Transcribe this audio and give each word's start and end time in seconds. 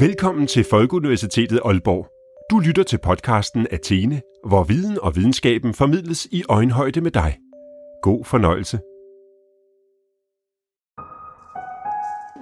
Velkommen 0.00 0.46
til 0.46 0.64
Folkeuniversitetet 0.70 1.60
Aalborg. 1.64 2.08
Du 2.50 2.58
lytter 2.58 2.82
til 2.82 2.98
podcasten 2.98 3.66
Athene, 3.70 4.20
hvor 4.46 4.64
viden 4.64 4.98
og 5.02 5.16
videnskaben 5.16 5.74
formidles 5.74 6.28
i 6.30 6.42
øjenhøjde 6.48 7.00
med 7.00 7.10
dig. 7.10 7.38
God 8.02 8.24
fornøjelse. 8.24 8.78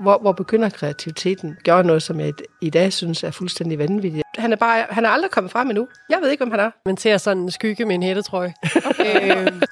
Hvor, 0.03 0.19
hvor 0.21 0.33
begynder 0.33 0.69
kreativiteten? 0.69 1.57
Gør 1.65 1.83
noget, 1.83 2.03
som 2.03 2.21
jeg 2.21 2.33
i 2.63 2.71
dag 2.71 2.93
synes 2.93 3.25
er 3.25 3.31
fuldstændig 3.31 3.79
vanvittigt. 3.79 4.23
Han 4.39 4.53
er, 4.53 4.57
bare, 4.57 4.87
han 4.91 5.05
er 5.05 5.09
aldrig 5.09 5.31
kommet 5.31 5.53
frem 5.53 5.71
endnu. 5.71 5.89
Jeg 6.11 6.19
ved 6.23 6.31
ikke, 6.31 6.45
hvem 6.45 6.51
han 6.51 6.61
er. 6.61 6.71
Man 6.87 6.97
ser 6.97 7.17
sådan 7.17 7.43
en 7.43 7.51
skygge 7.51 7.85
med 7.85 7.95
en 7.95 8.03
hættetrøje. 8.03 8.55
øh, 9.07 9.63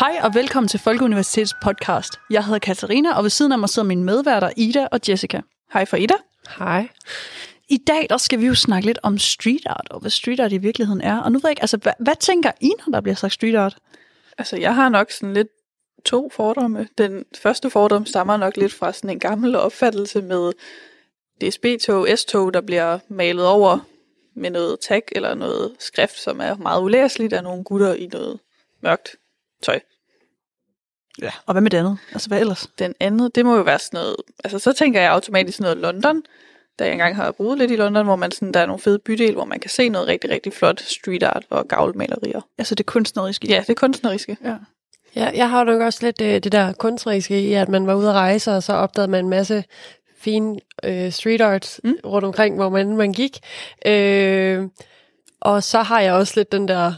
Hej 0.00 0.20
og 0.22 0.34
velkommen 0.34 0.68
til 0.68 0.80
Folkeuniversitets 0.80 1.54
podcast. 1.62 2.20
Jeg 2.30 2.44
hedder 2.44 2.58
Katarina, 2.58 3.16
og 3.16 3.22
ved 3.22 3.30
siden 3.30 3.52
af 3.52 3.58
mig 3.58 3.68
sidder 3.68 3.88
mine 3.88 4.04
medværter 4.04 4.50
Ida 4.56 4.88
og 4.92 5.00
Jessica. 5.08 5.40
Hej 5.72 5.84
for 5.84 5.96
Ida. 5.96 6.14
Hej. 6.58 6.88
I 7.68 7.76
dag 7.76 8.06
der 8.10 8.16
skal 8.16 8.40
vi 8.40 8.46
jo 8.46 8.54
snakke 8.54 8.86
lidt 8.86 8.98
om 9.02 9.18
street 9.18 9.66
art, 9.66 9.86
og 9.90 10.00
hvad 10.00 10.10
street 10.10 10.40
art 10.40 10.52
i 10.52 10.58
virkeligheden 10.58 11.00
er. 11.00 11.20
Og 11.20 11.32
nu 11.32 11.38
ved 11.38 11.42
jeg 11.44 11.50
ikke, 11.50 11.62
altså, 11.62 11.76
hvad, 11.76 11.92
hvad 11.98 12.14
tænker 12.20 12.50
I, 12.60 12.72
når 12.86 12.92
der 12.92 13.00
bliver 13.00 13.14
sagt 13.14 13.32
street 13.32 13.54
art? 13.54 13.76
Altså, 14.38 14.56
jeg 14.56 14.74
har 14.74 14.88
nok 14.88 15.10
sådan 15.10 15.34
lidt 15.34 15.48
to 16.04 16.30
fordomme. 16.32 16.88
Den 16.98 17.24
første 17.42 17.70
fordom 17.70 18.06
stammer 18.06 18.36
nok 18.36 18.56
lidt 18.56 18.72
fra 18.72 18.92
sådan 18.92 19.10
en 19.10 19.18
gammel 19.18 19.56
opfattelse 19.56 20.22
med 20.22 20.52
DSB-tog, 21.40 22.08
S-tog, 22.16 22.54
der 22.54 22.60
bliver 22.60 22.98
malet 23.08 23.46
over 23.46 23.78
med 24.34 24.50
noget 24.50 24.80
tag 24.80 25.02
eller 25.12 25.34
noget 25.34 25.76
skrift, 25.78 26.18
som 26.18 26.40
er 26.40 26.54
meget 26.54 26.82
ulæseligt 26.82 27.32
af 27.32 27.42
nogle 27.42 27.64
gutter 27.64 27.94
i 27.94 28.06
noget 28.06 28.38
mørkt 28.82 29.16
tøj. 29.62 29.80
Ja. 31.22 31.30
Og 31.46 31.54
hvad 31.54 31.62
med 31.62 31.70
det 31.70 31.78
andet? 31.78 31.98
Altså, 32.12 32.28
hvad 32.28 32.40
ellers? 32.40 32.70
Den 32.78 32.94
anden, 33.00 33.30
det 33.34 33.46
må 33.46 33.56
jo 33.56 33.62
være 33.62 33.78
sådan 33.78 33.98
noget, 33.98 34.16
altså 34.44 34.58
så 34.58 34.72
tænker 34.72 35.00
jeg 35.00 35.12
automatisk 35.12 35.58
sådan 35.58 35.76
noget 35.76 35.94
London, 35.94 36.22
da 36.78 36.84
jeg 36.84 36.92
engang 36.92 37.16
har 37.16 37.32
boet 37.32 37.58
lidt 37.58 37.70
i 37.70 37.76
London, 37.76 38.06
hvor 38.06 38.16
man 38.16 38.30
sådan, 38.30 38.52
der 38.52 38.60
er 38.60 38.66
nogle 38.66 38.80
fede 38.80 38.98
bydel, 38.98 39.34
hvor 39.34 39.44
man 39.44 39.60
kan 39.60 39.70
se 39.70 39.88
noget 39.88 40.08
rigtig, 40.08 40.30
rigtig 40.30 40.52
flot 40.52 40.80
street 40.80 41.22
art 41.22 41.44
og 41.50 41.68
gavlmalerier. 41.68 42.40
Altså 42.58 42.74
det 42.74 42.86
kunstneriske? 42.86 43.48
Ja, 43.48 43.64
det 43.66 43.76
kunstneriske. 43.76 44.36
Ja. 44.44 44.56
ja, 45.16 45.30
jeg 45.34 45.50
har 45.50 45.64
nok 45.64 45.80
også 45.80 46.06
lidt 46.06 46.20
øh, 46.20 46.34
det 46.34 46.52
der 46.52 46.72
kunstneriske 46.72 47.40
i, 47.40 47.52
at 47.52 47.68
man 47.68 47.86
var 47.86 47.94
ude 47.94 48.08
at 48.08 48.14
rejse, 48.14 48.52
og 48.52 48.62
så 48.62 48.72
opdagede 48.72 49.10
man 49.10 49.24
en 49.24 49.30
masse 49.30 49.64
fine 50.18 50.58
øh, 50.84 51.12
street 51.12 51.40
art 51.40 51.80
mm. 51.84 51.94
rundt 52.04 52.24
omkring, 52.24 52.56
hvor 52.56 52.68
man, 52.68 52.96
man 52.96 53.12
gik. 53.12 53.38
Øh, 53.86 54.64
og 55.40 55.62
så 55.62 55.82
har 55.82 56.00
jeg 56.00 56.12
også 56.12 56.32
lidt 56.36 56.52
den 56.52 56.68
der 56.68 56.92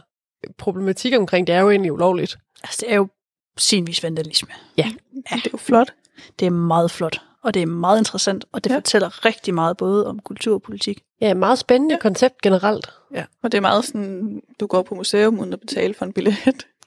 problematik 0.58 1.14
omkring, 1.16 1.46
det 1.46 1.54
er 1.54 1.60
jo 1.60 1.70
egentlig 1.70 1.92
ulovligt. 1.92 2.36
Altså, 2.62 2.78
det 2.80 2.92
er 2.92 2.96
jo 2.96 3.08
sinvis 3.56 4.02
vandalisme. 4.02 4.48
Ja. 4.76 4.90
ja. 5.30 5.36
Det 5.36 5.46
er 5.46 5.50
jo 5.52 5.58
flot. 5.58 5.92
Det 6.38 6.46
er 6.46 6.50
meget 6.50 6.90
flot, 6.90 7.22
og 7.42 7.54
det 7.54 7.62
er 7.62 7.66
meget 7.66 7.98
interessant, 7.98 8.44
og 8.52 8.64
det 8.64 8.70
ja. 8.70 8.76
fortæller 8.76 9.24
rigtig 9.24 9.54
meget 9.54 9.76
både 9.76 10.06
om 10.06 10.18
kultur 10.18 10.54
og 10.54 10.62
politik. 10.62 11.02
Ja, 11.20 11.34
meget 11.34 11.58
spændende 11.58 11.94
ja. 11.94 11.98
koncept 12.00 12.42
generelt. 12.42 12.90
Ja, 13.14 13.24
og 13.42 13.52
det 13.52 13.58
er 13.58 13.62
meget 13.62 13.84
sådan, 13.84 14.42
du 14.60 14.66
går 14.66 14.82
på 14.82 14.94
museum 14.94 15.38
uden 15.38 15.52
at 15.52 15.60
betale 15.60 15.94
for 15.94 16.04
en 16.04 16.12
billet. 16.12 16.36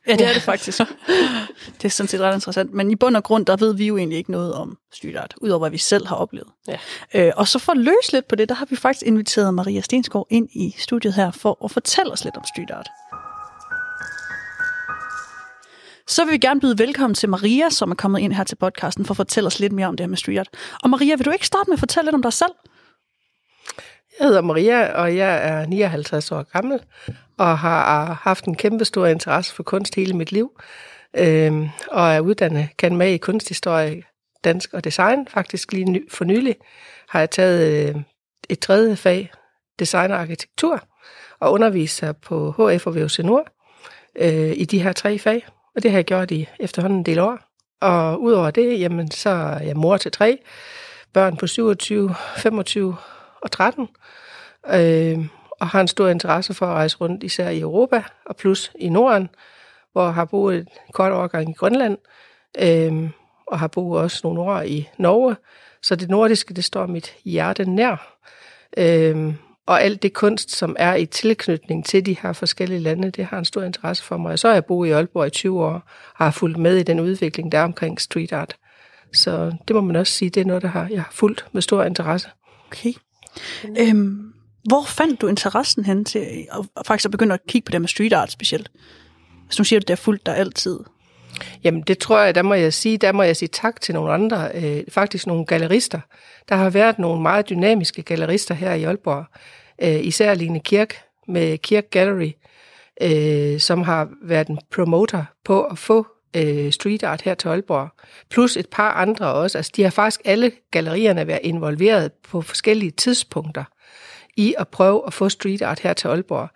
Ja, 0.08 0.16
det 0.16 0.28
er 0.28 0.34
det 0.34 0.42
faktisk. 0.42 0.78
det 1.78 1.86
er 1.86 1.90
sådan 1.90 2.08
set 2.08 2.20
ret 2.20 2.34
interessant. 2.34 2.74
Men 2.74 2.92
i 2.92 2.96
bund 2.96 3.16
og 3.16 3.24
grund, 3.24 3.46
der 3.46 3.58
ved 3.58 3.76
vi 3.76 3.88
jo 3.88 3.98
egentlig 3.98 4.18
ikke 4.18 4.32
noget 4.32 4.54
om 4.54 4.78
street 4.94 5.16
art, 5.16 5.36
udover 5.42 5.60
hvad 5.60 5.70
vi 5.70 5.78
selv 5.78 6.08
har 6.08 6.16
oplevet. 6.16 6.48
Ja. 6.68 6.78
Øh, 7.14 7.32
og 7.36 7.48
så 7.48 7.60
for 7.60 7.72
at 7.72 7.78
løse 7.78 8.12
lidt 8.12 8.28
på 8.28 8.36
det, 8.36 8.50
der 8.50 8.56
har 8.56 8.66
vi 8.66 8.76
faktisk 8.76 9.06
inviteret 9.06 9.54
Maria 9.54 9.82
Stensgaard 9.82 10.28
ind 10.30 10.50
i 10.54 10.76
studiet 10.78 11.14
her, 11.14 11.32
for 11.32 11.66
at 11.66 11.72
fortælle 11.72 12.12
os 12.12 12.24
lidt 12.24 12.38
om 12.38 12.44
street 12.56 12.72
art. 12.72 12.90
Så 16.12 16.26
vil 16.26 16.32
vi 16.32 16.38
gerne 16.38 16.60
byde 16.60 16.80
velkommen 16.80 17.16
til 17.16 17.30
Maria, 17.30 17.70
som 17.70 17.92
er 17.92 17.96
kommet 17.96 18.20
ind 18.20 18.34
her 18.34 18.44
til 18.44 18.56
podcasten 18.56 19.06
for 19.06 19.14
at 19.14 19.18
fortælle 19.18 19.48
os 19.48 19.60
lidt 19.60 19.74
mere 19.74 19.88
om 19.88 19.98
det 19.98 20.04
her 20.04 20.10
med 20.10 20.18
street 20.18 20.40
art. 20.40 20.48
Og 20.84 20.90
Maria, 20.90 21.16
vil 21.16 21.26
du 21.26 21.32
ikke 21.32 21.46
starte 21.46 21.70
med 21.70 21.76
at 21.76 21.80
fortælle 21.80 22.08
lidt 22.08 22.16
om 22.16 22.22
dig 22.22 22.34
selv? 22.34 22.52
Jeg 24.20 24.28
hedder 24.28 24.42
Maria, 24.42 25.02
og 25.02 25.16
jeg 25.16 25.48
er 25.48 25.66
59 25.66 26.32
år 26.32 26.44
gammel, 26.44 26.80
og 27.38 27.58
har 27.60 28.10
øh, 28.10 28.16
haft 28.16 28.46
en 28.46 28.56
kæmpe 28.56 28.86
stor 28.86 29.06
interesse 29.06 29.54
for 29.54 29.64
kunst 29.64 29.96
hele 29.96 30.14
mit 30.14 30.32
liv, 30.32 30.52
øh, 31.18 31.70
og 31.92 32.12
er 32.12 32.20
uddannet 32.20 32.70
kan 32.78 32.98
med 32.98 33.14
i 33.14 33.18
kunsthistorie, 33.18 34.04
dansk 34.44 34.74
og 34.74 34.84
design. 34.84 35.28
Faktisk 35.28 35.74
lige 35.74 35.86
ny, 35.86 36.12
for 36.12 36.26
nylig 36.26 36.56
har 37.10 37.20
jeg 37.20 37.30
taget 37.30 37.90
øh, 37.90 38.02
et 38.50 38.60
tredje 38.60 38.96
fag, 38.96 39.32
design 39.80 40.12
og 40.12 40.20
arkitektur, 40.20 40.84
og 41.40 41.52
underviser 41.52 42.12
på 42.12 42.52
HF 42.52 42.88
og 42.88 42.96
VUC 42.96 43.20
Nord 43.20 43.48
øh, 44.16 44.54
i 44.56 44.66
de 44.66 44.84
her 44.84 44.94
tre 44.94 45.20
fag. 45.20 45.46
Og 45.76 45.84
det 45.84 45.92
har 45.92 45.98
jeg 45.98 46.06
gjort 46.06 46.32
i 46.32 46.48
efterhånden 46.60 47.00
en 47.00 47.06
del 47.06 47.20
år. 47.20 47.40
Og 47.82 48.22
udover 48.22 48.52
det, 48.52 48.80
jamen, 48.80 49.12
så 49.12 49.30
er 49.30 49.60
jeg 49.60 49.78
mor 49.78 49.98
til 49.98 50.12
tre 50.12 50.40
børn 51.14 51.38
på 51.38 51.48
27, 51.48 52.16
25 52.38 52.96
og 53.42 53.52
13. 53.52 53.88
Øh, 54.68 55.26
og 55.60 55.68
har 55.68 55.82
en 55.82 55.88
stor 55.88 56.08
interesse 56.08 56.54
for 56.54 56.66
at 56.66 56.74
rejse 56.74 56.98
rundt, 56.98 57.24
især 57.24 57.50
i 57.50 57.60
Europa 57.60 58.04
og 58.26 58.36
plus 58.36 58.72
i 58.80 58.90
Norden, 58.90 59.30
hvor 59.92 60.04
jeg 60.04 60.14
har 60.14 60.26
boet 60.26 60.58
et 60.58 60.68
kort 60.94 61.12
overgang 61.12 61.50
i 61.50 61.54
Grønland, 61.54 61.98
øh, 62.62 63.10
og 63.48 63.60
har 63.60 63.68
boet 63.68 64.02
også 64.02 64.22
nogle 64.24 64.42
år 64.42 64.62
i 64.62 64.90
Norge. 64.98 65.36
Så 65.82 65.96
det 65.96 66.10
nordiske, 66.10 66.54
det 66.54 66.64
står 66.64 66.86
mit 66.86 67.16
hjerte 67.26 67.66
nær. 67.70 68.18
Øh, 68.78 69.34
og 69.72 69.84
alt 69.84 70.04
det 70.04 70.14
kunst, 70.14 70.56
som 70.56 70.76
er 70.80 70.96
i 70.96 71.06
tilknytning 71.06 71.86
til 71.86 72.06
de 72.06 72.16
her 72.22 72.34
forskellige 72.34 72.80
lande, 72.80 73.12
det 73.12 73.26
har 73.26 73.40
en 73.40 73.46
stor 73.46 73.64
interesse 73.64 74.04
for 74.04 74.18
mig. 74.18 74.32
Og 74.32 74.40
så 74.40 74.48
har 74.48 74.54
jeg 74.54 74.66
boet 74.66 74.88
i 74.88 74.92
Aalborg 74.92 75.28
i 75.28 75.30
20 75.30 75.64
år, 75.64 75.74
og 75.74 75.82
har 76.16 76.32
fulgt 76.32 76.58
med 76.58 76.78
i 76.78 76.84
den 76.84 77.00
udvikling, 77.00 77.52
der 77.52 77.58
er 77.58 77.64
omkring 77.64 78.02
street 78.02 78.34
art. 78.34 78.56
Så 79.14 79.52
det 79.68 79.76
må 79.76 79.82
man 79.82 79.96
også 79.96 80.14
sige, 80.14 80.30
det 80.30 80.42
er 80.42 80.46
noget, 80.46 80.62
der 80.62 80.68
har, 80.68 80.88
jeg 80.92 81.02
har 81.02 81.12
fulgt 81.12 81.46
med 81.52 81.62
stor 81.62 81.84
interesse. 81.84 82.30
Okay. 82.68 82.94
Øhm, 83.80 84.34
hvor 84.64 84.86
fandt 84.88 85.22
du 85.22 85.28
interessen 85.28 85.86
hen 85.86 86.06
til 86.06 86.20
at 86.20 86.86
faktisk 86.88 87.12
begynde 87.12 87.34
at 87.34 87.40
kigge 87.48 87.66
på 87.66 87.72
det 87.72 87.82
med 87.82 87.88
street 87.88 88.14
art 88.14 88.32
specielt? 88.32 88.72
Hvis 89.46 89.58
nu 89.58 89.64
siger 89.64 89.80
du, 89.80 89.84
det 89.84 89.94
er 89.94 89.96
fuldt 89.96 90.26
der 90.26 90.34
altid. 90.34 90.80
Jamen 91.64 91.82
det 91.82 91.98
tror 91.98 92.20
jeg, 92.20 92.36
der 92.36 92.42
må 92.42 92.54
jeg 92.54 92.74
sige, 92.74 92.98
der 92.98 93.12
må 93.12 93.24
jeg 93.24 93.38
sige 93.38 93.50
tak 93.50 93.82
til 93.82 93.96
nogle 93.96 94.14
andre, 94.14 94.52
øh, 94.54 94.84
faktisk 94.90 95.28
nogle 95.28 95.46
gallerister. 95.46 96.00
Der 96.50 96.56
har 96.56 96.70
været 96.70 97.00
nogle 97.00 97.22
meget 97.22 97.50
dynamiske 97.50 98.02
gallerister 98.02 98.56
her 98.56 98.74
i 98.74 98.84
Aalborg, 98.84 99.26
øh, 99.82 100.06
især 100.06 100.34
Line 100.34 100.60
Kirk 100.60 100.96
med 101.28 101.58
Kirk 101.58 101.90
Gallery, 101.92 102.32
øh, 103.02 103.60
som 103.60 103.82
har 103.82 104.10
været 104.22 104.48
en 104.48 104.60
promoter 104.72 105.26
på 105.46 105.64
at 105.64 105.78
få 105.78 106.08
øh, 106.36 106.72
street 106.72 107.04
art 107.04 107.22
her 107.22 107.34
til 107.34 107.48
Aalborg. 107.48 107.90
Plus 108.30 108.58
et 108.58 108.70
par 108.70 108.92
andre 108.92 109.34
også. 109.34 109.58
Altså, 109.58 109.72
de 109.76 109.84
har 109.84 109.90
faktisk 109.90 110.22
alle 110.26 110.52
gallerierne 110.72 111.28
været 111.28 111.40
involveret 111.44 112.12
på 112.14 112.42
forskellige 112.42 112.92
tidspunkter 112.92 113.64
i 114.38 114.56
at 114.58 114.68
prøve 114.68 115.04
at 115.08 115.14
få 115.14 115.30
street 115.30 115.62
art 115.62 115.80
her 115.80 115.94
til 115.94 116.08
Aalborg. 116.08 116.50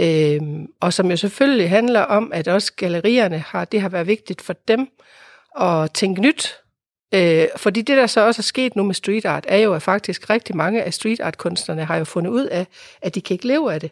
Øhm, 0.00 0.66
og 0.80 0.92
som 0.92 1.10
jo 1.10 1.16
selvfølgelig 1.16 1.70
handler 1.70 2.00
om, 2.00 2.32
at 2.34 2.48
også 2.48 2.72
gallerierne 2.76 3.38
har, 3.38 3.64
det 3.64 3.80
har 3.80 3.88
været 3.88 4.06
vigtigt 4.06 4.42
for 4.42 4.52
dem 4.68 4.88
at 5.60 5.90
tænke 5.94 6.20
nyt. 6.20 6.54
Øh, 7.14 7.48
fordi 7.56 7.82
det, 7.82 7.96
der 7.96 8.06
så 8.06 8.26
også 8.26 8.40
er 8.40 8.42
sket 8.42 8.76
nu 8.76 8.82
med 8.82 8.94
street 8.94 9.24
art, 9.24 9.44
er 9.48 9.56
jo, 9.56 9.74
at 9.74 9.82
faktisk 9.82 10.30
rigtig 10.30 10.56
mange 10.56 10.82
af 10.82 10.94
street 10.94 11.20
art 11.20 11.38
kunstnerne 11.38 11.84
har 11.84 11.96
jo 11.96 12.04
fundet 12.04 12.30
ud 12.30 12.44
af, 12.44 12.66
at 13.02 13.14
de 13.14 13.20
kan 13.20 13.34
ikke 13.34 13.46
leve 13.46 13.74
af 13.74 13.80
det. 13.80 13.90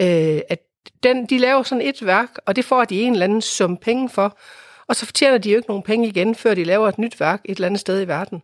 Øh, 0.00 0.40
at 0.48 0.58
den, 1.02 1.26
de 1.26 1.38
laver 1.38 1.62
sådan 1.62 1.82
et 1.82 2.06
værk, 2.06 2.30
og 2.46 2.56
det 2.56 2.64
får 2.64 2.84
de 2.84 3.02
en 3.02 3.12
eller 3.12 3.24
anden 3.24 3.42
sum 3.42 3.76
penge 3.76 4.08
for, 4.08 4.38
og 4.86 4.96
så 4.96 5.06
fortjener 5.06 5.38
de 5.38 5.50
jo 5.50 5.56
ikke 5.56 5.68
nogen 5.68 5.82
penge 5.82 6.08
igen, 6.08 6.34
før 6.34 6.54
de 6.54 6.64
laver 6.64 6.88
et 6.88 6.98
nyt 6.98 7.20
værk 7.20 7.40
et 7.44 7.54
eller 7.54 7.66
andet 7.66 7.80
sted 7.80 8.02
i 8.02 8.08
verden. 8.08 8.42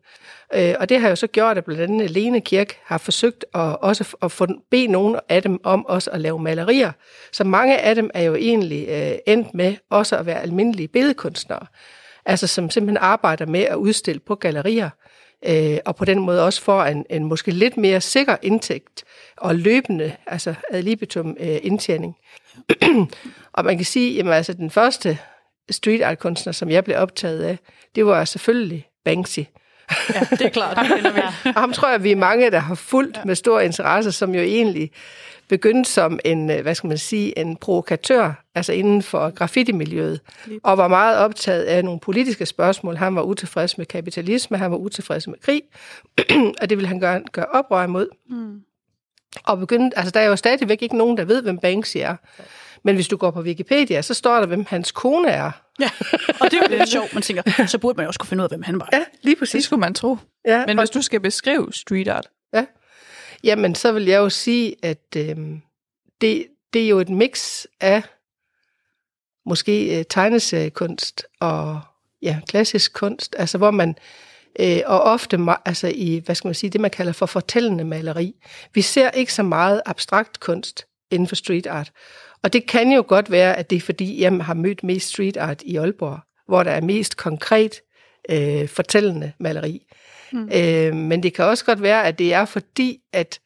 Øh, 0.55 0.75
og 0.81 0.89
det 0.89 1.01
har 1.01 1.09
jo 1.09 1.17
så 1.17 1.27
gjort, 1.27 1.59
at 1.59 1.65
blandt 1.65 1.83
andet 1.83 2.11
Lene 2.11 2.41
Kirk 2.41 2.79
har 2.85 2.99
forsøgt 2.99 3.45
at 3.55 3.81
også 3.81 4.17
at 4.23 4.33
få 4.33 4.47
bede 4.71 4.87
nogen 4.87 5.21
af 5.29 5.43
dem 5.43 5.61
om 5.65 5.87
også 5.87 6.11
at 6.11 6.21
lave 6.21 6.39
malerier. 6.39 6.93
Så 7.33 7.45
mange 7.45 7.79
af 7.79 7.95
dem 7.95 8.11
er 8.15 8.23
jo 8.23 8.35
egentlig 8.35 8.89
øh, 8.89 9.19
endt 9.27 9.55
med 9.55 9.77
også 9.91 10.17
at 10.17 10.27
være 10.27 10.43
almindelige 10.43 10.89
billedkunstnere. 10.89 11.67
Altså 12.29 12.47
som 12.47 12.71
simpelthen 12.71 12.97
arbejder 12.97 13.47
med 13.47 13.61
at 13.61 13.75
udstille 13.75 14.21
på 14.21 14.35
gallerier, 14.35 14.91
øh, 15.47 15.79
og 15.85 15.97
på 15.97 16.05
den 16.05 16.19
måde 16.19 16.45
også 16.45 16.63
får 16.63 16.83
en, 16.83 17.07
en 17.11 17.25
måske 17.25 17.51
lidt 17.51 17.77
mere 17.77 18.01
sikker 18.01 18.37
indtægt 18.43 19.05
og 19.37 19.55
løbende, 19.55 20.17
altså 20.27 20.55
ad 20.71 20.83
libitum 20.83 21.37
øh, 21.41 21.59
indtjening. 21.63 22.17
og 23.57 23.65
man 23.65 23.77
kan 23.77 23.87
sige, 23.87 24.15
jamen 24.15 24.33
altså 24.33 24.53
den 24.53 24.71
første 24.71 25.19
street 25.71 26.03
art 26.03 26.19
kunstner, 26.19 26.53
som 26.53 26.71
jeg 26.71 26.85
blev 26.85 26.97
optaget 26.97 27.43
af, 27.43 27.59
det 27.95 28.07
var 28.07 28.25
selvfølgelig 28.25 28.89
Banksy. 29.05 29.41
Ja, 30.15 30.21
det 30.31 30.41
er 30.41 30.49
klart. 30.49 30.79
og 31.45 31.61
ham 31.61 31.73
tror 31.73 31.91
jeg, 31.91 32.03
vi 32.03 32.11
er 32.11 32.17
mange, 32.17 32.51
der 32.51 32.59
har 32.59 32.75
fulgt 32.75 33.17
ja. 33.17 33.23
med 33.25 33.35
stor 33.35 33.61
interesse, 33.61 34.13
som 34.13 34.35
jo 34.35 34.41
egentlig 34.41 34.91
begyndte 35.49 35.91
som 35.91 36.19
en, 36.25 36.51
øh, 36.51 36.63
hvad 36.63 36.75
skal 36.75 36.89
man 36.89 36.99
sige, 36.99 37.39
en 37.39 37.57
provokatør, 37.57 38.45
altså 38.55 38.73
inden 38.73 39.03
for 39.03 39.31
graffiti-miljøet, 39.31 40.21
og 40.63 40.79
var 40.79 40.89
meget 40.89 41.19
optaget 41.19 41.63
af 41.63 41.85
nogle 41.85 42.01
politiske 42.01 42.47
spørgsmål. 42.47 42.97
Han 42.97 43.15
var 43.15 43.23
utilfreds 43.23 43.79
med 43.79 43.87
kapitalisme, 43.87 44.59
han 44.59 44.71
var 44.71 44.77
utilfreds 44.77 45.29
med 45.29 45.39
krig, 45.43 45.63
og 46.61 46.71
det 46.71 46.79
ville 46.79 46.89
han 46.89 47.01
gøre, 47.01 47.23
gøre 47.33 47.47
oprør 47.47 47.85
imod. 47.85 48.09
Mm. 48.31 48.61
Og 49.45 49.59
begyndte, 49.59 49.99
altså 49.99 50.11
der 50.11 50.21
er 50.21 50.27
jo 50.27 50.37
stadigvæk 50.37 50.83
ikke 50.83 50.97
nogen, 50.97 51.17
der 51.17 51.25
ved, 51.25 51.43
hvem 51.43 51.59
Banksy 51.59 51.97
er. 51.97 52.17
Men 52.85 52.95
hvis 52.95 53.09
du 53.09 53.17
går 53.17 53.31
på 53.31 53.41
Wikipedia, 53.41 54.03
så 54.03 54.15
står 54.15 54.39
der, 54.41 54.47
hvem 54.47 54.65
hans 54.69 54.93
kone 54.93 55.29
er. 55.29 55.51
Ja, 55.81 55.91
og 56.41 56.51
det 56.51 56.55
er 56.55 56.63
jo 56.71 56.77
lidt 56.79 56.89
sjovt. 56.99 57.15
Man 57.15 57.23
tænker, 57.23 57.67
så 57.67 57.79
burde 57.79 57.97
man 57.97 58.05
jo 58.05 58.09
også 58.09 58.21
kunne 58.21 58.29
finde 58.29 58.43
ud 58.43 58.45
af, 58.45 58.51
hvem 58.51 58.63
han 58.63 58.81
var. 58.81 58.89
Ja, 58.93 59.05
lige 59.23 59.35
Det 59.35 59.39
præcis. 59.39 59.65
skulle 59.65 59.81
man 59.81 59.95
tro. 59.95 60.17
Ja, 60.47 60.67
Men 60.67 60.79
og- 60.79 60.83
hvis 60.83 60.91
du 60.91 61.03
skal 61.03 61.21
beskrive 61.21 61.73
street 61.73 62.09
art, 62.09 62.29
Jamen, 63.45 63.75
så 63.75 63.93
vil 63.93 64.05
jeg 64.05 64.19
jo 64.19 64.31
sige, 64.31 64.75
at 64.83 65.17
øhm, 65.17 65.61
det, 66.21 66.47
det 66.73 66.85
er 66.85 66.89
jo 66.89 66.99
et 66.99 67.09
mix 67.09 67.65
af 67.81 68.03
måske 69.47 69.99
øh, 69.99 70.05
tegneseriekunst 70.11 71.27
og 71.41 71.81
ja, 72.23 72.41
klassisk 72.49 72.93
kunst, 72.93 73.35
altså 73.39 73.59
hvor 73.59 73.71
man 73.71 73.97
øh, 74.61 74.79
og 74.87 75.01
ofte 75.03 75.39
altså 75.65 75.89
i, 75.95 76.23
hvad 76.25 76.35
skal 76.35 76.49
man 76.49 76.55
sige, 76.55 76.71
det 76.71 76.81
man 76.81 76.91
kalder 76.91 77.13
for 77.13 77.27
fortællende 77.27 77.85
maleri. 77.85 78.35
Vi 78.75 78.83
ser 78.83 79.11
ikke 79.11 79.33
så 79.35 79.43
meget 79.43 79.83
abstrakt 79.87 80.41
kunst 80.41 80.87
inden 81.11 81.29
for 81.29 81.37
street 81.37 81.67
art. 81.67 81.93
Og 82.43 82.53
det 82.53 82.67
kan 82.67 82.93
jo 82.93 83.05
godt 83.09 83.31
være, 83.31 83.57
at 83.57 83.71
det 83.71 83.77
er 83.77 83.81
fordi, 83.81 84.23
jeg 84.23 84.33
har 84.33 84.55
mødt 84.55 84.85
mest 84.85 85.09
street 85.09 85.37
art 85.37 85.63
i 85.63 85.77
Aalborg, 85.77 86.19
hvor 86.47 86.63
der 86.63 86.71
er 86.71 86.81
mest 86.81 87.17
konkret 87.17 87.81
øh, 88.31 88.69
fortællende 88.69 89.33
maleri. 89.39 89.87
Mm. 90.33 90.51
Øh, 90.55 90.95
men 90.95 91.23
det 91.23 91.35
kan 91.35 91.45
også 91.45 91.65
godt 91.65 91.83
være, 91.83 92.07
at 92.07 92.19
det 92.19 92.35
er 92.35 92.45
fordi, 92.45 93.01
at 93.13 93.41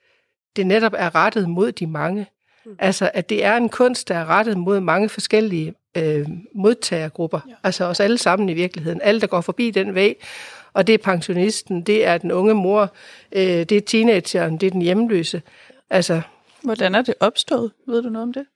det 0.56 0.66
netop 0.66 0.92
er 0.96 1.14
rettet 1.14 1.48
mod 1.48 1.72
de 1.72 1.86
mange. 1.86 2.26
Mm. 2.64 2.76
Altså, 2.78 3.10
at 3.14 3.28
det 3.28 3.44
er 3.44 3.56
en 3.56 3.68
kunst, 3.68 4.08
der 4.08 4.14
er 4.14 4.26
rettet 4.26 4.58
mod 4.58 4.80
mange 4.80 5.08
forskellige 5.08 5.74
øh, 5.96 6.26
modtagergrupper. 6.54 7.40
Ja. 7.48 7.54
Altså 7.62 7.84
os 7.84 8.00
alle 8.00 8.18
sammen 8.18 8.48
i 8.48 8.54
virkeligheden. 8.54 9.00
Alle, 9.02 9.20
der 9.20 9.26
går 9.26 9.40
forbi 9.40 9.70
den 9.70 9.94
væg. 9.94 10.16
Og 10.72 10.86
det 10.86 10.94
er 10.94 10.98
pensionisten, 10.98 11.82
det 11.82 12.06
er 12.06 12.18
den 12.18 12.32
unge 12.32 12.54
mor, 12.54 12.94
øh, 13.32 13.42
det 13.42 13.72
er 13.72 13.80
teenageren, 13.80 14.56
det 14.56 14.66
er 14.66 14.70
den 14.70 14.82
hjemløse. 14.82 15.42
Altså, 15.90 16.22
hvordan 16.62 16.94
er 16.94 17.02
det 17.02 17.14
opstået? 17.20 17.72
Ved 17.86 18.02
du 18.02 18.08
noget 18.08 18.22
om 18.22 18.32
det? 18.32 18.46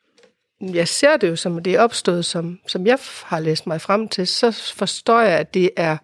Jeg 0.61 0.89
ser 0.89 1.17
det 1.17 1.29
jo 1.29 1.37
som, 1.37 1.63
det 1.63 1.75
er 1.75 1.81
opstået, 1.81 2.25
som, 2.25 2.59
som 2.67 2.87
jeg 2.87 2.99
har 3.25 3.41
læst 3.41 3.67
mig 3.67 3.81
frem 3.81 4.09
til, 4.09 4.27
så 4.27 4.73
forstår 4.77 5.21
jeg, 5.21 5.39
at 5.39 5.55
det 5.55 5.71
er, 5.77 5.97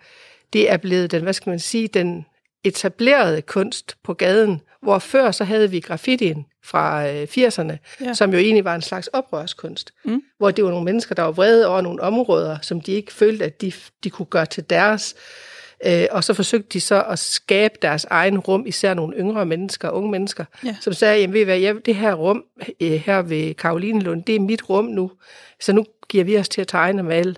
det 0.53 0.71
er 0.71 0.77
blevet 0.77 1.11
den, 1.11 1.23
hvad 1.23 1.33
skal 1.33 1.51
man 1.51 1.59
sige, 1.59 1.89
den 1.89 2.27
etablerede 2.65 3.43
kunst 3.43 3.97
på 4.05 4.15
gaden, 4.15 4.61
hvor 4.83 4.99
før 4.99 5.31
så 5.31 5.45
havde 5.45 5.71
vi 5.71 5.81
graffitien 5.81 6.47
fra 6.65 7.09
øh, 7.09 7.23
80'erne, 7.23 7.73
Ja. 8.01 8.07
ja. 8.07 8.15
som 8.15 8.31
jo 8.33 8.39
egentlig 8.39 8.65
var 8.65 8.75
en 8.75 8.83
slags 8.83 9.07
oprørskunst, 9.07 9.93
mm. 10.05 10.23
hvor 10.39 10.51
det 10.51 10.65
var 10.65 10.71
nogle 10.71 10.85
mennesker, 10.85 11.15
der 11.15 11.23
var 11.23 11.31
vrede 11.33 11.67
over 11.67 11.81
nogle 11.81 12.03
områder, 12.03 12.59
som 12.63 12.81
de 12.81 12.93
ikke 12.93 13.13
følte, 13.13 13.45
at 13.45 13.61
de, 13.61 13.73
de 14.05 14.11
kunne 14.11 14.27
gøre 14.27 14.47
til 14.47 14.71
deres. 14.71 15.15
Øh, 15.17 15.52
og 16.11 16.25
så 16.25 16.35
forsøgte 16.35 16.69
de 16.73 16.81
så 16.81 17.03
at 17.03 17.19
skabe 17.19 17.75
deres 17.83 18.07
egen 18.11 18.39
rum, 18.39 18.67
især 18.67 18.95
nogle 18.95 19.17
yngre 19.17 19.47
mennesker, 19.47 19.91
unge 19.91 20.11
mennesker, 20.11 20.45
Ja. 20.65 20.77
som 20.81 20.93
sagde, 20.93 21.21
jamen 21.21 21.35
ved 21.35 21.41
I 21.41 21.45
hvad, 21.45 21.59
jeg, 21.59 21.87
det 21.87 21.95
her 21.95 22.15
rum 22.15 22.45
øh, 22.81 22.91
her 22.91 23.23
ved 23.23 23.55
Karolinelund, 23.55 24.23
det 24.23 24.35
er 24.37 24.41
mit 24.41 24.69
rum 24.71 24.85
nu, 24.85 25.11
så 25.61 25.73
nu 25.73 25.85
giver 26.09 26.25
vi 26.25 26.39
os 26.39 26.49
til 26.49 26.61
at 26.61 26.69
tegne 26.69 27.01
og 27.01 27.07
male 27.07 27.35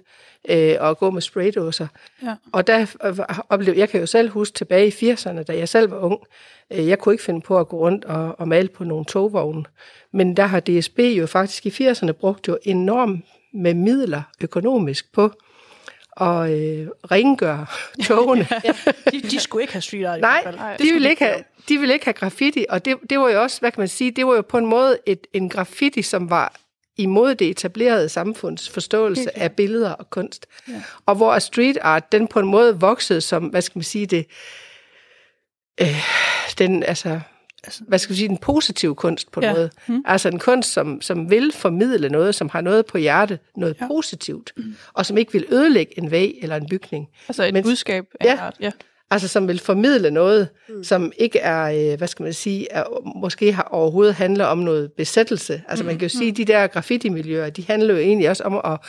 øh, 0.50 0.74
og 0.80 0.98
gå 0.98 1.10
med 1.10 1.22
spraydåser. 1.22 1.86
Ja. 2.22 2.34
Og 2.52 2.66
der 2.66 2.86
øh, 3.04 3.18
oplevede, 3.48 3.80
jeg 3.80 3.88
kan 3.88 4.00
jo 4.00 4.06
selv 4.06 4.30
huske 4.30 4.54
tilbage 4.54 4.86
i 4.86 5.12
80'erne, 5.12 5.42
da 5.42 5.58
jeg 5.58 5.68
selv 5.68 5.90
var 5.90 5.98
ung, 5.98 6.20
øh, 6.72 6.88
jeg 6.88 6.98
kunne 6.98 7.12
ikke 7.14 7.24
finde 7.24 7.40
på 7.40 7.58
at 7.58 7.68
gå 7.68 7.76
rundt 7.78 8.04
og, 8.04 8.34
og 8.40 8.48
male 8.48 8.68
på 8.68 8.84
nogle 8.84 9.04
togvogne. 9.04 9.64
Men 10.12 10.36
der 10.36 10.46
har 10.46 10.60
DSB 10.60 10.98
jo 10.98 11.26
faktisk 11.26 11.66
i 11.66 11.68
80'erne 11.90 12.12
brugt 12.12 12.48
jo 12.48 12.58
enormt 12.62 13.24
med 13.54 13.74
midler 13.74 14.22
økonomisk 14.40 15.12
på 15.12 15.30
at 16.20 16.50
øh, 16.50 16.88
rengøre 17.10 17.66
togene. 18.06 18.48
De, 19.12 19.20
de 19.20 19.40
skulle 19.40 19.62
ikke 19.62 19.72
have 19.72 19.82
street 19.82 20.04
art 20.06 20.18
i 20.18 20.20
Nej, 20.20 20.42
hvert 20.42 20.54
fald. 20.54 20.78
de 20.78 20.92
ville, 20.92 21.10
ikke 21.10 21.24
have, 21.24 21.44
de 21.68 21.78
ville 21.78 21.94
ikke 21.94 22.04
have 22.04 22.12
graffiti, 22.14 22.66
og 22.68 22.84
det, 22.84 22.96
det 23.10 23.18
var 23.18 23.30
jo 23.30 23.42
også, 23.42 23.60
hvad 23.60 23.70
kan 23.70 23.80
man 23.80 23.88
sige, 23.88 24.10
det 24.10 24.26
var 24.26 24.34
jo 24.34 24.42
på 24.42 24.58
en 24.58 24.66
måde 24.66 24.98
et, 25.06 25.26
en 25.32 25.48
graffiti, 25.48 26.02
som 26.02 26.30
var 26.30 26.54
imod 26.96 27.34
det 27.34 27.50
etablerede 27.50 28.08
samfunds 28.08 28.70
forståelse 28.70 29.38
af 29.38 29.52
billeder 29.52 29.90
og 29.92 30.10
kunst. 30.10 30.46
Ja. 30.68 30.82
Og 31.06 31.14
hvor 31.14 31.38
street 31.38 31.78
art, 31.82 32.12
den 32.12 32.28
på 32.28 32.40
en 32.40 32.46
måde 32.46 32.80
voksede 32.80 33.20
som, 33.20 33.44
hvad 33.44 33.62
skal 33.62 33.78
man 33.78 33.84
sige, 33.84 34.06
det, 34.06 34.26
øh, 35.80 36.04
den, 36.58 36.82
altså, 36.82 37.20
hvad 37.88 37.98
skal 37.98 38.12
man 38.12 38.16
sige, 38.16 38.28
den 38.28 38.38
positive 38.38 38.94
kunst 38.94 39.32
på 39.32 39.40
en 39.40 39.44
Ja. 39.46 39.52
måde. 39.54 39.70
Mm. 39.86 40.02
Altså 40.06 40.28
en 40.28 40.38
kunst, 40.38 40.72
som, 40.72 41.00
som 41.00 41.30
vil 41.30 41.52
formidle 41.54 42.08
noget, 42.08 42.34
som 42.34 42.48
har 42.48 42.60
noget 42.60 42.86
på 42.86 42.98
hjertet, 42.98 43.38
noget 43.56 43.76
ja. 43.80 43.86
positivt, 43.86 44.52
mm. 44.56 44.74
og 44.92 45.06
som 45.06 45.18
ikke 45.18 45.32
vil 45.32 45.46
ødelægge 45.50 45.98
en 45.98 46.10
væg 46.10 46.38
eller 46.42 46.56
en 46.56 46.68
bygning. 46.70 47.08
Altså 47.28 47.44
et 47.44 47.52
Men- 47.52 47.62
budskab 47.62 48.06
af 48.20 48.26
Ja. 48.26 48.36
art. 48.40 48.56
Ja. 48.60 48.70
Altså 49.10 49.28
som 49.28 49.48
vil 49.48 49.58
formidle 49.58 50.10
noget, 50.10 50.48
mm. 50.68 50.84
som 50.84 51.12
ikke 51.18 51.38
er, 51.38 51.92
øh, 51.92 51.98
hvad 51.98 52.08
skal 52.08 52.22
man 52.22 52.32
sige, 52.32 52.72
er, 52.72 52.84
måske 53.16 53.52
har 53.52 53.62
overhovedet 53.62 54.14
handler 54.14 54.44
om 54.44 54.58
noget 54.58 54.92
besættelse. 54.92 55.62
Altså 55.68 55.84
man 55.84 55.98
kan 55.98 56.08
jo 56.08 56.18
sige, 56.18 56.30
at 56.30 56.36
de 56.36 56.44
der 56.44 56.66
graffiti-miljøer, 56.66 57.50
de 57.50 57.64
handler 57.66 57.94
jo 57.94 58.00
egentlig 58.00 58.30
også 58.30 58.44
om 58.44 58.60
at 58.64 58.80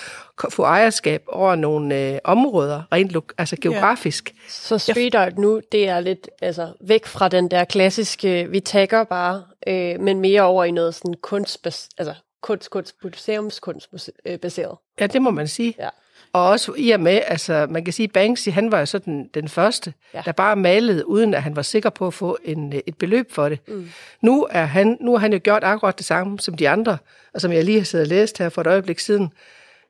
få 0.54 0.64
ejerskab 0.64 1.24
over 1.28 1.56
nogle 1.56 2.14
øh, 2.14 2.20
områder, 2.24 2.84
rent 2.92 3.18
altså 3.38 3.56
geografisk. 3.62 4.34
Så 4.50 4.78
street 4.78 5.16
art 5.16 5.38
nu, 5.38 5.62
det 5.72 5.88
er 5.88 6.00
lidt 6.00 6.30
altså, 6.42 6.70
væk 6.82 7.06
fra 7.06 7.28
den 7.28 7.52
der 7.52 7.64
klassiske, 7.64 8.48
vi 8.50 8.60
tagger 8.60 9.04
bare, 9.04 9.44
øh, 9.68 10.00
men 10.00 10.20
mere 10.20 10.42
over 10.42 10.64
i 10.64 10.72
noget 10.72 10.96
sådan 10.96 11.14
kunst, 11.22 11.68
altså 11.98 12.14
kunst, 12.42 12.70
kunst, 12.70 12.96
museumskunst 13.04 14.12
øh, 14.26 14.40
baseret. 14.40 14.78
Ja, 15.00 15.08
det 15.08 15.22
må 15.22 15.32
man 15.32 15.48
sige. 15.48 15.76
Ja. 15.80 15.90
Og 16.36 16.50
også 16.50 16.74
i 16.78 16.92
og 16.92 17.00
med, 17.00 17.22
altså 17.28 17.68
man 17.70 17.84
kan 17.84 17.94
sige, 17.94 18.08
Banksy, 18.08 18.50
han 18.50 18.72
var 18.72 18.80
jo 18.80 18.86
så 18.86 18.98
den, 18.98 19.30
den 19.34 19.48
første, 19.48 19.94
Ja. 20.14 20.22
der 20.26 20.32
bare 20.32 20.56
malede, 20.56 21.08
uden 21.08 21.34
at 21.34 21.44
han 21.44 21.56
var 21.56 21.62
sikker 21.62 21.90
på 21.90 22.08
at 22.08 22.14
få 22.14 22.38
en, 22.44 22.74
øh, 22.74 22.80
et 22.88 22.98
beløb 22.98 23.32
for 23.32 23.50
det. 23.50 23.60
Mm. 23.68 23.90
Nu, 24.22 24.48
er 24.52 24.66
han, 24.66 24.98
nu 25.02 25.12
har 25.12 25.18
han 25.18 25.34
jo 25.34 25.40
gjort 25.44 25.64
akkurat 25.64 25.98
det 25.98 26.06
samme 26.06 26.40
som 26.40 26.54
de 26.58 26.70
andre, 26.70 26.98
og 27.34 27.42
som 27.42 27.52
jeg 27.52 27.64
lige 27.64 27.78
har 27.78 27.86
siddet 27.86 28.06
og 28.06 28.10
læst 28.10 28.38
her 28.38 28.50
for 28.50 28.62
et 28.62 28.68
øjeblik 28.68 29.00
siden, 29.00 29.34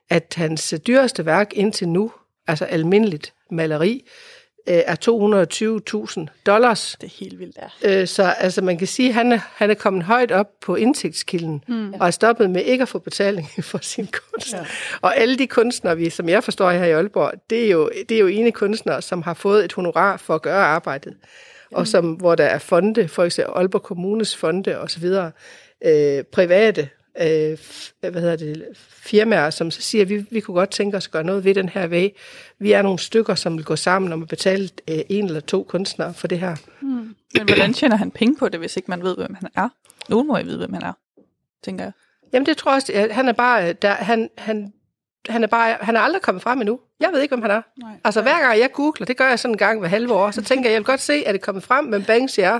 at 0.10 0.34
hans 0.38 0.74
dyreste 0.88 1.26
værk 1.26 1.52
indtil 1.54 1.90
nu, 1.90 2.12
altså 2.48 2.66
almindeligt 2.66 3.34
maleri, 3.52 4.06
øh, 4.68 4.82
er 4.86 4.96
220.000 6.26 6.44
dollars. 6.46 6.98
Det 7.02 7.08
er 7.08 7.16
helt 7.20 7.40
vildt. 7.40 7.58
Ja. 7.84 8.02
Øh, 8.02 8.08
Så 8.08 8.24
altså, 8.24 8.62
man 8.62 8.78
kan 8.78 8.88
sige, 8.88 9.10
at 9.10 9.16
han 9.16 9.32
er, 9.32 9.40
han 9.56 9.70
er 9.70 9.74
kommet 9.74 10.04
højt 10.04 10.32
op 10.32 10.48
på 10.62 10.76
indtægtskilden, 10.76 11.64
mm. 11.68 11.94
og 11.94 12.08
er 12.08 12.12
stoppet 12.12 12.50
med 12.50 12.62
ikke 12.62 12.82
at 12.82 12.90
få 12.90 13.00
betaling 13.00 13.50
for 13.72 13.80
sin 13.82 14.08
kunst. 14.08 14.54
Ja. 14.54 14.66
Og 15.02 15.18
alle 15.18 15.38
de 15.38 15.48
kunstnere, 15.48 15.98
vi, 15.98 16.10
som 16.10 16.30
jeg 16.30 16.44
forstår 16.44 16.72
her 16.72 16.86
i 16.86 16.92
Aalborg, 16.92 17.32
det 17.50 17.66
er, 17.66 17.70
jo, 17.70 17.90
det 18.10 18.16
er 18.16 18.20
jo 18.20 18.28
ene 18.28 18.52
kunstnere, 18.52 19.02
som 19.02 19.22
har 19.22 19.34
fået 19.34 19.66
et 19.66 19.74
honorar 19.74 20.18
for 20.18 20.36
at 20.36 20.42
gøre 20.42 20.66
arbejdet. 20.66 21.14
Og 21.72 21.88
som, 21.88 22.12
hvor 22.14 22.36
der 22.36 22.44
er 22.46 22.58
fonde, 22.58 23.08
for 23.08 23.24
eksempel 23.24 23.54
Aalborg 23.56 23.84
Kommunes 23.84 24.36
fonde 24.36 24.80
osv., 24.80 25.06
øh, 25.86 26.24
private 26.24 26.90
øh, 27.20 27.58
hvad 28.12 28.22
hedder 28.22 28.36
det, 28.36 28.66
firmaer, 28.90 29.50
som 29.50 29.72
så 29.72 29.82
siger, 29.82 30.02
at 30.02 30.10
vi, 30.10 30.26
vi 30.32 30.40
kunne 30.40 30.56
godt 30.56 30.70
tænke 30.72 30.98
os 30.98 31.06
at 31.08 31.12
gøre 31.12 31.24
noget 31.24 31.44
ved 31.44 31.56
den 31.56 31.70
her 31.70 31.88
væg. 31.88 32.18
Vi 32.60 32.72
er 32.72 32.82
nogle 32.82 33.00
stykker, 33.00 33.36
som 33.36 33.58
vil 33.58 33.66
gå 33.66 33.76
sammen 33.76 34.14
om 34.14 34.22
at 34.22 34.28
betale 34.28 34.70
øh, 34.90 35.00
en 35.10 35.26
eller 35.26 35.40
to 35.40 35.64
kunstnere 35.64 36.14
for 36.14 36.28
det 36.28 36.40
her. 36.40 36.56
Men 37.34 37.46
hvordan 37.48 37.74
tjener 37.74 37.96
han 37.96 38.12
penge 38.12 38.36
på 38.38 38.50
det, 38.50 38.60
hvis 38.60 38.78
ikke 38.78 38.92
man 38.92 39.04
ved, 39.04 39.16
hvem 39.16 39.34
han 39.34 39.50
er? 39.56 39.70
Nogen 40.10 40.28
må 40.28 40.38
jo 40.38 40.44
vide, 40.44 40.58
hvem 40.58 40.74
han 40.74 40.84
er, 40.84 40.94
tænker 41.64 41.84
jeg. 41.84 41.92
Jamen 42.34 42.46
det 42.46 42.58
tror 42.58 42.72
jeg 42.72 42.76
også, 42.76 43.08
han 43.12 43.28
er 43.28 43.34
bare, 43.34 43.74
der, 43.74 43.94
han, 43.94 44.30
han, 44.38 44.74
han 45.30 45.44
er 45.44 45.48
bare, 45.48 45.78
han 45.82 45.96
er 45.96 46.00
aldrig 46.00 46.22
kommet 46.22 46.44
frem 46.44 46.62
endnu. 46.62 46.80
Jeg 47.00 47.10
ved 47.14 47.22
ikke, 47.22 47.36
hvem 47.36 47.42
han 47.42 47.52
er. 47.52 47.62
Nej. 47.82 47.92
Altså 48.04 48.22
hver 48.22 48.42
gang 48.42 48.60
jeg 48.60 48.72
googler, 48.72 49.06
det 49.06 49.18
gør 49.18 49.30
jeg 49.30 49.40
sådan 49.40 49.54
en 49.54 49.58
gang 49.58 49.80
hver 49.80 49.90
halve 49.90 50.14
år, 50.14 50.32
så 50.32 50.42
tænker 50.42 50.70
jeg, 50.70 50.74
jeg 50.74 50.80
vil 50.80 50.86
godt 50.86 51.02
se, 51.02 51.14
at 51.14 51.34
det 51.34 51.42
er 51.42 51.46
kommet 51.46 51.64
frem, 51.64 51.86
men 51.86 52.04
Banksy 52.04 52.40
er. 52.40 52.60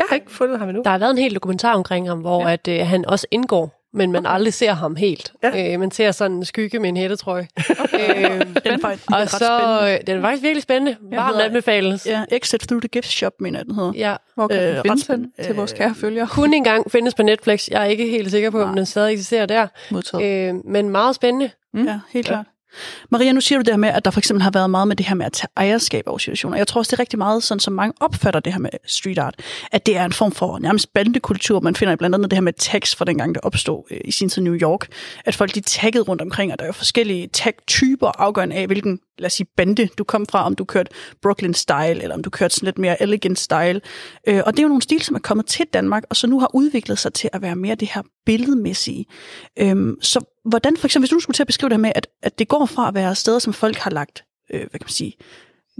Jeg 0.00 0.06
har 0.08 0.14
ikke 0.14 0.30
fundet 0.32 0.58
ham 0.58 0.68
endnu. 0.68 0.82
Der 0.82 0.90
har 0.90 0.98
været 0.98 1.10
en 1.10 1.18
hel 1.18 1.34
dokumentar 1.34 1.74
omkring 1.74 2.08
ham, 2.08 2.18
hvor 2.18 2.46
ja. 2.48 2.52
at, 2.52 2.68
øh, 2.68 2.86
han 2.86 3.06
også 3.06 3.26
indgår, 3.30 3.88
men 3.94 4.12
man 4.12 4.26
aldrig 4.26 4.54
ser 4.54 4.72
ham 4.72 4.96
helt. 4.96 5.32
Ja. 5.42 5.72
Øh, 5.74 5.80
man 5.80 5.90
ser 5.90 6.10
sådan 6.10 6.36
en 6.36 6.44
skygge 6.44 6.78
med 6.78 6.88
en 6.88 6.96
hættetrøje. 6.96 7.48
øh, 7.94 8.40
Den 8.64 8.80
faktisk 8.80 9.10
og 9.10 9.16
ret 9.16 9.30
så, 9.30 9.36
spændende. 9.38 9.92
øh, 9.94 9.98
den 10.06 10.16
er 10.18 10.20
faktisk 10.22 10.42
virkelig 10.42 10.62
spændende. 10.62 10.96
Varmt 11.12 11.40
anbefales. 11.40 12.06
Ja, 12.06 12.24
Exit 12.32 12.60
Through 12.60 12.80
the 12.82 12.88
Gift 12.88 13.06
Shop, 13.08 13.32
mener 13.40 13.58
jeg, 13.58 13.66
den 13.66 13.74
hedder. 13.74 13.92
Ja. 13.96 14.16
Hvor 14.34 14.48
kan 14.48 14.60
Øh, 14.62 14.76
øh, 14.78 14.82
den 14.84 14.98
spændende. 15.00 15.44
til 15.44 15.54
vores 15.54 15.72
kære 15.72 15.94
følgere? 15.94 16.26
Kun 16.26 16.54
engang 16.54 16.90
findes 16.90 17.14
på 17.14 17.22
Netflix. 17.22 17.68
Jeg 17.68 17.80
er 17.82 17.86
ikke 17.86 18.06
helt 18.06 18.30
sikker 18.30 18.50
på, 18.50 18.62
om 18.62 18.74
den 18.74 18.86
stadig 18.86 19.12
eksisterer 19.12 19.46
der. 19.46 19.66
Modtaget. 19.90 20.48
Øh, 20.48 20.54
men 20.64 20.90
meget 20.90 21.14
spændende. 21.14 21.50
Mm. 21.74 21.84
Ja, 21.84 22.00
helt 22.10 22.26
klart. 22.26 22.46
Maria, 23.10 23.32
nu 23.32 23.40
siger 23.40 23.58
du 23.58 23.62
det 23.62 23.72
her 23.72 23.78
med, 23.78 23.88
at 23.88 24.04
der 24.04 24.10
for 24.10 24.20
eksempel 24.20 24.42
har 24.42 24.50
været 24.50 24.70
meget 24.70 24.88
med 24.88 24.96
det 24.96 25.06
her 25.06 25.14
med 25.14 25.26
at 25.26 25.32
tage 25.32 25.48
ejerskab 25.56 26.04
over 26.06 26.18
situationer. 26.18 26.56
Jeg 26.56 26.66
tror 26.66 26.78
også, 26.78 26.90
det 26.90 26.96
er 26.96 27.00
rigtig 27.00 27.18
meget, 27.18 27.42
sådan 27.42 27.60
som 27.60 27.72
mange 27.72 27.94
opfatter 28.00 28.40
det 28.40 28.52
her 28.52 28.60
med 28.60 28.70
street 28.86 29.18
art, 29.18 29.34
at 29.72 29.86
det 29.86 29.96
er 29.96 30.04
en 30.04 30.12
form 30.12 30.32
for 30.32 30.58
nærmest 30.58 30.92
bandekultur. 30.92 31.60
Man 31.60 31.76
finder 31.76 31.96
blandt 31.96 32.14
andet 32.14 32.30
det 32.30 32.36
her 32.36 32.40
med 32.42 32.52
tags 32.52 32.96
fra 32.96 33.04
dengang, 33.04 33.34
det 33.34 33.42
opstod 33.42 33.82
øh, 33.90 34.00
i 34.04 34.10
sin 34.10 34.28
tid 34.28 34.42
New 34.42 34.54
York. 34.54 34.86
At 35.24 35.34
folk 35.34 35.54
de 35.54 35.60
taggede 35.60 36.04
rundt 36.04 36.22
omkring, 36.22 36.52
og 36.52 36.58
der 36.58 36.64
er 36.64 36.68
jo 36.68 36.72
forskellige 36.72 37.28
tag-typer 37.32 38.08
afgørende 38.18 38.56
af, 38.56 38.66
hvilken, 38.66 39.00
lad 39.20 39.26
os 39.26 39.32
sige, 39.32 39.46
bande 39.56 39.86
du 39.86 40.04
kom 40.04 40.26
fra, 40.26 40.46
om 40.46 40.54
du 40.54 40.64
kørte 40.64 40.90
Brooklyn 41.22 41.54
Style, 41.54 42.02
eller 42.02 42.14
om 42.14 42.22
du 42.22 42.30
kørte 42.30 42.54
sådan 42.54 42.66
lidt 42.66 42.78
mere 42.78 43.02
elegant 43.02 43.38
style. 43.38 43.80
Øh, 44.28 44.42
og 44.46 44.52
det 44.52 44.58
er 44.58 44.62
jo 44.62 44.68
nogle 44.68 44.82
stil, 44.82 45.02
som 45.02 45.16
er 45.16 45.20
kommet 45.20 45.46
til 45.46 45.66
Danmark, 45.72 46.04
og 46.10 46.16
så 46.16 46.26
nu 46.26 46.40
har 46.40 46.50
udviklet 46.54 46.98
sig 46.98 47.12
til 47.12 47.30
at 47.32 47.42
være 47.42 47.56
mere 47.56 47.74
det 47.74 47.88
her 47.94 48.02
billedmæssige. 48.26 49.06
Øhm, 49.58 50.02
så 50.02 50.20
hvordan, 50.44 50.76
for 50.76 50.86
eksempel, 50.86 51.02
hvis 51.02 51.14
du 51.14 51.20
skulle 51.20 51.34
til 51.34 51.42
at 51.42 51.46
beskrive 51.46 51.68
det 51.68 51.76
her 51.76 51.82
med, 51.82 51.92
at, 51.94 52.06
at 52.22 52.38
det 52.38 52.48
går 52.48 52.66
fra 52.66 52.88
at 52.88 52.94
være 52.94 53.14
steder, 53.14 53.38
som 53.38 53.52
folk 53.52 53.76
har 53.76 53.90
lagt, 53.90 54.24
øh, 54.54 54.60
hvad 54.60 54.80
kan 54.80 54.84
man 54.84 54.88
sige, 54.88 55.16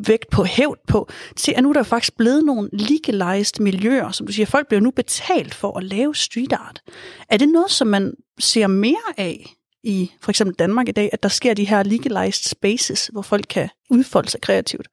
vægt 0.07 0.31
på, 0.31 0.45
hævd 0.45 0.79
på, 0.89 1.09
til 1.37 1.53
at 1.57 1.63
nu 1.63 1.69
er 1.69 1.73
der 1.73 1.83
faktisk 1.83 2.17
blevet 2.17 2.45
nogle 2.45 2.69
legalized 2.73 3.61
miljøer, 3.61 4.11
som 4.11 4.27
du 4.27 4.33
siger, 4.33 4.47
folk 4.47 4.69
bliver 4.69 4.81
nu 4.81 4.91
betalt 4.91 5.55
for 5.55 5.79
at 5.79 5.85
lave 5.85 6.15
street 6.15 6.53
art. 6.53 6.83
Er 7.29 7.37
det 7.37 7.49
noget, 7.49 7.71
som 7.71 7.87
man 7.89 8.15
ser 8.39 8.67
mere 8.67 9.15
af 9.17 9.57
i 9.83 10.11
for 10.23 10.31
eksempel 10.31 10.55
Danmark 10.59 10.89
i 10.89 10.93
dag, 10.93 11.11
at 11.13 11.23
der 11.23 11.29
sker 11.29 11.55
de 11.55 11.65
her 11.65 11.83
legalized 11.83 12.49
spaces, 12.51 13.07
hvor 13.13 13.23
folk 13.23 13.45
kan 13.49 13.69
udfolde 13.91 14.29
sig 14.31 14.41
kreativt? 14.41 14.89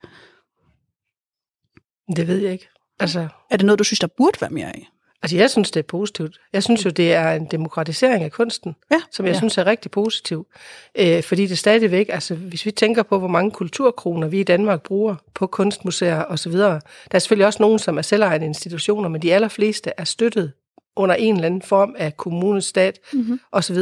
Det 2.16 2.28
ved 2.28 2.38
jeg 2.38 2.52
ikke. 2.52 2.70
Altså, 3.00 3.28
Er 3.50 3.58
det 3.58 3.66
noget, 3.66 3.80
du 3.80 3.84
synes, 3.84 4.00
der 4.00 4.08
burde 4.18 4.42
være 4.42 4.50
mere 4.50 4.68
af? 4.68 4.90
altså, 5.22 5.38
jeg 5.38 5.50
synes, 5.50 5.72
det 5.72 5.80
er 5.80 5.84
positivt. 5.88 6.40
Jeg 6.54 6.64
synes 6.64 6.86
jo, 6.86 6.90
det 6.90 7.14
er 7.14 7.32
en 7.32 7.46
demokratisering 7.46 8.24
af 8.24 8.32
kunsten, 8.32 8.76
Ja. 8.92 9.02
som 9.12 9.26
jeg 9.26 9.34
ja. 9.34 9.38
synes 9.40 9.58
er 9.58 9.66
rigtig 9.66 9.92
positiv. 9.92 10.48
Øh, 10.96 11.24
fordi 11.24 11.48
det 11.48 11.58
stadigvæk, 11.58 12.10
altså 12.10 12.36
hvis 12.36 12.66
vi 12.66 12.72
tænker 12.72 13.04
på, 13.04 13.20
hvor 13.20 13.28
mange 13.28 13.52
kulturkroner 13.52 14.28
vi 14.28 14.40
i 14.40 14.44
Danmark 14.44 14.84
bruger 14.84 15.16
på 15.34 15.48
kunstmuseer 15.48 16.24
osv., 16.24 16.52
der 16.52 16.80
er 17.12 17.20
selvfølgelig 17.20 17.46
også 17.46 17.64
nogen, 17.64 17.80
som 17.80 17.98
er 17.98 18.02
selvejende 18.02 18.46
institutioner, 18.48 19.10
men 19.10 19.22
de 19.22 19.34
allerfleste 19.34 19.92
er 19.98 20.04
støttet 20.04 20.52
under 20.96 21.16
en 21.16 21.36
eller 21.36 21.46
anden 21.46 21.62
form 21.62 21.96
af 21.98 22.18
kommune, 22.18 22.62
stat 22.62 23.00
Mhm. 23.14 23.40
osv. 23.52 23.78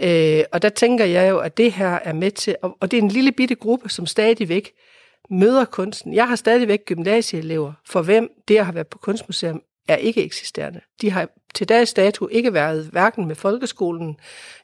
Øh, 0.00 0.44
og 0.52 0.62
der 0.62 0.68
tænker 0.68 1.04
jeg 1.04 1.30
jo, 1.30 1.38
at 1.38 1.56
det 1.56 1.72
her 1.72 1.98
er 2.04 2.12
med 2.12 2.30
til, 2.30 2.56
og, 2.62 2.76
og 2.80 2.90
det 2.90 2.98
er 2.98 3.02
en 3.02 3.08
lille 3.08 3.32
bitte 3.32 3.54
gruppe, 3.54 3.88
som 3.88 4.06
stadigvæk 4.06 4.72
møder 5.30 5.64
kunsten. 5.64 6.14
Jeg 6.14 6.28
har 6.28 6.36
stadigvæk 6.36 6.84
gymnasieelever, 6.84 7.72
for 7.86 8.02
hvem 8.02 8.30
det 8.48 8.56
at 8.56 8.64
have 8.64 8.74
været 8.74 8.86
på 8.86 8.98
kunstmuseum 8.98 9.62
er 9.88 9.96
ikke 9.96 10.24
eksisterende. 10.24 10.80
De 11.00 11.10
har 11.10 11.28
til 11.54 11.68
dags 11.68 11.92
dato 11.92 12.28
ikke 12.28 12.52
været 12.52 12.88
hverken 12.92 13.26
med 13.26 13.34
folkeskolen 13.34 14.16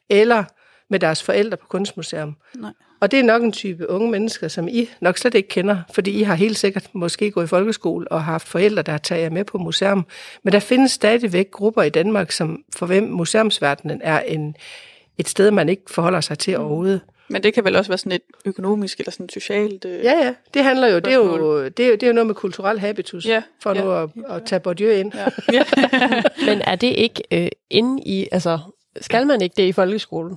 eller 0.08 0.44
med 0.90 1.00
deres 1.00 1.22
forældre 1.22 1.56
på 1.56 1.66
kunstmuseum. 1.66 2.36
Nej. 2.58 2.72
Og 3.00 3.10
det 3.10 3.18
er 3.18 3.24
nok 3.24 3.42
en 3.42 3.52
type 3.52 3.90
unge 3.90 4.10
mennesker, 4.10 4.48
som 4.48 4.68
I 4.68 4.88
nok 5.00 5.18
slet 5.18 5.34
ikke 5.34 5.48
kender, 5.48 5.78
fordi 5.92 6.10
I 6.10 6.22
har 6.22 6.34
helt 6.34 6.58
sikkert 6.58 6.88
måske 6.92 7.30
gået 7.30 7.44
i 7.44 7.48
folkeskole 7.48 8.12
og 8.12 8.24
haft 8.24 8.48
forældre, 8.48 8.82
der 8.82 8.92
har 8.92 8.98
taget 8.98 9.22
jer 9.22 9.30
med 9.30 9.44
på 9.44 9.58
museum. 9.58 10.06
Men 10.42 10.52
der 10.52 10.60
findes 10.60 10.92
stadigvæk 10.92 11.50
grupper 11.50 11.82
i 11.82 11.90
Danmark, 11.90 12.32
som 12.32 12.64
for 12.76 12.86
hvem 12.86 13.02
museumsverdenen 13.02 14.00
er 14.04 14.20
en, 14.20 14.56
et 15.20 15.28
sted, 15.28 15.50
man 15.50 15.68
ikke 15.68 15.82
forholder 15.88 16.20
sig 16.20 16.38
til 16.38 16.56
overhovedet. 16.58 17.00
Men 17.28 17.42
det 17.42 17.54
kan 17.54 17.64
vel 17.64 17.76
også 17.76 17.90
være 17.90 17.98
sådan 17.98 18.12
et 18.12 18.22
økonomisk 18.44 18.98
eller 18.98 19.10
sådan 19.12 19.28
socialt... 19.28 19.84
Øh, 19.84 20.04
Ja, 20.04 20.12
ja. 20.12 20.34
Det 20.54 20.64
handler 20.64 20.88
jo, 20.88 20.98
det 20.98 21.12
er 21.12 21.16
jo, 21.16 21.64
det 21.64 21.80
er 21.84 21.88
jo, 21.88 21.92
det 21.94 22.02
er 22.02 22.06
jo 22.06 22.12
noget 22.12 22.26
med 22.26 22.34
kulturel 22.34 22.80
habitus, 22.80 23.26
Ja, 23.26 23.42
for 23.62 23.74
nu 23.74 23.90
ja. 23.90 24.02
at, 24.02 24.08
at 24.28 24.42
tage 24.46 24.60
Bourdieu 24.60 24.90
ind. 24.90 25.12
Ja. 25.14 25.26
ja. 25.58 25.64
Men 26.46 26.60
er 26.66 26.74
det 26.76 26.86
ikke 26.86 27.22
øh, 27.30 27.48
inde 27.70 28.02
i, 28.06 28.28
altså, 28.32 28.58
skal 29.00 29.26
man 29.26 29.40
ikke 29.42 29.54
det 29.56 29.62
i 29.62 29.72
folkeskolen? 29.72 30.36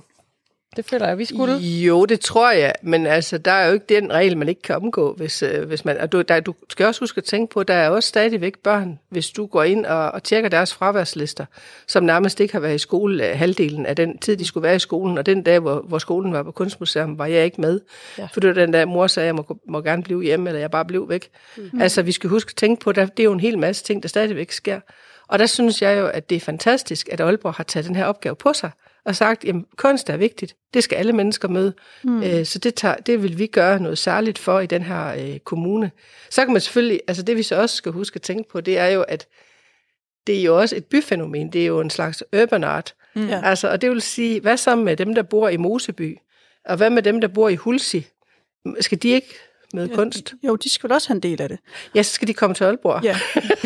Det 0.76 0.84
føler 0.84 1.06
jeg, 1.08 1.18
vi 1.18 1.24
skulle. 1.24 1.56
Jo, 1.56 2.04
det 2.04 2.20
tror 2.20 2.52
jeg, 2.52 2.72
men 2.82 3.06
altså, 3.06 3.38
der 3.38 3.50
er 3.50 3.66
jo 3.66 3.72
ikke 3.72 3.86
den 3.88 4.12
regel, 4.12 4.36
man 4.36 4.48
ikke 4.48 4.62
kan 4.62 4.76
omgå, 4.76 5.14
hvis, 5.14 5.42
øh, 5.42 5.68
hvis 5.68 5.84
man... 5.84 5.98
Og 5.98 6.12
du, 6.12 6.22
der, 6.22 6.40
du 6.40 6.54
skal 6.70 6.86
også 6.86 7.00
huske 7.00 7.18
at 7.18 7.24
tænke 7.24 7.52
på, 7.52 7.60
at 7.60 7.68
der 7.68 7.74
er 7.74 7.88
også 7.88 8.08
stadigvæk 8.08 8.58
børn, 8.58 8.98
hvis 9.08 9.30
du 9.30 9.46
går 9.46 9.62
ind 9.62 9.86
og, 9.86 10.10
og 10.10 10.22
tjekker 10.22 10.48
deres 10.48 10.74
fraværslister, 10.74 11.44
som 11.86 12.04
nærmest 12.04 12.40
ikke 12.40 12.52
har 12.52 12.60
været 12.60 12.74
i 12.74 12.78
skole 12.78 13.28
øh, 13.30 13.38
halvdelen 13.38 13.86
af 13.86 13.96
den 13.96 14.18
tid, 14.18 14.36
de 14.36 14.46
skulle 14.46 14.64
være 14.64 14.76
i 14.76 14.78
skolen, 14.78 15.18
og 15.18 15.26
den 15.26 15.42
dag, 15.42 15.58
hvor, 15.58 15.80
hvor 15.80 15.98
skolen 15.98 16.32
var 16.32 16.42
på 16.42 16.50
kunstmuseum, 16.50 17.18
var 17.18 17.26
jeg 17.26 17.44
ikke 17.44 17.60
med. 17.60 17.80
Ja. 18.18 18.28
For 18.32 18.40
det 18.40 18.48
var 18.48 18.54
den 18.54 18.72
dag, 18.72 18.88
mor 18.88 19.06
sagde, 19.06 19.24
at 19.24 19.26
jeg 19.26 19.34
må, 19.34 19.58
må 19.68 19.82
gerne 19.82 20.02
blive 20.02 20.22
hjemme, 20.22 20.50
eller 20.50 20.60
jeg 20.60 20.70
bare 20.70 20.84
blev 20.84 21.08
væk. 21.08 21.28
Mm. 21.56 21.80
Altså, 21.80 22.02
vi 22.02 22.12
skal 22.12 22.30
huske 22.30 22.50
at 22.50 22.56
tænke 22.56 22.80
på, 22.80 22.90
at 22.90 22.96
der, 22.96 23.06
det 23.06 23.20
er 23.20 23.24
jo 23.24 23.32
en 23.32 23.40
hel 23.40 23.58
masse 23.58 23.84
ting, 23.84 24.02
der 24.02 24.08
stadigvæk 24.08 24.52
sker. 24.52 24.80
Og 25.28 25.38
der 25.38 25.46
synes 25.46 25.82
jeg 25.82 25.98
jo, 25.98 26.06
at 26.06 26.30
det 26.30 26.36
er 26.36 26.40
fantastisk, 26.40 27.08
at 27.12 27.20
Aalborg 27.20 27.54
har 27.54 27.64
taget 27.64 27.86
den 27.86 27.96
her 27.96 28.04
opgave 28.04 28.36
på 28.36 28.52
sig, 28.52 28.70
og 29.04 29.16
sagt, 29.16 29.44
at 29.44 29.54
kunst 29.76 30.10
er 30.10 30.16
vigtigt. 30.16 30.56
Det 30.74 30.84
skal 30.84 30.96
alle 30.96 31.12
mennesker 31.12 31.48
møde. 31.48 31.74
Mm. 32.04 32.22
Øh, 32.22 32.46
så 32.46 32.58
det, 32.58 32.74
tager, 32.74 32.94
det 32.96 33.22
vil 33.22 33.38
vi 33.38 33.46
gøre 33.46 33.80
noget 33.80 33.98
særligt 33.98 34.38
for 34.38 34.60
i 34.60 34.66
den 34.66 34.82
her 34.82 35.14
øh, 35.14 35.38
kommune. 35.38 35.90
Så 36.30 36.44
kan 36.44 36.52
man 36.52 36.60
selvfølgelig, 36.60 37.00
altså 37.08 37.22
det 37.22 37.36
vi 37.36 37.42
så 37.42 37.56
også 37.56 37.76
skal 37.76 37.92
huske 37.92 38.16
at 38.16 38.22
tænke 38.22 38.48
på, 38.48 38.60
det 38.60 38.78
er 38.78 38.86
jo, 38.86 39.02
at 39.02 39.26
det 40.26 40.38
er 40.38 40.42
jo 40.42 40.58
også 40.58 40.76
et 40.76 40.84
byfænomen. 40.84 41.52
Det 41.52 41.62
er 41.62 41.66
jo 41.66 41.80
en 41.80 41.90
slags 41.90 42.24
urban 42.42 42.64
art. 42.64 42.94
Mm. 43.14 43.28
Altså, 43.30 43.68
og 43.68 43.80
det 43.80 43.90
vil 43.90 44.02
sige, 44.02 44.40
hvad 44.40 44.56
så 44.56 44.76
med 44.76 44.96
dem, 44.96 45.14
der 45.14 45.22
bor 45.22 45.48
i 45.48 45.56
Moseby? 45.56 46.18
Og 46.64 46.76
hvad 46.76 46.90
med 46.90 47.02
dem, 47.02 47.20
der 47.20 47.28
bor 47.28 47.48
i 47.48 47.54
Hulsi? 47.54 48.06
Skal 48.80 49.02
de 49.02 49.08
ikke 49.08 49.34
møde 49.74 49.88
ja. 49.90 49.94
kunst? 49.94 50.34
Jo, 50.42 50.56
de 50.56 50.70
skal 50.70 50.88
vel 50.88 50.94
også 50.94 51.08
have 51.08 51.14
en 51.16 51.22
del 51.22 51.42
af 51.42 51.48
det. 51.48 51.58
Ja, 51.94 52.02
så 52.02 52.12
skal 52.12 52.28
de 52.28 52.34
komme 52.34 52.54
til 52.54 52.64
Aalborg. 52.64 53.04
Ja, 53.04 53.18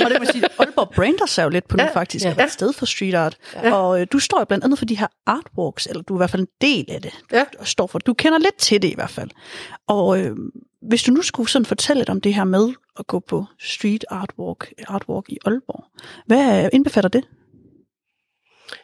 og 0.04 0.10
det 0.10 0.20
vil 0.20 0.28
sige, 0.32 0.44
Aalborg 0.58 0.90
brander 0.94 1.26
sig 1.26 1.44
jo 1.44 1.48
lidt 1.48 1.68
på 1.68 1.76
nu 1.76 1.82
Ja, 1.82 1.90
faktisk, 1.94 2.24
ja. 2.24 2.44
et 2.44 2.50
sted 2.50 2.72
for 2.72 2.86
street 2.86 3.14
art. 3.14 3.36
Ja. 3.54 3.74
Og 3.74 4.00
øh, 4.00 4.06
du 4.12 4.18
står 4.18 4.38
jo 4.38 4.44
blandt 4.44 4.64
andet 4.64 4.78
for 4.78 4.86
de 4.86 4.98
her 4.98 5.06
artwalks, 5.26 5.86
eller 5.86 6.02
du 6.02 6.14
er 6.14 6.18
i 6.18 6.20
hvert 6.20 6.30
fald 6.30 6.42
en 6.42 6.48
del 6.60 6.84
af 6.88 7.02
det. 7.02 7.12
Ja. 7.32 7.44
Du 7.60 7.64
står 7.64 7.86
for, 7.86 7.98
du 7.98 8.14
kender 8.14 8.38
lidt 8.38 8.56
til 8.56 8.82
det 8.82 8.88
i 8.88 8.94
hvert 8.94 9.10
fald. 9.10 9.30
Og 9.86 10.20
øh, 10.20 10.36
hvis 10.82 11.02
du 11.02 11.12
nu 11.12 11.22
skulle 11.22 11.48
sådan 11.48 11.66
fortælle 11.66 12.00
lidt 12.00 12.10
om 12.10 12.20
det 12.20 12.34
her 12.34 12.44
med 12.44 12.68
at 12.98 13.06
gå 13.06 13.18
på 13.20 13.44
street 13.60 14.04
artwalk, 14.10 14.72
artwalk 14.88 15.28
i 15.28 15.38
Aalborg, 15.44 15.84
hvad 16.26 16.64
øh, 16.64 16.70
indbefatter 16.72 17.10
det? 17.10 17.24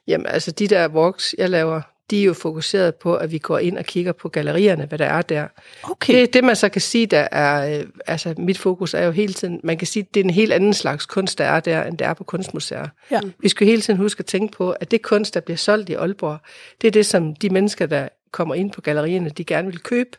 Jamen, 0.06 0.26
altså 0.26 0.50
de 0.50 0.68
der 0.68 0.88
walks, 0.88 1.34
jeg 1.38 1.50
laver, 1.50 1.80
de 2.10 2.20
er 2.20 2.24
jo 2.24 2.32
fokuseret 2.32 2.94
på, 2.94 3.14
at 3.14 3.32
vi 3.32 3.38
går 3.38 3.58
ind 3.58 3.78
og 3.78 3.84
kigger 3.84 4.12
på 4.12 4.28
gallerierne, 4.28 4.86
hvad 4.86 4.98
der 4.98 5.04
er 5.04 5.22
der. 5.22 5.46
Okay. 5.82 6.20
Det, 6.20 6.34
det 6.34 6.44
man 6.44 6.56
så 6.56 6.68
kan 6.68 6.80
sige, 6.80 7.06
der 7.06 7.28
er, 7.32 7.78
øh, 7.78 7.86
altså 8.06 8.34
mit 8.38 8.58
fokus 8.58 8.94
er 8.94 9.04
jo 9.04 9.10
hele 9.10 9.32
tiden, 9.32 9.60
man 9.64 9.78
kan 9.78 9.86
sige, 9.86 10.06
det 10.14 10.20
er 10.20 10.24
en 10.24 10.30
helt 10.30 10.52
anden 10.52 10.74
slags 10.74 11.06
kunst, 11.06 11.38
der 11.38 11.44
er 11.44 11.60
der, 11.60 11.84
end 11.84 11.98
der 11.98 12.08
er 12.08 12.14
på 12.14 12.24
kunstmuseer. 12.24 12.88
Ja. 13.10 13.20
Vi 13.38 13.48
skal 13.48 13.66
hele 13.66 13.82
tiden 13.82 13.98
huske 13.98 14.20
at 14.20 14.26
tænke 14.26 14.56
på, 14.56 14.70
at 14.70 14.90
det 14.90 15.02
kunst, 15.02 15.34
der 15.34 15.40
bliver 15.40 15.56
solgt 15.56 15.88
i 15.88 15.94
Aalborg, 15.94 16.38
det 16.80 16.86
er 16.86 16.92
det, 16.92 17.06
som 17.06 17.34
de 17.34 17.50
mennesker, 17.50 17.86
der 17.86 18.08
kommer 18.30 18.54
ind 18.54 18.70
på 18.70 18.80
gallerierne, 18.80 19.30
de 19.30 19.44
gerne 19.44 19.68
vil 19.68 19.78
købe. 19.78 20.10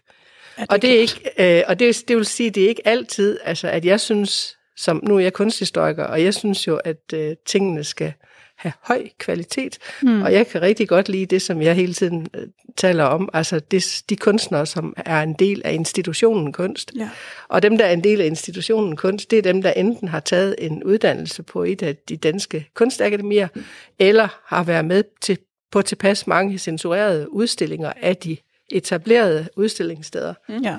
Ja, 0.57 0.65
og 0.69 0.81
det 0.81 0.95
er 0.95 0.99
ikke, 0.99 1.31
øh, 1.57 1.63
og 1.67 1.79
det, 1.79 2.03
det 2.07 2.17
vil 2.17 2.25
sige, 2.25 2.49
det 2.49 2.63
er 2.63 2.67
ikke 2.67 2.87
altid, 2.87 3.39
altså 3.43 3.67
at 3.67 3.85
jeg 3.85 3.99
synes, 3.99 4.57
som 4.77 4.99
nu 5.03 5.15
er 5.15 5.19
jeg 5.19 5.33
kunsthistoriker, 5.33 6.03
og 6.03 6.23
jeg 6.23 6.33
synes 6.33 6.67
jo, 6.67 6.75
at 6.75 7.13
øh, 7.13 7.35
tingene 7.45 7.83
skal 7.83 8.13
have 8.65 8.73
høj 8.81 9.09
kvalitet, 9.17 9.77
mm. 10.01 10.21
og 10.21 10.33
jeg 10.33 10.47
kan 10.47 10.61
rigtig 10.61 10.87
godt 10.87 11.09
lide 11.09 11.25
det, 11.25 11.41
som 11.41 11.61
jeg 11.61 11.75
hele 11.75 11.93
tiden 11.93 12.27
øh, 12.33 12.47
taler 12.77 13.03
om, 13.03 13.29
altså 13.33 13.59
det, 13.59 14.03
de 14.09 14.15
kunstnere, 14.15 14.65
som 14.65 14.93
er 14.97 15.21
en 15.21 15.33
del 15.33 15.61
af 15.65 15.73
institutionen 15.73 16.53
kunst. 16.53 16.91
Ja. 16.95 17.09
Og 17.47 17.63
dem, 17.63 17.77
der 17.77 17.85
er 17.85 17.93
en 17.93 18.03
del 18.03 18.21
af 18.21 18.25
institutionen 18.25 18.95
kunst, 18.95 19.31
det 19.31 19.37
er 19.37 19.41
dem, 19.41 19.61
der 19.61 19.71
enten 19.71 20.07
har 20.07 20.19
taget 20.19 20.55
en 20.59 20.83
uddannelse 20.83 21.43
på 21.43 21.63
et 21.63 21.83
af 21.83 21.95
de 21.95 22.17
danske 22.17 22.69
kunstakademier, 22.73 23.47
eller 23.99 24.27
har 24.45 24.63
været 24.63 24.85
med 24.85 25.03
til, 25.21 25.37
på 25.71 25.81
tilpas 25.81 26.27
mange 26.27 26.57
censurerede 26.57 27.33
udstillinger 27.33 27.93
af 28.01 28.17
de 28.17 28.37
etablerede 28.69 29.47
udstillingssteder. 29.55 30.33
Ja. 30.63 30.77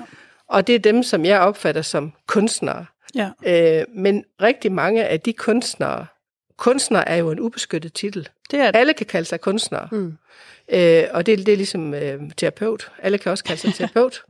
Og 0.49 0.67
det 0.67 0.75
er 0.75 0.79
dem, 0.79 1.03
som 1.03 1.25
jeg 1.25 1.39
opfatter 1.39 1.81
som 1.81 2.13
kunstnere. 2.27 2.85
Ja. 3.15 3.29
Øh, 3.45 3.85
men 3.95 4.23
rigtig 4.41 4.71
mange 4.71 5.05
af 5.05 5.19
de 5.19 5.33
kunstnere, 5.33 6.05
kunstner 6.57 6.99
er 6.99 7.15
jo 7.15 7.31
en 7.31 7.39
ubeskyttet 7.39 7.93
titel. 7.93 8.29
Det 8.51 8.59
er 8.59 8.71
det. 8.71 8.79
Alle 8.79 8.93
kan 8.93 9.05
kalde 9.05 9.27
sig 9.27 9.41
kunstnere. 9.41 9.87
Mm. 9.91 10.17
Øh, 10.73 11.03
og 11.11 11.25
det, 11.25 11.37
det 11.37 11.51
er 11.51 11.57
ligesom 11.57 11.93
øh, 11.93 12.21
terapeut. 12.37 12.91
Alle 12.99 13.17
kan 13.17 13.31
også 13.31 13.43
kalde 13.43 13.61
sig 13.61 13.73
terapeut. 13.73 14.23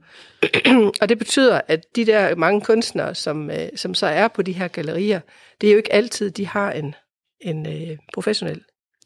og 1.01 1.09
det 1.09 1.17
betyder, 1.17 1.61
at 1.67 1.95
de 1.95 2.05
der 2.05 2.35
mange 2.35 2.61
kunstnere, 2.61 3.15
som, 3.15 3.51
øh, 3.51 3.69
som 3.75 3.93
så 3.93 4.07
er 4.07 4.27
på 4.27 4.41
de 4.41 4.51
her 4.51 4.67
gallerier, 4.67 5.19
det 5.61 5.67
er 5.67 5.71
jo 5.71 5.77
ikke 5.77 5.93
altid, 5.93 6.31
de 6.31 6.47
har 6.47 6.71
en, 6.71 6.95
en 7.41 7.67
øh, 7.67 7.97
professionel. 8.13 8.61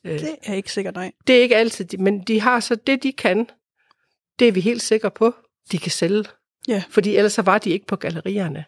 Øh, 0.05 0.19
Det 0.19 0.35
er 0.43 0.53
ikke 0.53 0.71
sikkert, 0.71 0.95
nej. 0.95 1.11
det 1.27 1.37
er 1.37 1.41
ikke 1.41 1.55
altid, 1.55 1.85
de, 1.85 1.97
men 1.97 2.21
de 2.21 2.39
har 2.39 2.59
så 2.59 2.75
det, 2.75 3.03
de 3.03 3.13
kan. 3.13 3.49
Det 4.39 4.47
er 4.47 4.51
vi 4.51 4.59
helt 4.59 4.81
sikre 4.81 5.11
på, 5.11 5.33
de 5.71 5.77
kan 5.77 5.91
sælge. 5.91 6.23
Ja. 6.67 6.83
Fordi 6.89 7.15
ellers 7.15 7.33
så 7.33 7.41
var 7.41 7.57
de 7.57 7.69
ikke 7.69 7.85
på 7.85 7.95
gallerierne. 7.95 8.65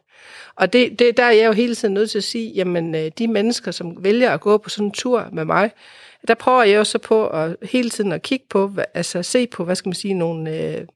Og 0.55 0.73
det, 0.73 0.99
det, 0.99 1.17
der 1.17 1.23
er 1.23 1.31
jeg 1.31 1.47
jo 1.47 1.51
hele 1.51 1.75
tiden 1.75 1.93
nødt 1.93 2.09
til 2.09 2.17
at 2.17 2.23
sige, 2.23 2.51
jamen 2.51 2.95
øh, 2.95 3.11
de 3.17 3.27
mennesker, 3.27 3.71
som 3.71 4.03
vælger 4.03 4.31
at 4.31 4.41
gå 4.41 4.57
på 4.57 4.69
sådan 4.69 4.85
en 4.87 4.91
tur 4.91 5.29
med 5.31 5.45
mig, 5.45 5.71
der 6.27 6.33
prøver 6.33 6.63
jeg 6.63 6.77
jo 6.77 6.83
så 6.83 6.97
på 6.97 7.27
at 7.27 7.55
hele 7.61 7.89
tiden 7.89 8.11
at 8.11 8.21
kigge 8.21 8.45
på, 8.49 8.71
altså 8.93 9.23
se 9.23 9.47
på, 9.47 9.63
hvad 9.63 9.75
skal 9.75 9.89
man 9.89 9.95
sige, 9.95 10.13
nogle 10.13 10.57
øh, 10.57 10.87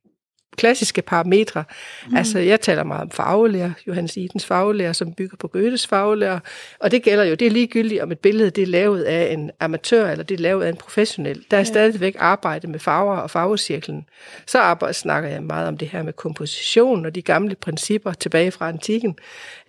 klassiske 0.58 1.02
parametre. 1.02 1.64
Mm. 2.08 2.16
Altså 2.18 2.40
jeg 2.40 2.62
taler 2.62 2.84
meget 2.84 3.02
om 3.02 3.12
farvelærer, 3.12 3.72
Johannes 3.88 4.18
Idens 4.18 4.46
farvelærer, 4.46 4.94
som 4.94 5.14
bygger 5.14 5.38
på 5.38 5.48
Goethes 5.48 5.88
farvelærer, 5.88 6.40
og 6.80 6.92
det 6.92 7.04
gælder 7.04 7.24
jo, 7.24 7.36
det 7.36 7.48
er 7.48 7.52
ligegyldigt, 7.52 8.02
om 8.02 8.12
et 8.12 8.20
billede 8.20 8.50
det 8.50 8.62
er 8.62 8.68
lavet 8.68 9.04
af 9.04 9.34
en 9.34 9.52
amatør, 9.60 10.10
eller 10.10 10.24
det 10.24 10.36
er 10.36 10.42
lavet 10.42 10.64
af 10.64 10.70
en 10.70 10.76
professionel. 10.76 11.46
Der 11.52 11.58
er 11.58 11.62
ja. 11.62 11.64
stadigvæk 11.64 12.16
arbejde 12.20 12.68
med 12.68 12.80
farver 12.80 13.18
og 13.18 13.32
farvecirklen. 13.32 14.06
Så 14.46 14.60
arbejder, 14.60 14.94
snakker 14.94 15.30
jeg 15.30 15.44
meget 15.44 15.68
om 15.68 15.78
det 15.78 15.88
her 15.88 16.04
med 16.04 16.14
komposition 16.14 17.06
og 17.06 17.16
de 17.16 17.22
gamle 17.22 17.56
principper 17.56 18.14
tilbage 18.14 18.52
fra 18.52 18.70
antikken, 18.70 19.16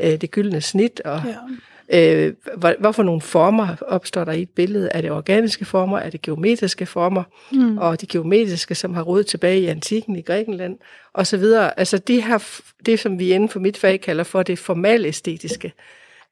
øh, 0.01 0.21
det 0.21 0.31
gyldne 0.31 0.61
snit 0.61 1.01
og 1.05 1.23
Ja. 1.27 1.35
Øh, 1.93 2.35
hvor, 2.57 2.75
hvorfor 2.81 3.03
nogle 3.03 3.21
former 3.21 3.77
opstår 3.81 4.25
der 4.25 4.33
i 4.33 4.43
et 4.43 4.51
billede? 4.51 4.89
Er 4.95 5.01
det 5.01 5.11
organiske 5.11 5.65
former? 5.65 5.99
Er 5.99 6.11
det 6.11 6.23
geometriske 6.23 6.87
former? 6.87 7.23
Mm. 7.53 7.79
Og 7.79 8.01
de 8.01 8.07
geometriske, 8.07 8.75
som 8.75 8.95
har 8.95 9.03
rodet 9.03 9.27
tilbage 9.27 9.61
i 9.61 9.67
antikken 9.67 10.17
i 10.17 10.23
Grækenland, 10.23 10.79
og 11.13 11.27
så 11.27 11.37
videre. 11.37 11.79
Altså 11.79 11.99
de 11.99 12.23
her, 12.23 12.61
det, 12.87 13.01
som 13.01 13.19
vi 13.19 13.33
inden 13.33 13.49
for 13.49 13.61
mit 13.61 13.77
fag 13.77 14.01
kalder 14.01 14.25
for 14.25 14.43
det 14.43 14.59
formalæstetiske. 14.59 15.73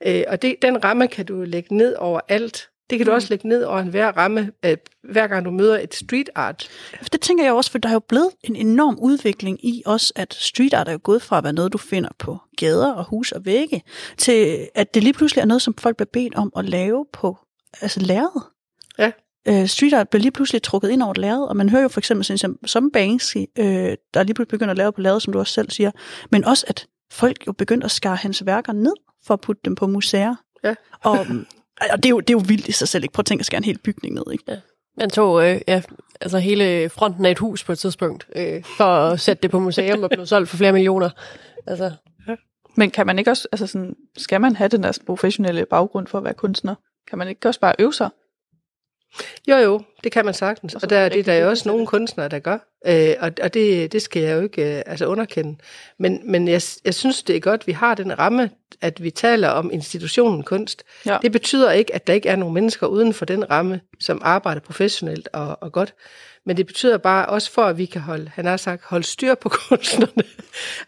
Øh, 0.07 0.25
og 0.29 0.43
det, 0.43 0.55
den 0.63 0.85
ramme 0.85 1.09
kan 1.09 1.27
du 1.27 1.43
lægge 1.43 1.77
ned 1.77 1.95
over 1.95 2.21
alt. 2.29 2.69
Det 2.91 2.99
kan 2.99 3.07
du 3.07 3.13
også 3.13 3.29
lægge 3.31 3.49
ned 3.49 3.63
over 3.63 3.79
en 3.79 3.89
hver 3.89 4.09
ramme, 4.09 4.53
øh, 4.65 4.77
hver 5.13 5.27
gang 5.27 5.45
du 5.45 5.51
møder 5.51 5.79
et 5.79 5.95
street 5.95 6.31
art. 6.35 6.69
Det 7.13 7.21
tænker 7.21 7.45
jeg 7.45 7.53
også, 7.53 7.71
for 7.71 7.79
der 7.79 7.89
er 7.89 7.93
jo 7.93 7.99
blevet 7.99 8.31
en 8.45 8.57
enorm 8.57 8.99
udvikling 9.01 9.65
i 9.65 9.83
også, 9.87 10.13
at 10.17 10.35
street 10.35 10.75
art 10.75 10.89
er 10.89 10.93
jo 10.93 11.01
gået 11.03 11.23
fra 11.23 11.39
at 11.39 11.45
være 11.45 11.53
noget, 11.53 11.73
du 11.73 11.79
finder 11.79 12.11
på 12.19 12.39
gader 12.59 12.93
og 12.93 13.05
hus 13.05 13.33
og 13.33 13.45
vægge, 13.45 13.83
til 14.19 14.69
at 14.75 14.95
det 14.95 15.03
lige 15.03 15.13
pludselig 15.13 15.43
er 15.43 15.47
noget, 15.47 15.63
som 15.63 15.75
folk 15.79 15.97
bliver 15.97 16.09
bedt 16.13 16.35
om 16.35 16.53
at 16.57 16.69
lave 16.69 17.07
på 17.13 17.39
altså 17.81 18.01
lærred. 18.01 18.41
Ja. 18.99 19.11
Øh, 19.49 19.67
street 19.67 19.93
art 19.93 20.09
bliver 20.09 20.23
lige 20.23 20.33
pludselig 20.33 20.63
trukket 20.63 20.91
ind 20.91 21.03
over 21.03 21.11
et 21.11 21.19
lærred, 21.19 21.43
og 21.49 21.57
man 21.57 21.69
hører 21.69 21.83
jo 21.83 21.89
for 21.89 22.01
eksempel 22.01 22.25
sådan, 22.25 22.39
som, 22.39 22.59
som 22.65 22.91
Banksy, 22.91 23.37
øh, 23.37 23.97
der 24.15 24.23
lige 24.23 24.35
pludselig 24.35 24.49
begynder 24.49 24.71
at 24.71 24.79
lave 24.79 24.93
på 24.93 25.01
lærred, 25.01 25.21
som 25.21 25.33
du 25.33 25.39
også 25.39 25.53
selv 25.53 25.71
siger, 25.71 25.91
men 26.31 26.45
også 26.45 26.65
at 26.69 26.87
folk 27.13 27.47
jo 27.47 27.53
begynder 27.53 27.85
at 27.85 27.91
skære 27.91 28.17
hans 28.17 28.47
værker 28.47 28.73
ned 28.73 28.95
for 29.27 29.35
at 29.35 29.41
putte 29.41 29.61
dem 29.65 29.75
på 29.75 29.87
museer. 29.87 30.35
Ja. 30.65 30.75
Og, 31.05 31.27
og 31.93 31.97
det, 31.97 32.05
er 32.07 32.11
jo, 32.11 32.21
det 32.21 32.31
er 32.31 32.35
jo 32.35 32.45
vildt 32.47 32.69
i 32.69 32.73
sig 32.73 32.89
selv, 32.89 33.05
ikke? 33.05 33.13
Prøv 33.13 33.21
at 33.21 33.27
tænke 33.27 33.43
at 33.43 33.47
skære 33.47 33.59
en 33.59 33.65
hel 33.65 33.79
bygning 33.79 34.15
ned, 34.15 34.25
ikke? 34.33 34.45
Man 34.99 35.11
tog 35.11 35.49
øh, 35.49 35.61
ja, 35.69 35.83
altså 36.21 36.39
hele 36.39 36.89
fronten 36.89 37.27
af 37.27 37.31
et 37.31 37.39
hus 37.39 37.65
på 37.65 37.73
et 37.73 37.79
tidspunkt, 37.79 38.27
øh, 38.37 38.65
for 38.65 38.85
at 38.85 39.21
sætte 39.21 39.43
det 39.43 39.51
på 39.51 39.59
museum 39.59 40.03
og 40.03 40.11
blev 40.11 40.27
solgt 40.27 40.49
for 40.49 40.57
flere 40.57 40.73
millioner. 40.73 41.11
Altså, 41.67 41.93
Men 42.77 42.91
kan 42.91 43.07
man 43.07 43.19
ikke 43.19 43.31
også, 43.31 43.49
altså 43.53 43.67
sådan, 43.67 43.95
skal 44.17 44.41
man 44.41 44.57
have 44.57 44.69
den 44.69 44.83
der 44.83 44.99
professionelle 45.07 45.67
baggrund 45.67 46.07
for 46.07 46.19
at 46.19 46.25
være 46.25 46.35
kunstner? 46.35 46.75
Kan 47.09 47.19
man 47.19 47.29
ikke 47.29 47.49
også 47.49 47.61
bare 47.61 47.75
øve 47.79 47.93
sig? 47.93 48.11
Jo, 49.49 49.57
jo, 49.57 49.83
det 50.05 50.13
kan 50.13 50.25
man 50.25 50.35
sagtens. 50.35 50.75
Og 50.75 50.81
Og 50.83 50.91
der, 50.91 50.97
det 50.97 51.01
er 51.01 51.05
rigtig 51.05 51.27
der 51.27 51.33
jo 51.33 51.39
dygtig 51.39 51.51
også 51.51 51.69
nogle 51.69 51.81
det. 51.81 51.89
kunstnere, 51.89 52.29
der 52.29 52.39
gør. 52.39 52.59
Øh, 52.87 53.15
og 53.21 53.33
og 53.43 53.55
det, 53.55 53.93
det 53.93 54.03
skal 54.03 54.23
jeg 54.23 54.37
jo 54.37 54.41
ikke 54.43 54.77
øh, 54.77 54.83
altså 54.87 55.07
underkende. 55.07 55.59
Men, 55.99 56.21
men 56.31 56.49
jeg, 56.49 56.63
jeg 56.85 56.95
synes, 56.95 57.23
det 57.23 57.37
er 57.37 57.41
godt, 57.41 57.61
at 57.61 57.67
vi 57.67 57.73
har 57.73 57.95
den 57.95 58.19
ramme, 58.19 58.51
at 58.81 59.03
vi 59.03 59.11
taler 59.11 59.49
om 59.49 59.71
institutionen 59.73 60.43
kunst. 60.43 60.83
Ja. 61.07 61.19
Det 61.23 61.33
betyder 61.33 61.73
ikke, 61.73 61.95
at 61.95 62.07
der 62.07 62.13
ikke 62.13 62.29
er 62.29 62.37
nogen 62.37 62.55
mennesker 62.55 62.87
uden 62.87 63.13
for 63.15 63.25
den 63.25 63.51
ramme, 63.51 63.81
som 64.01 64.21
arbejder 64.25 64.61
professionelt 64.61 65.29
og, 65.33 65.59
og 65.63 65.73
godt. 65.73 65.95
Men 66.47 66.57
det 66.57 66.67
betyder 66.67 66.99
bare 66.99 67.27
også 67.27 67.53
for, 67.53 67.63
at 67.63 67.79
vi 67.79 67.85
kan 67.85 68.01
holde, 68.01 68.31
han 68.35 68.47
har 68.47 68.57
sagt, 68.57 68.85
holde 68.85 69.05
styr 69.07 69.35
på 69.35 69.49
kunstnerne. 69.69 70.23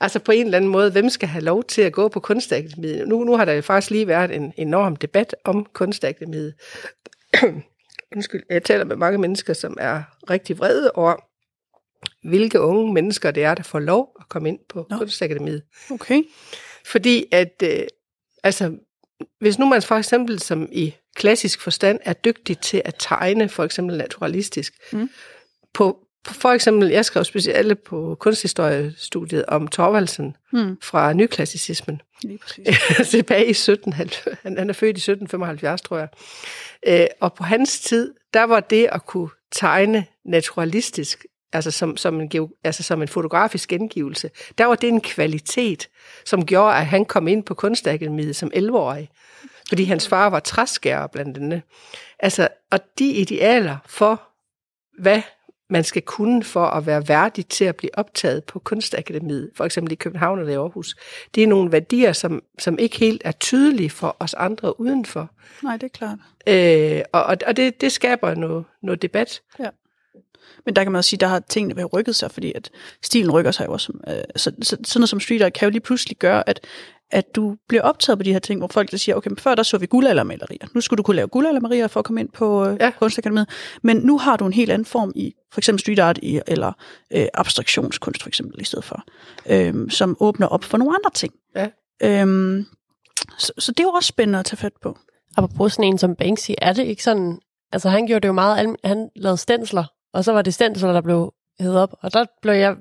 altså 0.01 0.19
på 0.19 0.33
en 0.33 0.45
eller 0.45 0.57
anden 0.59 0.71
måde, 0.71 0.91
hvem 0.91 1.09
skal 1.09 1.29
have 1.29 1.45
lov 1.45 1.65
til 1.65 1.83
at 1.83 1.93
gå 1.93 2.09
på 2.09 2.21
kunstakademiet? 2.21 3.09
Nu, 3.09 3.25
nu 3.25 3.37
har 3.37 3.45
der 3.45 3.53
jo 3.53 3.63
faktisk 3.63 3.91
lige 3.91 4.07
været 4.07 4.31
en 4.35 4.53
enorm 4.57 4.97
debat 4.97 5.35
om 5.45 5.67
kunstakademiet. 5.73 6.55
Undskyld, 8.15 8.43
jeg 8.51 8.65
taler 8.65 8.85
med 8.85 8.97
mange 8.97 9.19
mennesker, 9.19 9.53
som 9.53 9.77
er 9.81 10.03
rigtig 10.31 10.59
vrede 10.59 10.91
over, 10.95 11.17
hvilke 12.29 12.61
unge 12.61 12.93
mennesker 12.93 13.31
det 13.31 13.45
er, 13.45 13.55
der 13.55 13.63
får 13.63 13.79
lov 13.79 14.17
at 14.21 14.29
komme 14.29 14.49
ind 14.49 14.59
på 14.69 14.87
Nå. 14.91 14.99
kunstakademiet. 14.99 15.63
Okay. 15.91 16.23
Fordi 16.87 17.25
at, 17.33 17.63
øh, 17.65 17.81
altså, 18.45 18.77
hvis 19.41 19.59
nu 19.59 19.67
man 19.67 19.83
for 19.83 19.95
eksempel 19.95 20.39
som 20.41 20.69
i 20.73 20.95
klassisk 21.17 21.61
forstand 21.61 22.01
er 22.03 22.13
dygtig 22.13 22.59
til 22.59 22.83
at 22.85 22.95
tegne, 22.99 23.49
for 23.49 23.65
eksempel 23.65 23.97
naturalistisk, 23.97 24.75
Mm. 24.93 25.09
på, 25.75 25.85
på 25.93 26.08
for 26.27 26.49
eksempel, 26.49 26.89
jeg 26.89 27.05
skrev 27.05 27.25
specielt 27.25 27.85
på 27.85 28.17
kunsthistoriestudiet 28.21 29.45
om 29.47 29.69
Thorvaldsen 29.69 30.37
Hmm. 30.51 30.77
fra 30.83 31.13
nyklassicismen, 31.13 32.03
Lige 32.23 32.39
præcis. 32.39 32.67
tilbage 33.11 33.47
i 33.47 33.53
17, 33.53 33.93
han, 33.93 34.11
han 34.43 34.71
er 34.71 34.73
født 34.75 34.97
i 34.97 35.01
1775, 35.11 35.81
tror 35.83 35.99
jeg. 35.99 36.09
Øh, 36.87 37.07
og 37.21 37.35
på 37.35 37.45
hans 37.45 37.81
tid, 37.81 38.15
der 38.35 38.43
var 38.45 38.61
det 38.61 38.89
at 38.93 39.07
kunne 39.07 39.29
tegne 39.53 40.07
naturalistisk, 40.25 41.27
altså 41.53 41.71
som, 41.71 41.97
som, 41.97 42.21
en, 42.21 42.31
geo- 42.35 42.61
altså 42.65 42.83
som 42.83 43.03
en 43.03 43.09
fotografisk 43.09 43.69
gengivelse, 43.69 44.31
der 44.59 44.65
var 44.65 44.75
det 44.75 44.89
en 44.89 45.01
kvalitet, 45.01 45.89
som 46.25 46.47
gjorde, 46.47 46.75
at 46.77 46.87
han 46.87 47.05
kom 47.05 47.29
ind 47.29 47.45
på 47.45 47.55
kunstakademiet 47.55 48.37
som 48.37 48.51
11-årig. 48.55 49.09
Fordi 49.69 49.85
hans 49.85 50.09
far 50.09 50.31
var 50.31 50.41
træskærer 50.41 51.07
blandt 51.07 51.37
andet. 51.39 51.63
Altså, 52.19 52.49
og 52.71 52.81
de 52.99 53.11
idealer 53.11 53.77
for, 53.87 54.23
hvad 55.03 55.23
man 55.71 55.85
skal 55.85 56.03
kunne 56.03 56.43
for 56.45 56.67
at 56.67 56.87
være 56.87 57.09
værdig 57.09 57.47
til 57.47 57.65
at 57.65 57.77
blive 57.77 57.99
optaget 57.99 58.45
på 58.45 58.59
kunstakademiet, 58.59 59.51
for 59.55 59.65
eksempel 59.65 59.93
i 59.93 59.97
København 59.97 60.39
eller 60.39 60.53
i 60.53 60.57
Aarhus, 60.57 60.97
det 61.35 61.43
er 61.43 61.47
nogle 61.47 61.73
værdier, 61.73 62.13
som, 62.13 62.43
som 62.59 62.79
ikke 62.79 62.99
helt 62.99 63.23
er 63.25 63.33
tydelige 63.33 63.91
for 63.91 64.17
os 64.21 64.35
andre 64.35 64.81
udenfor. 64.81 65.31
Nej, 65.63 65.77
det 65.77 65.83
er 65.83 65.89
klart. 65.89 66.19
Øh, 66.47 67.03
og 67.13 67.37
og 67.47 67.57
det, 67.57 67.81
det 67.81 67.93
skaber 67.93 68.35
noget, 68.35 68.65
noget 68.83 69.03
debat. 69.03 69.43
Men 70.67 70.77
der 70.77 70.83
kan 70.83 70.93
man 70.93 70.99
også 70.99 71.11
sige, 71.11 71.21
der 71.21 71.27
har 71.27 71.39
tingene 71.49 71.77
været 71.77 71.93
rykket 71.93 72.17
sig, 72.17 72.31
fordi 72.31 72.53
at 72.55 72.71
stilen 73.03 73.31
rykker 73.31 73.51
sig 73.51 73.67
jo 73.67 73.73
også. 73.73 73.93
Øh, 74.09 74.15
så, 74.37 74.53
så, 74.63 74.77
sådan 74.85 75.01
noget 75.01 75.09
som 75.09 75.21
street 75.21 75.43
art 75.43 75.53
kan 75.53 75.67
jo 75.67 75.71
lige 75.71 75.81
pludselig 75.81 76.17
gøre, 76.17 76.49
at, 76.49 76.61
at 77.11 77.37
du 77.37 77.57
bliver 77.69 77.83
optaget 77.83 78.19
på 78.19 78.23
de 78.23 78.33
her 78.33 78.39
ting, 78.39 78.61
hvor 78.61 78.69
folk 78.69 78.91
der 78.91 78.97
siger, 78.97 79.17
okay, 79.17 79.29
men 79.31 79.37
før 79.39 79.55
der 79.55 79.63
så 79.63 79.79
vi 79.79 79.87
guldaldermalerier. 79.87 80.67
Nu 80.75 80.81
skulle 80.81 80.99
du 80.99 81.03
kunne 81.03 81.17
lave 81.17 81.29
guldaldermalerier 81.29 81.87
for 81.89 82.01
at 82.01 82.05
komme 82.07 82.21
ind 82.21 82.29
på 82.29 82.67
øh, 82.67 82.77
Ja. 82.81 82.91
kunstakademiet. 82.99 83.49
Men 83.83 83.97
nu 83.97 84.19
har 84.19 84.37
du 84.37 84.47
en 84.47 84.53
helt 84.53 84.71
anden 84.71 84.87
form 84.87 85.13
i 85.15 85.35
for 85.53 85.61
eksempel 85.61 85.81
street 85.81 85.99
art 85.99 86.19
i, 86.23 86.41
eller 86.47 86.73
øh, 87.13 87.27
abstraktionskunst 87.35 88.23
for 88.23 88.29
eksempel 88.29 88.61
i 88.61 88.65
stedet 88.65 88.85
for, 88.85 89.03
øh, 89.51 89.91
som 89.91 90.17
åbner 90.21 90.47
op 90.47 90.65
for 90.65 90.79
nogle 90.79 90.95
andre 90.97 91.11
ting. 91.15 91.33
Ja. 91.57 91.69
Øhm, 92.03 92.67
så, 93.39 93.53
så 93.59 93.73
det 93.73 93.81
er 93.81 93.85
jo 93.85 93.91
også 93.91 94.07
spændende 94.09 94.39
at 94.39 94.45
tage 94.45 94.57
fat 94.57 94.73
på. 94.83 94.99
apropos 95.37 95.73
sådan 95.73 95.85
en 95.85 95.99
som 95.99 96.15
Banksy, 96.17 96.51
er 96.59 96.73
det 96.73 96.85
ikke 96.87 97.03
sådan... 97.03 97.39
Altså, 97.73 97.89
han 97.89 98.07
gjorde 98.07 98.21
det 98.21 98.29
jo 98.29 98.33
meget... 98.33 98.77
Han 98.85 99.09
lavede 99.17 99.37
stensler, 99.37 99.85
og 100.19 100.25
så 100.25 100.33
var 100.33 100.43
det 100.43 100.55
stensler, 100.55 100.93
der 100.93 101.01
blev 101.01 101.33
hævet 101.61 101.79
op. 101.81 101.95
Og 102.01 102.13
der 102.13 102.25
blev 102.43 102.55
jeg 102.55 102.77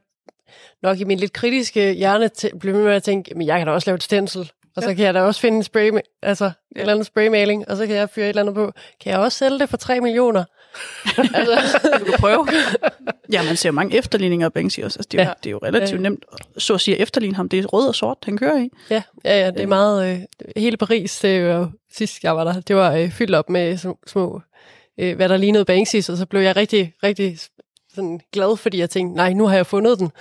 nok 0.83 0.99
i 0.99 1.03
min 1.03 1.19
lidt 1.19 1.33
kritiske 1.33 1.93
hjerne 1.93 2.29
tæ- 2.43 2.57
blev 2.57 2.75
med 2.75 2.91
at 2.93 3.03
tænke, 3.03 3.33
men 3.35 3.47
jeg 3.47 3.57
kan 3.57 3.67
da 3.67 3.73
også 3.73 3.89
lave 3.89 3.95
et 3.95 4.03
stensel. 4.03 4.51
Og 4.75 4.83
så 4.83 4.93
kan 4.95 5.05
jeg 5.05 5.13
da 5.13 5.21
også 5.21 5.41
finde 5.41 5.57
en 5.57 5.63
spray, 5.63 5.91
altså 6.21 6.45
ja. 6.45 6.49
en 6.75 6.79
eller 6.79 6.91
anden 6.93 7.05
spraymaling, 7.05 7.69
og 7.69 7.77
så 7.77 7.87
kan 7.87 7.95
jeg 7.95 8.09
fyre 8.09 8.25
et 8.25 8.29
eller 8.29 8.41
andet 8.41 8.55
på. 8.55 8.71
Kan 9.03 9.11
jeg 9.11 9.19
også 9.19 9.37
sælge 9.37 9.59
det 9.59 9.69
for 9.69 9.77
3 9.77 9.99
millioner? 10.01 10.43
altså, 11.33 11.79
Du 11.99 12.05
kan 12.05 12.13
prøve. 12.19 12.47
Ja, 13.31 13.43
man 13.43 13.55
ser 13.55 13.69
jo 13.69 13.73
mange 13.73 13.97
efterligninger 13.97 14.47
af 14.47 14.53
Banksy 14.53 14.79
også. 14.79 14.99
Altså, 14.99 15.09
det, 15.11 15.19
er, 15.19 15.23
Ja. 15.23 15.27
ja. 15.29 15.33
det 15.43 15.49
er 15.49 15.51
jo 15.51 15.59
relativt 15.63 15.91
Ja. 16.01 16.09
nemt, 16.09 16.25
så 16.57 16.73
at 16.73 16.81
sige, 16.81 16.95
at 16.95 17.01
efterligne 17.01 17.35
ham. 17.35 17.49
Det 17.49 17.59
er 17.59 17.65
rød 17.65 17.87
og 17.87 17.95
sort, 17.95 18.17
han 18.25 18.37
kører 18.37 18.57
i. 18.57 18.69
ja, 18.89 19.03
ja, 19.25 19.39
ja, 19.39 19.51
det 19.51 19.59
er 19.61 19.67
meget... 19.67 20.13
Øh, 20.13 20.19
hele 20.57 20.77
Paris, 20.77 21.19
det 21.19 21.43
var 21.45 21.53
jo 21.55 21.69
sidst 21.93 22.23
jeg 22.23 22.35
var 22.35 22.43
der, 22.43 22.61
det 22.61 22.75
var 22.75 22.91
øh, 22.93 23.11
fyldt 23.11 23.35
op 23.35 23.49
med 23.49 23.77
små 24.07 24.41
øh, 24.99 25.15
hvad 25.15 25.29
der 25.29 25.37
lignede 25.37 25.65
Banksys, 25.65 26.09
og 26.09 26.17
så 26.17 26.25
blev 26.25 26.41
jeg 26.41 26.55
rigtig, 26.55 26.93
rigtig 27.03 27.39
sådan 27.95 28.19
glad, 28.31 28.57
fordi 28.57 28.77
jeg 28.77 28.89
tænkte, 28.89 29.15
nej, 29.15 29.33
nu 29.33 29.47
har 29.47 29.55
jeg 29.55 29.65
fundet 29.65 29.99
den. 29.99 30.11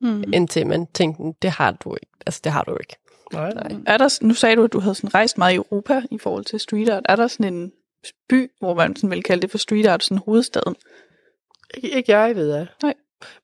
Mm. 0.00 0.24
indtil 0.32 0.66
man 0.66 0.86
tænkte, 0.94 1.22
det 1.42 1.50
har 1.50 1.70
du 1.70 1.94
ikke. 1.94 2.12
Altså, 2.26 2.40
det 2.44 2.52
har 2.52 2.62
du 2.62 2.76
ikke. 2.80 2.96
Nej. 3.32 3.52
Nej. 3.52 3.80
Er 3.86 3.96
der, 3.96 4.18
nu 4.22 4.34
sagde 4.34 4.56
du, 4.56 4.64
at 4.64 4.72
du 4.72 4.80
havde 4.80 4.94
sådan 4.94 5.14
rejst 5.14 5.38
meget 5.38 5.52
i 5.52 5.56
Europa 5.56 6.02
i 6.10 6.18
forhold 6.18 6.44
til 6.44 6.60
street 6.60 6.88
art. 6.88 7.02
Er 7.08 7.16
der 7.16 7.26
sådan 7.26 7.54
en 7.54 7.72
by, 8.28 8.50
hvor 8.58 8.74
man 8.74 8.96
sådan 8.96 9.10
vil 9.10 9.22
kalde 9.22 9.42
det 9.42 9.50
for 9.50 9.58
street 9.58 9.86
art, 9.86 10.04
sådan 10.04 10.22
hovedstaden? 10.24 10.76
Ikke, 11.74 11.96
ikke 11.96 12.16
jeg, 12.16 12.36
ved 12.36 12.54
jeg. 12.56 12.66
Nej. 12.82 12.94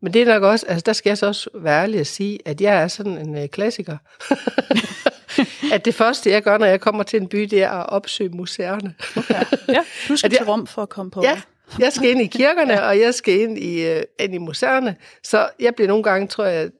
Men 0.00 0.14
det 0.14 0.22
er 0.22 0.26
nok 0.26 0.42
også, 0.42 0.66
altså 0.66 0.82
der 0.86 0.92
skal 0.92 1.10
jeg 1.10 1.18
så 1.18 1.26
også 1.26 1.50
være 1.54 1.82
ærlig 1.82 2.00
at 2.00 2.06
sige, 2.06 2.38
at 2.44 2.60
jeg 2.60 2.82
er 2.82 2.88
sådan 2.88 3.18
en 3.18 3.38
øh, 3.38 3.48
klassiker. 3.48 3.96
at 5.72 5.84
det 5.84 5.94
første, 5.94 6.30
jeg 6.30 6.42
gør, 6.42 6.58
når 6.58 6.66
jeg 6.66 6.80
kommer 6.80 7.02
til 7.02 7.20
en 7.20 7.28
by, 7.28 7.38
det 7.42 7.62
er 7.62 7.70
at 7.70 7.88
opsøge 7.88 8.30
museerne. 8.30 8.94
Ja, 9.68 9.80
Du 10.08 10.16
skal 10.16 10.26
Er 10.26 10.28
det- 10.28 10.38
til 10.38 10.46
Rom 10.46 10.66
for 10.66 10.82
at 10.82 10.88
komme 10.88 11.10
på. 11.10 11.22
Ja, 11.22 11.40
jeg 11.78 11.92
skal 11.92 12.10
ind 12.10 12.20
i 12.20 12.26
kirkerne, 12.26 12.82
og 12.86 13.00
jeg 13.00 13.14
skal 13.14 13.40
ind 13.40 13.58
i, 13.58 13.86
øh, 13.86 14.02
ind 14.20 14.34
i 14.34 14.38
museerne. 14.38 14.96
Så 15.24 15.48
jeg 15.60 15.74
bliver 15.74 15.88
nogle 15.88 16.02
gange, 16.02 16.28
tror 16.28 16.44
jeg, 16.44 16.70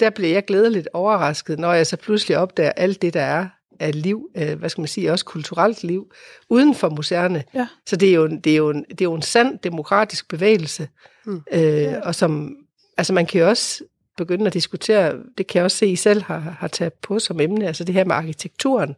der 0.00 0.10
bliver 0.10 0.32
jeg 0.32 0.44
glædeligt 0.44 0.88
overrasket, 0.92 1.58
når 1.58 1.72
jeg 1.72 1.86
så 1.86 1.96
pludselig 1.96 2.36
opdager 2.38 2.70
alt 2.70 3.02
det, 3.02 3.14
der 3.14 3.20
er 3.22 3.46
af 3.80 4.02
liv, 4.02 4.28
øh, 4.36 4.58
hvad 4.58 4.68
skal 4.68 4.80
man 4.80 4.88
sige, 4.88 5.12
også 5.12 5.24
kulturelt 5.24 5.84
liv, 5.84 6.06
uden 6.50 6.74
for 6.74 6.88
museerne. 6.88 7.44
Ja. 7.54 7.66
Så 7.86 7.96
det 7.96 8.08
er, 8.08 8.12
jo 8.14 8.24
en, 8.24 8.40
det, 8.40 8.52
er 8.52 8.56
jo 8.56 8.70
en, 8.70 8.84
det 8.90 9.00
er 9.00 9.04
jo 9.04 9.14
en 9.14 9.22
sand 9.22 9.58
demokratisk 9.58 10.28
bevægelse. 10.28 10.88
Mm. 11.26 11.40
Øh, 11.52 11.94
og 12.02 12.14
som, 12.14 12.56
altså 12.96 13.12
man 13.12 13.26
kan 13.26 13.40
jo 13.40 13.48
også 13.48 13.84
begynde 14.18 14.46
at 14.46 14.54
diskutere, 14.54 15.16
det 15.38 15.46
kan 15.46 15.58
jeg 15.58 15.64
også 15.64 15.76
se, 15.76 15.86
I 15.86 15.96
selv 15.96 16.22
har, 16.22 16.38
har 16.38 16.68
taget 16.68 16.92
på 16.92 17.18
som 17.18 17.40
emne, 17.40 17.66
altså 17.66 17.84
det 17.84 17.94
her 17.94 18.04
med 18.04 18.14
arkitekturen. 18.14 18.96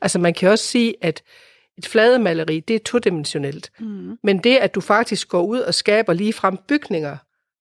Altså 0.00 0.18
man 0.18 0.34
kan 0.34 0.48
også 0.48 0.64
sige, 0.64 0.94
at 1.00 1.22
et 1.78 1.86
flademaleri, 1.86 2.60
det 2.60 2.76
er 2.76 2.80
todimensionelt. 2.84 3.70
Mm. 3.80 4.18
Men 4.22 4.38
det, 4.38 4.56
at 4.56 4.74
du 4.74 4.80
faktisk 4.80 5.28
går 5.28 5.42
ud 5.42 5.60
og 5.60 5.74
skaber 5.74 6.12
lige 6.12 6.32
frem 6.32 6.56
bygninger, 6.68 7.16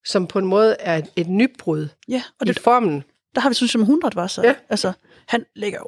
som 0.05 0.27
på 0.27 0.39
en 0.39 0.45
måde 0.45 0.75
er 0.79 0.97
et, 0.97 1.05
et 1.15 1.27
nybrud 1.27 1.87
ja 2.07 2.23
og 2.39 2.47
i 2.47 2.49
det, 2.49 2.59
formen. 2.59 3.03
der 3.35 3.41
har 3.41 3.49
vi 3.49 3.55
sådan 3.55 3.67
som 3.67 3.81
100 3.81 4.15
var 4.15 4.27
så. 4.27 4.41
Ja. 4.41 4.55
Altså, 4.69 4.91
han 5.27 5.45
lægger 5.55 5.79
jo 5.79 5.87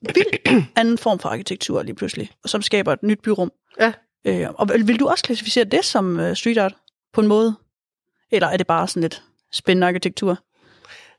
vild 0.00 0.62
anden 0.76 0.98
form 0.98 1.18
for 1.18 1.28
arkitektur 1.28 1.82
lige 1.82 1.94
pludselig, 1.94 2.30
som 2.46 2.62
skaber 2.62 2.92
et 2.92 3.02
nyt 3.02 3.18
byrum. 3.22 3.52
Ja. 3.80 3.92
Øh, 4.24 4.48
og 4.54 4.68
vil, 4.68 5.00
du 5.00 5.08
også 5.08 5.24
klassificere 5.24 5.64
det 5.64 5.84
som 5.84 6.18
uh, 6.18 6.34
street 6.34 6.58
art 6.58 6.74
på 7.12 7.20
en 7.20 7.26
måde? 7.26 7.56
Eller 8.30 8.48
er 8.48 8.56
det 8.56 8.66
bare 8.66 8.88
sådan 8.88 9.02
lidt 9.02 9.22
spændende 9.52 9.86
arkitektur? 9.86 10.38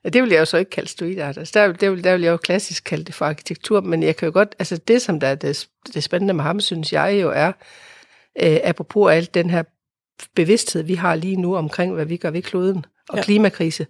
Ja, 0.04 0.10
det 0.10 0.22
vil 0.24 0.30
jeg 0.32 0.40
jo 0.40 0.46
så 0.46 0.58
ikke 0.58 0.70
kalde 0.72 0.90
street 0.90 1.20
art. 1.20 1.38
Altså, 1.38 1.52
der, 1.60 1.72
der, 1.74 1.90
vil, 1.90 2.04
der 2.04 2.12
vil 2.14 2.22
jeg 2.22 2.32
jo 2.32 2.38
klassisk 2.38 2.84
kalde 2.84 3.04
det 3.04 3.16
for 3.16 3.26
arkitektur, 3.26 3.82
men 3.82 4.04
jeg 4.04 4.16
kan 4.16 4.26
jo 4.26 4.32
godt, 4.34 4.56
altså 4.60 4.78
det, 4.78 5.02
som 5.02 5.20
der 5.20 5.28
er 5.28 5.36
det, 5.36 5.68
det 5.94 6.04
spændende 6.04 6.34
med 6.34 6.44
ham, 6.44 6.60
synes 6.60 6.94
jeg 6.94 7.20
jo 7.22 7.30
er, 7.36 7.48
øh, 8.44 8.58
apropos 8.64 9.12
alt 9.12 9.34
den 9.34 9.50
her 9.50 9.64
bevidsthed, 10.36 10.84
vi 10.84 10.96
har 10.96 11.16
lige 11.16 11.36
nu 11.36 11.56
omkring, 11.56 11.94
hvad 11.94 12.06
vi 12.06 12.18
gør 12.18 12.30
ved 12.30 12.42
kloden 12.42 12.86
og 13.10 13.16
Ja. 13.16 13.18
ja. 13.20 13.24
klimakrise, 13.24 13.88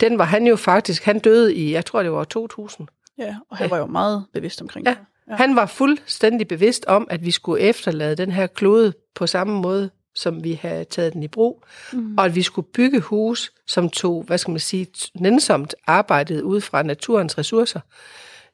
den 0.00 0.18
var 0.18 0.24
han 0.24 0.46
jo 0.46 0.56
faktisk, 0.56 1.04
han 1.04 1.18
døde 1.18 1.54
i, 1.54 1.72
jeg 1.72 1.84
tror 1.84 2.02
det 2.02 2.12
var 2.12 2.24
2000, 2.24 2.88
Ja, 3.18 3.36
og 3.50 3.56
han 3.56 3.70
var 3.70 3.78
jo 3.78 3.86
meget 3.86 4.24
bevidst 4.32 4.62
omkring 4.62 4.86
Ja. 4.86 4.90
det. 4.90 4.98
Ja. 5.30 5.34
Han 5.36 5.56
var 5.56 5.66
fuldstændig 5.66 6.48
bevidst 6.48 6.84
om, 6.84 7.06
at 7.10 7.24
vi 7.24 7.30
skulle 7.30 7.62
efterlade 7.62 8.16
den 8.16 8.30
her 8.30 8.46
klode 8.46 8.92
på 9.14 9.26
samme 9.26 9.60
måde, 9.60 9.90
som 10.14 10.44
vi 10.44 10.58
havde 10.62 10.84
taget 10.84 11.12
den 11.12 11.22
i 11.22 11.28
brug, 11.28 11.64
mm. 11.92 12.18
og 12.18 12.24
at 12.24 12.34
vi 12.34 12.42
skulle 12.42 12.68
bygge 12.74 13.00
hus, 13.00 13.52
som 13.66 13.90
tog, 13.90 14.22
hvad 14.22 14.38
skal 14.38 14.50
man 14.50 14.60
sige, 14.60 14.86
nænsomt 15.14 15.74
arbejdet 15.86 16.40
ud 16.40 16.60
fra 16.60 16.82
naturens 16.82 17.38
ressourcer. 17.38 17.80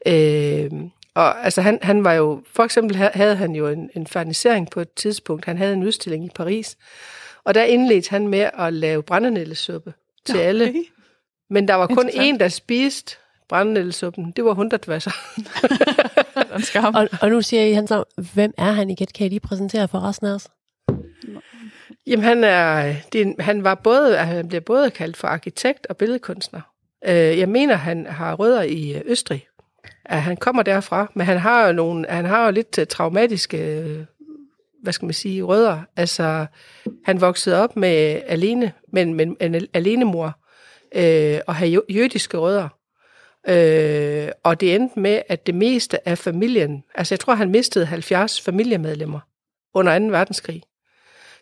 Øh, 0.06 0.70
og 1.14 1.44
altså 1.44 1.62
han, 1.62 1.78
han 1.82 2.04
var 2.04 2.12
jo, 2.12 2.42
for 2.52 2.64
eksempel 2.64 2.96
ha- 2.96 3.10
havde 3.14 3.36
han 3.36 3.54
jo 3.54 3.68
en, 3.68 3.90
en 3.96 4.06
fernisering 4.06 4.70
på 4.70 4.80
et 4.80 4.92
tidspunkt, 4.92 5.44
han 5.44 5.58
havde 5.58 5.72
en 5.72 5.84
udstilling 5.84 6.24
i 6.24 6.30
Paris, 6.34 6.76
og 7.44 7.54
der 7.54 7.62
indledte 7.62 8.10
han 8.10 8.28
med 8.28 8.50
at 8.58 8.72
lave 8.72 9.02
brændenældesuppe 9.02 9.94
til 10.26 10.34
okay. 10.34 10.44
alle, 10.44 10.74
men 11.50 11.68
der 11.68 11.74
var 11.74 11.86
kun 11.86 12.10
en, 12.14 12.40
der 12.40 12.48
spiste 12.48 13.16
brændenældesuppen, 13.48 14.32
det 14.36 14.44
var 14.44 14.52
hundredvasser. 14.52 15.10
Og, 16.94 17.08
og 17.20 17.30
nu 17.30 17.42
siger 17.42 17.64
I 17.64 17.72
han 17.72 17.86
så, 17.86 18.04
hvem 18.34 18.52
er 18.58 18.72
han 18.72 18.90
igen? 18.90 19.06
Kan 19.14 19.26
I 19.26 19.28
lige 19.28 19.40
præsentere 19.40 19.88
for 19.88 20.00
resten 20.00 20.26
af 20.26 20.34
os? 20.34 20.48
Jamen, 22.08 22.24
han, 22.24 22.44
er, 22.44 22.94
det, 23.12 23.26
er 23.26 23.42
han, 23.42 23.64
var 23.64 23.74
både, 23.74 24.16
han 24.16 24.48
bliver 24.48 24.60
både 24.60 24.90
kaldt 24.90 25.16
for 25.16 25.28
arkitekt 25.28 25.86
og 25.86 25.96
billedkunstner. 25.96 26.60
Øh, 27.04 27.38
jeg 27.38 27.48
mener, 27.48 27.74
han 27.74 28.06
har 28.06 28.34
rødder 28.34 28.62
i 28.62 28.94
øh, 28.94 29.00
Østrig. 29.04 29.46
At 30.04 30.22
han 30.22 30.36
kommer 30.36 30.62
derfra, 30.62 31.12
men 31.14 31.26
han 31.26 31.38
har 31.38 31.66
jo, 31.66 31.72
nogle, 31.72 32.06
han 32.08 32.24
har 32.24 32.44
jo 32.44 32.50
lidt 32.50 32.78
øh, 32.78 32.86
traumatiske, 32.86 34.06
hvad 34.82 34.92
skal 34.92 35.06
man 35.06 35.14
sige, 35.14 35.42
rødder. 35.42 35.80
Altså, 35.96 36.46
han 37.04 37.20
voksede 37.20 37.62
op 37.62 37.76
med 37.76 38.20
alene, 38.26 38.72
men, 38.92 39.14
men 39.14 39.36
en 39.40 39.66
alenemor, 39.74 40.38
øh, 40.94 41.40
og 41.46 41.54
have 41.54 41.82
jødiske 41.88 42.36
rødder. 42.38 42.68
Øh, 43.48 44.28
og 44.42 44.60
det 44.60 44.74
endte 44.74 45.00
med, 45.00 45.22
at 45.28 45.46
det 45.46 45.54
meste 45.54 46.08
af 46.08 46.18
familien, 46.18 46.84
altså 46.94 47.14
jeg 47.14 47.20
tror, 47.20 47.34
han 47.34 47.50
mistede 47.50 47.86
70 47.86 48.40
familiemedlemmer 48.40 49.20
under 49.74 49.98
2. 49.98 50.04
verdenskrig. 50.04 50.62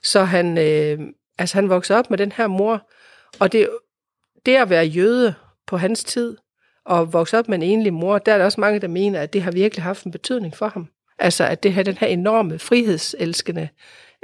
Så 0.07 0.25
han, 0.25 0.59
øh, 0.59 0.99
altså 1.39 1.55
han 1.55 1.69
voksede 1.69 1.99
op 1.99 2.11
med 2.11 2.19
den 2.19 2.33
her 2.33 2.47
mor, 2.47 2.91
og 3.39 3.53
det, 3.53 3.69
det 4.47 4.57
at 4.57 4.71
være 4.71 4.85
jøde 4.85 5.35
på 5.67 5.77
hans 5.77 6.05
tid, 6.05 6.37
og 6.85 7.13
vokse 7.13 7.39
op 7.39 7.49
med 7.49 7.59
en 7.59 7.63
enlig 7.63 7.93
mor, 7.93 8.19
der 8.19 8.33
er 8.33 8.39
der 8.39 8.45
også 8.45 8.61
mange, 8.61 8.81
der 8.81 8.89
mener, 8.89 9.21
at 9.21 9.33
det 9.33 9.43
har 9.43 9.51
virkelig 9.51 9.83
haft 9.83 10.05
en 10.05 10.13
betydning 10.13 10.57
for 10.57 10.69
ham. 10.69 10.89
Altså 11.19 11.45
at 11.45 11.63
det 11.63 11.73
her, 11.73 11.83
den 11.83 11.97
her 11.97 12.07
enorme 12.07 12.59
frihedselskende 12.59 13.69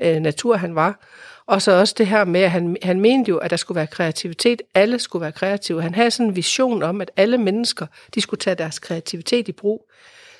øh, 0.02 0.16
natur, 0.16 0.56
han 0.56 0.74
var. 0.74 1.06
Og 1.46 1.62
så 1.62 1.72
også 1.72 1.94
det 1.98 2.06
her 2.06 2.24
med, 2.24 2.40
at 2.40 2.50
han, 2.50 2.76
han 2.82 3.00
mente 3.00 3.28
jo, 3.28 3.38
at 3.38 3.50
der 3.50 3.56
skulle 3.56 3.76
være 3.76 3.86
kreativitet. 3.86 4.62
Alle 4.74 4.98
skulle 4.98 5.20
være 5.20 5.32
kreative. 5.32 5.82
Han 5.82 5.94
havde 5.94 6.10
sådan 6.10 6.26
en 6.26 6.36
vision 6.36 6.82
om, 6.82 7.00
at 7.00 7.10
alle 7.16 7.38
mennesker, 7.38 7.86
de 8.14 8.20
skulle 8.20 8.40
tage 8.40 8.54
deres 8.54 8.78
kreativitet 8.78 9.48
i 9.48 9.52
brug. 9.52 9.90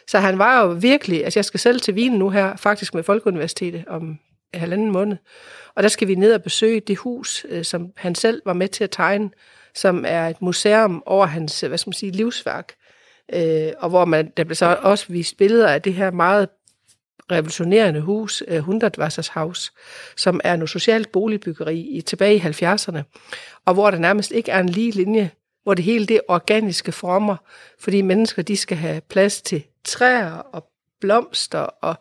Så 0.09 0.19
han 0.19 0.39
var 0.39 0.63
jo 0.63 0.69
virkelig, 0.69 1.25
altså 1.25 1.39
jeg 1.39 1.45
skal 1.45 1.61
selv 1.61 1.81
til 1.81 1.95
Wien 1.95 2.13
nu 2.13 2.31
her, 2.31 2.57
faktisk 2.57 2.95
med 2.95 3.03
Folkeuniversitetet 3.03 3.85
om 3.89 4.19
halvanden 4.55 4.91
måned. 4.91 5.17
Og 5.75 5.83
der 5.83 5.89
skal 5.89 6.09
vi 6.09 6.15
ned 6.15 6.35
og 6.35 6.43
besøge 6.43 6.81
det 6.81 6.99
hus, 6.99 7.47
øh, 7.49 7.65
som 7.65 7.93
han 7.97 8.15
selv 8.15 8.43
var 8.45 8.53
med 8.53 8.69
til 8.69 8.85
at 8.85 8.91
tegne, 8.91 9.31
som 9.75 10.05
er 10.09 10.29
et 10.29 10.43
museum 10.43 11.03
over 11.07 11.27
hans, 11.27 11.63
øh, 11.63 11.69
hvad 11.69 11.79
skal 11.79 11.89
man 11.89 11.95
sige, 11.95 12.13
livsværk. 12.13 12.73
Øh, 13.35 13.73
og 13.79 13.89
hvor 13.89 14.05
man, 14.05 14.33
der 14.37 14.45
blev 14.45 14.55
så 14.55 14.79
også 14.83 15.07
vist 15.09 15.37
billeder 15.37 15.69
af 15.69 15.83
det 15.83 15.95
her 15.95 16.11
meget 16.11 16.49
revolutionerende 17.33 18.01
hus, 18.01 18.43
øh, 18.49 18.59
Hundertwassers 18.59 19.29
House, 19.29 19.73
som 20.17 20.41
er 20.45 20.57
noget 20.57 20.71
socialt 20.71 21.13
boligbyggeri 21.13 21.81
i, 21.81 22.01
tilbage 22.01 22.35
i 22.35 22.39
70'erne, 22.39 23.03
og 23.67 23.75
hvor 23.75 23.91
der 23.91 23.99
nærmest 23.99 24.31
ikke 24.31 24.51
er 24.51 24.61
en 24.61 24.69
lige 24.69 24.91
linje, 24.91 25.31
hvor 25.63 25.75
det 25.75 25.85
hele 25.85 26.07
det 26.07 26.21
organiske 26.29 26.93
former, 26.93 27.37
fordi 27.79 28.01
mennesker 28.01 28.43
de 28.43 28.57
skal 28.57 28.77
have 28.77 29.01
plads 29.01 29.43
til 29.43 29.65
træer 29.85 30.33
og 30.33 30.69
blomster 31.01 31.59
og 31.59 31.97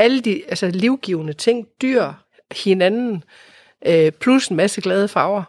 alle 0.00 0.20
de 0.20 0.42
altså, 0.48 0.70
livgivende 0.70 1.32
ting, 1.32 1.66
dyr, 1.82 2.12
hinanden, 2.64 3.24
øh, 3.86 4.12
plus 4.12 4.48
en 4.48 4.56
masse 4.56 4.80
glade 4.80 5.08
farver. 5.08 5.42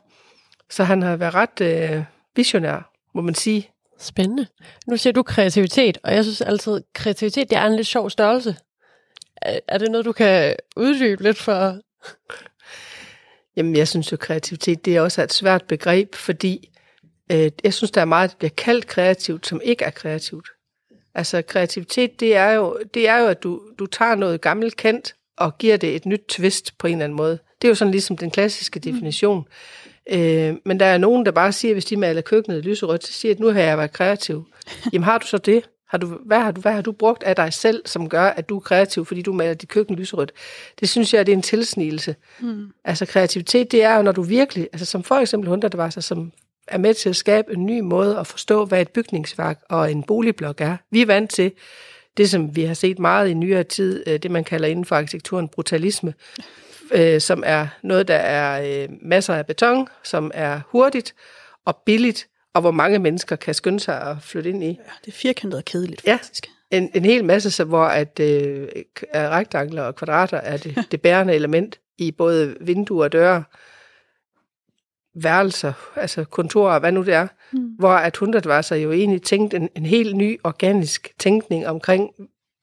Så 0.69 0.83
han 0.83 1.01
har 1.01 1.15
været 1.15 1.33
ret 1.33 1.61
øh, 1.61 2.03
visionær, 2.35 2.91
må 3.15 3.21
man 3.21 3.35
sige. 3.35 3.69
Spændende. 3.99 4.47
Nu 4.87 4.97
siger 4.97 5.13
du 5.13 5.23
kreativitet, 5.23 5.97
og 6.03 6.13
jeg 6.13 6.23
synes 6.23 6.41
altid, 6.41 6.81
kreativitet 6.93 7.49
det 7.49 7.57
er 7.57 7.65
en 7.65 7.75
lidt 7.75 7.87
sjov 7.87 8.09
størrelse. 8.09 8.55
Er, 9.41 9.59
er 9.67 9.77
det 9.77 9.91
noget, 9.91 10.05
du 10.05 10.11
kan 10.11 10.55
uddybe 10.75 11.23
lidt 11.23 11.37
for? 11.37 11.79
Jamen, 13.55 13.75
jeg 13.75 13.87
synes 13.87 14.11
jo, 14.11 14.17
kreativitet 14.17 14.85
det 14.85 14.95
er 14.95 15.01
også 15.01 15.23
et 15.23 15.33
svært 15.33 15.65
begreb, 15.67 16.15
fordi 16.15 16.69
øh, 17.31 17.51
jeg 17.63 17.73
synes, 17.73 17.91
der 17.91 18.01
er 18.01 18.05
meget, 18.05 18.31
der 18.31 18.37
bliver 18.37 18.51
kaldt 18.57 18.87
kreativt, 18.87 19.47
som 19.47 19.61
ikke 19.63 19.85
er 19.85 19.89
kreativt. 19.89 20.47
Altså, 21.15 21.41
kreativitet, 21.41 22.19
det 22.19 22.35
er 22.35 22.51
jo, 22.51 22.77
det 22.93 23.07
er 23.07 23.17
jo 23.17 23.27
at 23.27 23.43
du, 23.43 23.61
du 23.79 23.85
tager 23.85 24.15
noget 24.15 24.41
gammelt 24.41 24.77
kendt 24.77 25.15
og 25.37 25.57
giver 25.57 25.77
det 25.77 25.95
et 25.95 26.05
nyt 26.05 26.21
twist 26.29 26.77
på 26.77 26.87
en 26.87 26.93
eller 26.93 27.03
anden 27.03 27.17
måde. 27.17 27.39
Det 27.61 27.67
er 27.67 27.69
jo 27.69 27.75
sådan 27.75 27.91
ligesom 27.91 28.17
den 28.17 28.31
klassiske 28.31 28.79
definition. 28.79 29.37
Mm. 29.37 30.17
Øh, 30.19 30.55
men 30.65 30.79
der 30.79 30.85
er 30.85 30.97
nogen, 30.97 31.25
der 31.25 31.31
bare 31.31 31.51
siger, 31.51 31.73
hvis 31.73 31.85
de 31.85 31.97
maler 31.97 32.21
køkkenet 32.21 32.65
lyserødt, 32.65 33.05
så 33.05 33.13
siger, 33.13 33.33
at 33.33 33.39
nu 33.39 33.51
har 33.51 33.59
jeg 33.59 33.77
været 33.77 33.93
kreativ. 33.93 34.47
Jamen, 34.93 35.03
har 35.03 35.17
du 35.17 35.27
så 35.27 35.37
det? 35.37 35.69
Har 35.87 35.97
du, 35.97 36.07
hvad, 36.25 36.39
har 36.39 36.51
du, 36.51 36.61
hvad 36.61 36.71
har 36.71 36.81
du 36.81 36.91
brugt 36.91 37.23
af 37.23 37.35
dig 37.35 37.53
selv, 37.53 37.81
som 37.85 38.09
gør, 38.09 38.23
at 38.23 38.49
du 38.49 38.55
er 38.55 38.59
kreativ, 38.59 39.05
fordi 39.05 39.21
du 39.21 39.33
maler 39.33 39.53
dit 39.53 39.69
køkken 39.69 39.95
lyserødt? 39.95 40.31
Det 40.79 40.89
synes 40.89 41.13
jeg, 41.13 41.25
det 41.25 41.31
er 41.31 41.37
en 41.37 41.41
tilsnigelse. 41.41 42.15
Mm. 42.39 42.67
Altså 42.85 43.05
kreativitet, 43.05 43.71
det 43.71 43.83
er 43.83 43.95
jo, 43.95 44.01
når 44.01 44.11
du 44.11 44.21
virkelig, 44.21 44.67
altså 44.73 44.85
som 44.85 45.03
for 45.03 45.15
eksempel 45.15 45.49
Hunter, 45.49 45.67
der 45.67 45.77
var 45.77 45.89
så, 45.89 46.01
som 46.01 46.31
er 46.67 46.77
med 46.77 46.93
til 46.93 47.09
at 47.09 47.15
skabe 47.15 47.53
en 47.53 47.65
ny 47.65 47.79
måde 47.79 48.17
at 48.19 48.27
forstå, 48.27 48.65
hvad 48.65 48.81
et 48.81 48.89
bygningsværk 48.89 49.59
og 49.69 49.91
en 49.91 50.03
boligblok 50.03 50.61
er. 50.61 50.77
Vi 50.91 51.01
er 51.01 51.05
vant 51.05 51.29
til 51.31 51.51
det, 52.17 52.29
som 52.29 52.55
vi 52.55 52.63
har 52.63 52.73
set 52.73 52.99
meget 52.99 53.29
i 53.29 53.33
nyere 53.33 53.63
tid, 53.63 54.03
øh, 54.07 54.19
det 54.19 54.31
man 54.31 54.43
kalder 54.43 54.67
inden 54.67 54.85
for 54.85 54.95
arkitekturen 54.95 55.47
brutalisme, 55.47 56.13
øh, 56.91 57.21
som 57.21 57.43
er 57.45 57.67
noget, 57.83 58.07
der 58.07 58.15
er 58.15 58.81
øh, 58.83 58.89
masser 59.01 59.33
af 59.35 59.45
beton, 59.45 59.87
som 60.03 60.31
er 60.33 60.59
hurtigt 60.67 61.15
og 61.65 61.77
billigt, 61.85 62.27
og 62.53 62.61
hvor 62.61 62.71
mange 62.71 62.99
mennesker 62.99 63.35
kan 63.35 63.53
skynde 63.53 63.79
sig 63.79 64.01
at 64.01 64.15
flytte 64.21 64.49
ind 64.49 64.63
i. 64.63 64.67
Ja, 64.67 64.73
det 65.05 65.07
er 65.07 65.17
firkantet 65.17 65.57
og 65.57 65.65
kedeligt, 65.65 66.01
Ja. 66.07 66.13
faktisk. 66.13 66.47
En, 66.71 66.89
en 66.93 67.05
hel 67.05 67.25
masse, 67.25 67.51
så 67.51 67.63
hvor 67.63 67.83
at 67.83 68.19
øh, 68.19 68.67
er 69.13 69.29
rektangler 69.29 69.83
og 69.83 69.95
kvadrater 69.95 70.37
er 70.37 70.57
det, 70.57 70.75
det 70.91 71.01
bærende 71.01 71.33
element 71.33 71.79
i 71.97 72.11
både 72.11 72.55
vinduer 72.61 73.03
og 73.03 73.11
døre, 73.11 73.43
værelser, 75.15 75.73
altså 75.95 76.23
kontorer, 76.23 76.79
hvad 76.79 76.91
nu 76.91 77.03
det 77.03 77.13
er, 77.13 77.27
mm. 77.51 77.75
hvor 77.79 77.93
at 77.93 78.17
Hundred 78.17 78.41
var 78.45 78.61
så 78.61 78.75
jo 78.75 78.91
egentlig 78.91 79.21
tænkt 79.21 79.53
en, 79.53 79.69
en 79.75 79.85
helt 79.85 80.15
ny 80.15 80.39
organisk 80.43 81.13
tænkning 81.19 81.67
omkring, 81.67 82.09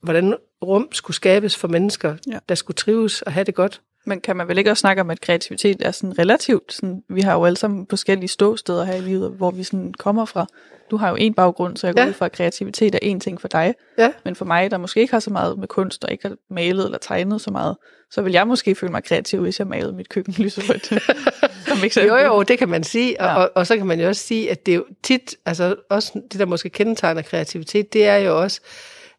hvordan 0.02 0.34
rum 0.62 0.88
skulle 0.92 1.14
skabes 1.14 1.56
for 1.56 1.68
mennesker, 1.68 2.16
ja. 2.30 2.38
der 2.48 2.54
skulle 2.54 2.74
trives 2.74 3.22
og 3.22 3.32
have 3.32 3.44
det 3.44 3.54
godt. 3.54 3.82
Men 4.08 4.20
kan 4.20 4.36
man 4.36 4.48
vel 4.48 4.58
ikke 4.58 4.70
også 4.70 4.80
snakke 4.80 5.02
om, 5.02 5.10
at 5.10 5.20
kreativitet 5.20 5.76
er 5.86 5.90
sådan 5.90 6.18
relativt? 6.18 6.72
Sådan, 6.72 7.02
vi 7.08 7.20
har 7.20 7.34
jo 7.34 7.44
alle 7.44 7.56
sammen 7.56 7.86
forskellige 7.90 8.28
ståsteder 8.28 8.84
her 8.84 8.94
i 8.94 9.00
livet, 9.00 9.30
hvor 9.30 9.50
vi 9.50 9.62
sådan 9.62 9.94
kommer 9.98 10.24
fra. 10.24 10.46
Du 10.90 10.96
har 10.96 11.08
jo 11.10 11.16
en 11.16 11.34
baggrund, 11.34 11.76
så 11.76 11.86
jeg 11.86 11.94
går 11.94 12.02
Ja. 12.02 12.08
ud 12.08 12.12
fra, 12.12 12.26
at 12.26 12.32
kreativitet 12.32 12.94
er 12.94 12.98
en 13.02 13.20
ting 13.20 13.40
for 13.40 13.48
dig. 13.48 13.74
Ja. 13.98 14.12
Men 14.24 14.34
for 14.36 14.44
mig, 14.44 14.70
der 14.70 14.78
måske 14.78 15.00
ikke 15.00 15.12
har 15.12 15.20
så 15.20 15.30
meget 15.30 15.58
med 15.58 15.68
kunst, 15.68 16.04
og 16.04 16.12
ikke 16.12 16.28
har 16.28 16.36
malet 16.50 16.84
eller 16.84 16.98
tegnet 16.98 17.40
så 17.40 17.50
meget, 17.50 17.76
så 18.10 18.22
vil 18.22 18.32
jeg 18.32 18.46
måske 18.46 18.74
føle 18.74 18.92
mig 18.92 19.04
kreativ, 19.04 19.40
hvis 19.40 19.58
jeg 19.58 19.66
malede 19.66 19.92
mit 19.92 20.08
køkken 20.08 20.34
lyserødt. 20.44 20.92
Jo, 21.96 22.16
jo, 22.16 22.42
det 22.42 22.58
kan 22.58 22.68
man 22.68 22.84
sige, 22.84 23.20
og, 23.20 23.26
Ja. 23.26 23.34
og, 23.36 23.50
og 23.54 23.66
så 23.66 23.76
kan 23.76 23.86
man 23.86 24.00
jo 24.00 24.08
også 24.08 24.22
sige, 24.22 24.50
at 24.50 24.66
det 24.66 24.72
er 24.72 24.76
jo 24.76 24.84
tit, 25.02 25.34
altså 25.46 25.76
også 25.90 26.20
det, 26.32 26.40
der 26.40 26.46
måske 26.46 26.68
kendetegner 26.70 27.22
kreativitet, 27.22 27.92
det 27.92 28.06
er 28.06 28.16
jo 28.16 28.42
også, 28.42 28.60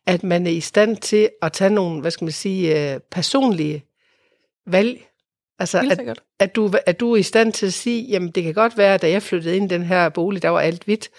at 0.08 0.24
man 0.24 0.46
er 0.48 0.52
i 0.52 0.60
stand 0.60 0.98
til 0.98 1.30
at 1.42 1.52
tage 1.52 1.70
nogle, 1.70 2.02
hvad 2.02 2.12
skal 2.12 2.26
man 2.26 2.32
sige, 2.32 2.94
øh, 2.94 3.00
personlige 3.12 3.86
valg. 4.72 5.06
Altså, 5.60 5.78
at, 5.92 6.20
at, 6.40 6.56
du, 6.56 6.72
at 6.86 7.00
du 7.00 7.14
er 7.14 7.18
i 7.18 7.24
stand 7.24 7.54
til 7.54 7.66
at 7.66 7.74
sige, 7.74 8.02
jamen 8.04 8.32
det 8.32 8.44
kan 8.44 8.54
godt 8.54 8.78
være, 8.78 8.94
at 8.94 9.02
da 9.02 9.10
jeg 9.10 9.24
flyttede 9.24 9.56
ind 9.56 9.72
i 9.72 9.76
den 9.76 9.84
her 9.84 10.10
bolig, 10.10 10.42
der 10.42 10.50
var 10.50 10.60
alt 10.60 10.84
hvidt. 10.84 11.10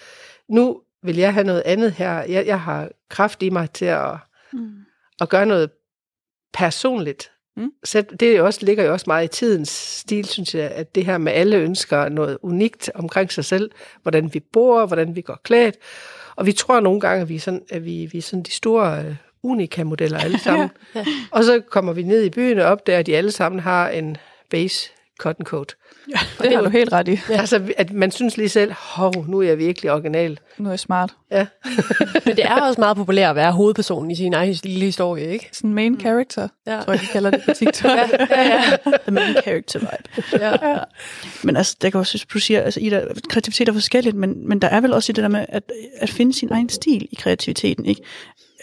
Nu 0.49 0.81
vil 1.03 1.17
jeg 1.17 1.33
have 1.33 1.45
noget 1.45 1.63
andet 1.65 1.91
her. 1.91 2.13
Jeg, 2.13 2.47
jeg 2.47 2.61
har 2.61 2.89
kraft 3.09 3.43
i 3.43 3.49
mig 3.49 3.71
til 3.71 3.85
at, 3.85 4.11
Mm. 4.53 4.71
at 5.21 5.29
gøre 5.29 5.45
noget 5.45 5.69
personligt. 6.53 7.31
Mm. 7.57 7.71
Så 7.83 8.01
det 8.01 8.41
også, 8.41 8.65
ligger 8.65 8.83
jo 8.83 8.91
også 8.91 9.03
meget 9.07 9.25
i 9.25 9.37
tidens 9.37 9.69
stil, 9.69 10.25
synes 10.25 10.55
jeg, 10.55 10.71
at 10.71 10.95
det 10.95 11.05
her 11.05 11.17
med 11.17 11.31
alle 11.31 11.57
ønsker 11.57 12.09
noget 12.09 12.37
unikt 12.41 12.91
omkring 12.95 13.31
sig 13.31 13.45
selv, 13.45 13.71
hvordan 14.01 14.33
vi 14.33 14.39
bor, 14.53 14.85
hvordan 14.85 15.15
vi 15.15 15.21
går 15.21 15.39
klædt. 15.43 15.75
Og 16.35 16.45
vi 16.45 16.51
tror 16.51 16.79
nogle 16.79 16.99
gange, 16.99 17.21
at 17.21 17.29
vi 17.29 17.35
er 17.35 17.39
sådan, 17.39 17.63
at 17.69 17.85
vi, 17.85 18.09
vi 18.11 18.17
er 18.17 18.21
sådan 18.21 18.43
de 18.43 18.51
store 18.51 19.17
unika-modeller 19.43 20.17
alle 20.17 20.39
sammen. 20.47 20.69
Ja. 20.95 21.05
Og 21.31 21.43
så 21.43 21.61
kommer 21.69 21.93
vi 21.93 22.03
ned 22.03 22.23
i 22.23 22.29
byen 22.29 22.59
og 22.59 22.65
opdager, 22.65 22.99
at 22.99 23.05
de 23.05 23.17
alle 23.17 23.31
sammen 23.31 23.59
har 23.59 23.89
en 23.89 24.17
beige 24.49 24.89
cotton 25.19 25.45
coat. 25.45 25.75
Ja, 26.09 26.43
det 26.43 26.55
har 26.55 26.61
du 26.61 26.69
helt 26.69 26.91
ret 26.93 27.07
i. 27.07 27.19
Ja. 27.29 27.39
Altså, 27.39 27.61
at 27.77 27.93
man 27.93 28.11
synes 28.11 28.37
lige 28.37 28.49
selv, 28.49 28.71
hov, 28.77 29.25
nu 29.27 29.39
er 29.39 29.43
jeg 29.47 29.57
virkelig 29.57 29.91
original. 29.91 30.39
Nu 30.57 30.65
er 30.65 30.71
jeg 30.71 30.79
smart. 30.79 31.13
Ja. 31.31 31.45
Men 32.25 32.35
det 32.35 32.45
er 32.45 32.61
også 32.61 32.81
meget 32.81 32.97
populært 32.97 33.29
at 33.29 33.35
være 33.35 33.51
hovedpersonen 33.51 34.11
i 34.11 34.15
sin 34.15 34.33
egen 34.33 34.55
lille 34.63 34.85
historie, 34.85 35.27
ikke? 35.27 35.49
Sådan 35.51 35.73
main 35.73 35.99
character, 35.99 36.47
Ja. 36.67 36.79
tror 36.85 36.93
jeg, 36.93 37.01
de 37.01 37.05
kalder 37.05 37.29
det 37.29 37.41
på 37.45 37.53
TikTok. 37.53 37.91
Ja, 37.97 38.07
ja, 38.29 38.43
ja. 38.43 38.77
The 39.03 39.11
main 39.11 39.35
character 39.43 39.79
vibe. 39.79 40.45
ja. 40.45 40.77
Men 41.43 41.57
altså, 41.57 41.77
der 41.81 41.89
kan 41.89 41.99
også, 41.99 42.09
synes, 42.09 42.25
du 42.25 42.39
siger, 42.39 42.61
altså, 42.61 42.79
Ida, 42.79 43.05
kreativitet 43.29 43.69
er 43.69 43.73
forskelligt, 43.73 44.15
men, 44.15 44.47
men 44.49 44.59
der 44.59 44.67
er 44.67 44.81
vel 44.81 44.93
også 44.93 45.11
i 45.11 45.13
det 45.13 45.21
der 45.23 45.29
med 45.29 45.45
at, 45.49 45.63
at 45.97 46.09
finde 46.09 46.33
sin 46.33 46.49
egen 46.51 46.69
stil 46.69 47.07
i 47.11 47.15
kreativiteten, 47.19 47.85
ikke? 47.85 48.01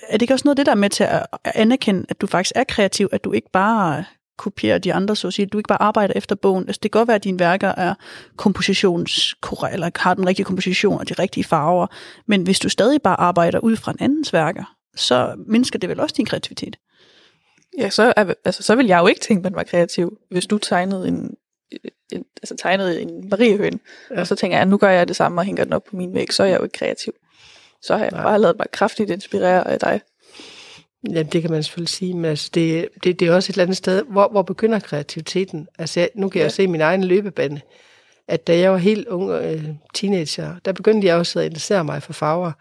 Er 0.09 0.13
det 0.13 0.23
ikke 0.23 0.35
også 0.35 0.43
noget 0.45 0.53
af 0.53 0.57
det, 0.57 0.67
der 0.67 0.73
er 0.73 0.77
med 0.77 0.91
til 0.91 1.05
at 1.05 1.27
at 1.45 1.53
anerkende, 1.55 2.07
at 2.09 2.21
du 2.21 2.27
faktisk 2.27 2.53
er 2.57 2.65
kreativ, 2.65 3.09
at 3.13 3.25
du 3.25 3.33
ikke 3.33 3.51
bare 3.53 4.05
kopierer 4.39 4.79
de 4.79 4.95
andre, 4.95 5.17
så 5.17 5.27
at 5.27 5.35
sige, 5.35 5.47
at 5.47 5.53
du 5.53 5.59
ikke 5.59 5.69
bare 5.69 5.83
arbejder 5.83 6.15
efter 6.17 6.35
bogen. 6.35 6.65
Altså, 6.67 6.81
det 6.83 6.93
kan 6.93 6.99
godt 6.99 7.09
være, 7.09 7.15
at 7.15 7.25
dine 7.25 7.39
værker 7.39 7.69
er 7.69 7.95
kompositionskorrekt, 8.37 9.75
eller 9.75 9.91
har 9.97 10.15
den 10.15 10.27
rigtige 10.27 10.45
komposition 10.47 11.01
og 11.01 11.09
de 11.09 11.15
rigtige 11.15 11.45
farver, 11.45 11.87
men 12.27 12.43
hvis 12.43 12.59
du 12.59 12.69
stadig 12.69 13.03
bare 13.03 13.21
arbejder 13.21 13.59
ud 13.59 13.77
fra 13.77 13.93
en 13.93 13.97
andens 14.01 14.33
værker, 14.33 14.75
så 14.97 15.35
mindsker 15.47 15.79
det 15.79 15.89
vel 15.89 16.01
også 16.01 16.15
din 16.19 16.27
kreativitet. 16.27 16.77
Ja, 17.79 17.91
så, 17.91 18.13
er, 18.17 18.35
altså, 18.45 18.63
så 18.63 18.75
vil 18.75 18.87
jeg 18.87 18.99
jo 19.01 19.07
ikke 19.07 19.21
tænke, 19.21 19.39
at 19.41 19.45
man 19.45 19.55
var 19.55 19.63
kreativ, 19.63 20.19
hvis 20.31 20.47
du 20.47 20.59
tegnede 20.59 21.09
en, 21.09 21.35
en, 22.13 22.25
altså 22.43 22.57
tegnede 22.57 23.01
en 23.03 23.29
mariehøn, 23.31 23.81
Ja. 24.11 24.21
og 24.21 24.27
så 24.27 24.35
tænker 24.35 24.57
jeg, 24.57 24.67
nu 24.67 24.77
gør 24.77 24.91
jeg 24.91 25.09
det 25.09 25.17
samme 25.17 25.41
og 25.41 25.45
hænger 25.45 25.65
den 25.65 25.73
op 25.73 25.85
på 25.85 25.97
min 25.97 26.15
væg, 26.15 26.33
så 26.33 26.43
er 26.43 26.47
jeg 26.47 26.59
jo 26.59 26.65
ikke 26.65 26.79
kreativ. 26.79 27.13
Så 27.83 27.97
har 27.97 28.05
jeg 28.05 28.13
Nej. 28.13 28.23
Bare 28.23 28.41
lavet 28.41 28.57
mig 28.59 28.67
kraftigt 28.73 29.11
inspirere 29.11 29.69
af 29.69 29.79
dig. 29.79 30.01
Jamen, 31.09 31.27
det 31.27 31.43
kan 31.43 31.51
man 31.51 31.63
selvfølgelig 31.63 31.89
sige, 31.89 32.15
men 32.15 32.25
altså, 32.25 32.51
det, 32.55 32.89
det, 33.05 33.21
det 33.21 33.29
er 33.29 33.35
også 33.35 33.51
et 33.51 33.55
eller 33.55 33.63
andet 33.63 33.77
sted, 33.77 34.03
hvor, 34.03 34.29
hvor 34.29 34.43
begynder 34.43 34.79
kreativiteten? 34.79 35.69
Altså, 35.79 36.01
jeg, 36.01 36.09
nu 36.15 36.29
kan 36.29 36.39
jeg 36.39 36.45
Ja. 36.47 36.49
se 36.51 36.67
min 36.67 36.81
egen 36.81 37.05
løbebane, 37.05 37.61
at 38.29 38.47
da 38.47 38.59
jeg 38.59 38.73
var 38.73 38.79
helt 38.79 39.09
ung 39.09 39.31
øh, 39.31 39.65
teenager, 39.95 40.55
der 40.65 40.73
begyndte 40.73 41.07
jeg 41.07 41.17
også 41.17 41.39
at 41.41 41.45
interessere 41.47 41.85
mig 41.85 42.03
for 42.03 42.13
farver. 42.13 42.53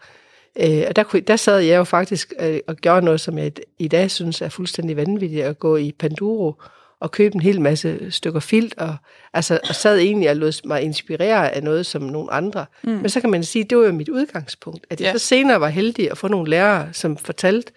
Øh, 0.60 0.84
og 0.88 0.96
der, 0.96 1.02
kunne, 1.02 1.20
der 1.20 1.36
sad 1.36 1.58
jeg 1.58 1.76
jo 1.76 1.84
faktisk 1.84 2.32
øh, 2.40 2.60
og 2.66 2.76
gjorde 2.76 3.04
noget, 3.04 3.20
som 3.20 3.38
jeg 3.38 3.52
i 3.78 3.88
dag 3.88 4.10
synes 4.10 4.42
er 4.42 4.48
fuldstændig 4.48 4.96
vanvittigt, 4.96 5.44
at 5.44 5.58
gå 5.58 5.76
i 5.76 5.92
Panduro 5.98 6.54
og 7.00 7.10
købe 7.10 7.34
en 7.34 7.40
hel 7.40 7.60
masse 7.60 8.10
stykker 8.10 8.40
filt, 8.40 8.74
og, 8.78 8.96
altså, 9.34 9.60
og 9.68 9.74
sad 9.74 9.98
egentlig 9.98 10.30
og 10.30 10.36
lod 10.36 10.66
mig 10.66 10.82
inspirere 10.82 11.50
af 11.54 11.62
noget 11.62 11.86
som 11.86 12.02
nogle 12.02 12.32
andre. 12.32 12.66
Mm. 12.82 12.90
Men 12.90 13.08
så 13.08 13.20
kan 13.20 13.30
man 13.30 13.44
sige, 13.44 13.64
det 13.64 13.78
var 13.78 13.84
jo 13.84 13.92
mit 13.92 14.08
udgangspunkt. 14.08 14.86
At 14.90 15.00
jeg 15.00 15.06
Ja. 15.06 15.12
så 15.12 15.18
senere 15.18 15.60
var 15.60 15.68
heldig 15.68 16.10
at 16.10 16.18
få 16.18 16.28
nogle 16.28 16.50
lærere, 16.50 16.88
som 16.92 17.16
fortalte, 17.16 17.72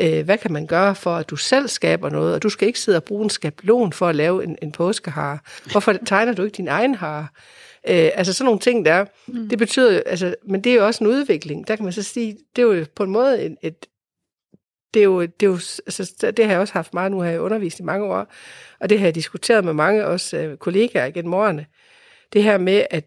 øh, 0.00 0.24
hvad 0.24 0.38
kan 0.38 0.52
man 0.52 0.66
gøre 0.66 0.94
for, 0.94 1.16
at 1.16 1.30
du 1.30 1.36
selv 1.36 1.68
skaber 1.68 2.10
noget, 2.10 2.34
og 2.34 2.42
du 2.42 2.48
skal 2.48 2.66
ikke 2.68 2.80
sidde 2.80 2.96
og 2.96 3.04
bruge 3.04 3.24
en 3.24 3.30
skabelon 3.30 3.92
for 3.92 4.08
at 4.08 4.14
lave 4.16 4.44
en, 4.44 4.56
en 4.62 4.72
påskehare. 4.72 5.38
Hvorfor 5.70 5.92
tegner 6.06 6.32
du 6.32 6.42
ikke 6.44 6.56
din 6.56 6.68
egen 6.68 6.94
hare? 6.94 7.26
Øh, 7.88 8.10
altså 8.14 8.32
sådan 8.32 8.44
nogle 8.44 8.60
ting 8.60 8.84
der, 8.84 9.04
mm. 9.26 9.48
det 9.48 9.58
betyder 9.58 10.02
altså, 10.06 10.34
men 10.46 10.60
det 10.64 10.72
er 10.72 10.76
jo 10.76 10.86
også 10.86 11.04
en 11.04 11.10
udvikling. 11.10 11.68
Der 11.68 11.76
kan 11.76 11.84
man 11.84 11.92
så 11.92 12.02
sige, 12.02 12.36
det 12.56 12.62
er 12.62 12.66
jo 12.66 12.86
på 12.96 13.02
en 13.02 13.10
måde 13.10 13.42
et, 13.42 13.56
et 13.62 13.86
det 14.94 15.00
er 15.00 15.04
jo, 15.04 15.22
det, 15.22 15.42
er 15.42 15.46
jo 15.46 15.58
altså, 15.86 16.32
det 16.36 16.44
har 16.44 16.52
jeg 16.52 16.60
også 16.60 16.74
haft 16.74 16.94
meget, 16.94 17.10
nu 17.10 17.20
har 17.20 17.30
jeg 17.30 17.40
undervist 17.40 17.80
i 17.80 17.82
mange 17.82 18.06
år, 18.06 18.26
og 18.80 18.90
det 18.90 18.98
har 18.98 19.06
jeg 19.06 19.14
diskuteret 19.14 19.64
med 19.64 19.72
mange 19.72 20.06
også 20.06 20.36
øh, 20.36 20.56
kollegaer 20.56 21.10
gennem 21.10 21.34
årene. 21.34 21.66
Det 22.32 22.42
her 22.42 22.58
med, 22.58 22.86
at 22.90 23.04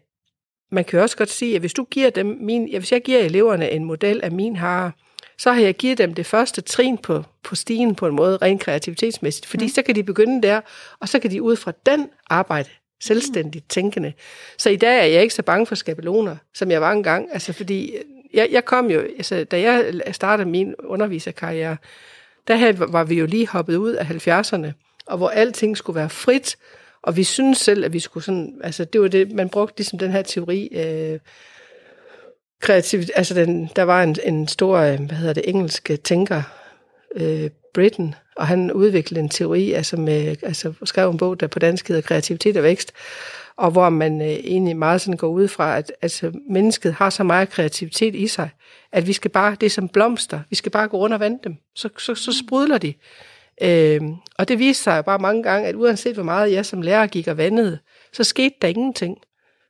man 0.70 0.84
kan 0.84 0.96
jo 0.96 1.02
også 1.02 1.16
godt 1.16 1.30
sige, 1.30 1.54
at 1.54 1.60
hvis 1.60 1.74
du 1.74 1.84
giver 1.84 2.10
dem 2.10 2.38
min, 2.40 2.68
ja, 2.68 2.78
hvis 2.78 2.92
jeg 2.92 3.02
giver 3.02 3.18
eleverne 3.18 3.70
en 3.70 3.84
model 3.84 4.20
af 4.22 4.32
min 4.32 4.56
hare, 4.56 4.92
så 5.38 5.52
har 5.52 5.60
jeg 5.60 5.74
givet 5.74 5.98
dem 5.98 6.14
det 6.14 6.26
første 6.26 6.60
trin 6.60 6.98
på, 6.98 7.24
på 7.42 7.54
stigen 7.54 7.94
på 7.94 8.06
en 8.06 8.16
måde, 8.16 8.36
rent 8.36 8.60
kreativitetsmæssigt. 8.60 9.46
Fordi 9.46 9.64
mm. 9.64 9.68
så 9.68 9.82
kan 9.82 9.94
de 9.94 10.02
begynde 10.02 10.42
der, 10.42 10.60
og 11.00 11.08
så 11.08 11.18
kan 11.18 11.30
de 11.30 11.42
ud 11.42 11.56
fra 11.56 11.72
den 11.86 12.08
arbejde 12.30 12.68
selvstændigt 13.00 13.70
tænkende. 13.70 14.12
Så 14.58 14.70
i 14.70 14.76
dag 14.76 14.98
er 14.98 15.04
jeg 15.04 15.22
ikke 15.22 15.34
så 15.34 15.42
bange 15.42 15.66
for 15.66 15.74
skabeloner, 15.74 16.36
som 16.54 16.70
jeg 16.70 16.80
var 16.80 16.92
engang. 16.92 17.28
Altså 17.32 17.52
fordi, 17.52 17.94
jeg, 18.36 18.48
jeg 18.50 18.64
kom 18.64 18.90
jo, 18.90 19.00
altså 19.00 19.44
da 19.44 19.60
jeg 19.60 20.02
startede 20.12 20.48
min 20.48 20.74
underviserkarriere, 20.84 21.76
der 22.48 22.56
havde, 22.56 22.78
var 22.78 23.04
vi 23.04 23.18
jo 23.18 23.26
lige 23.26 23.48
hoppet 23.48 23.76
ud 23.76 23.92
af 23.92 24.04
70'erne, 24.04 24.72
og 25.06 25.16
hvor 25.16 25.28
alting 25.28 25.76
skulle 25.76 25.96
være 25.96 26.10
frit, 26.10 26.56
og 27.02 27.16
vi 27.16 27.24
synes 27.24 27.58
selv, 27.58 27.84
at 27.84 27.92
vi 27.92 28.00
skulle 28.00 28.24
sådan, 28.24 28.60
altså 28.64 28.84
det 28.84 29.00
var 29.00 29.08
det, 29.08 29.32
man 29.32 29.48
brugte 29.48 29.78
ligesom 29.78 29.98
den 29.98 30.10
her 30.10 30.22
teori, 30.22 30.68
øh, 30.72 31.18
kreativt, 32.60 33.10
altså 33.14 33.34
den, 33.34 33.70
der 33.76 33.82
var 33.82 34.02
en, 34.02 34.16
en 34.24 34.48
stor, 34.48 34.78
øh, 34.78 35.00
hvad 35.00 35.16
hedder 35.16 35.32
det, 35.32 35.48
engelske 35.48 35.96
tænker, 35.96 36.42
øh, 37.16 37.50
Britain, 37.74 38.14
og 38.36 38.46
han 38.46 38.72
udviklede 38.72 39.20
en 39.20 39.28
teori, 39.28 39.72
altså, 39.72 39.96
med, 39.96 40.36
altså 40.42 40.72
skrev 40.84 41.10
en 41.10 41.18
bog, 41.18 41.40
der 41.40 41.46
på 41.46 41.58
dansk 41.58 41.88
hedder 41.88 42.02
Kreativitet 42.02 42.56
og 42.56 42.62
Vækst, 42.62 42.92
og 43.58 43.70
hvor 43.70 43.88
man 43.88 44.20
øh, 44.20 44.26
egentlig 44.26 44.76
meget 44.76 45.00
sådan 45.00 45.16
går 45.16 45.28
ud 45.28 45.48
fra, 45.48 45.78
at 45.78 45.92
altså, 46.02 46.32
mennesket 46.50 46.92
har 46.92 47.10
så 47.10 47.24
meget 47.24 47.48
kreativitet 47.48 48.14
i 48.14 48.26
sig, 48.26 48.50
at 48.92 49.06
vi 49.06 49.12
skal 49.12 49.30
bare, 49.30 49.56
det 49.60 49.66
er 49.66 49.70
som 49.70 49.88
blomster, 49.88 50.40
vi 50.50 50.56
skal 50.56 50.72
bare 50.72 50.88
gå 50.88 50.96
rundt 50.96 51.14
og 51.14 51.20
vande 51.20 51.38
dem, 51.44 51.56
så, 51.74 51.88
så, 51.98 52.14
så 52.14 52.32
sprudler 52.32 52.78
de. 52.78 52.94
Øh, 53.62 54.00
og 54.38 54.48
det 54.48 54.58
viste 54.58 54.82
sig 54.82 54.96
jo 54.96 55.02
bare 55.02 55.18
mange 55.18 55.42
gange, 55.42 55.68
at 55.68 55.74
uanset 55.74 56.14
hvor 56.14 56.22
meget 56.22 56.52
jeg 56.52 56.66
som 56.66 56.82
lærer 56.82 57.06
gik 57.06 57.28
og 57.28 57.36
vandede, 57.36 57.78
så 58.12 58.24
skete 58.24 58.54
der 58.62 58.68
ingenting. 58.68 59.18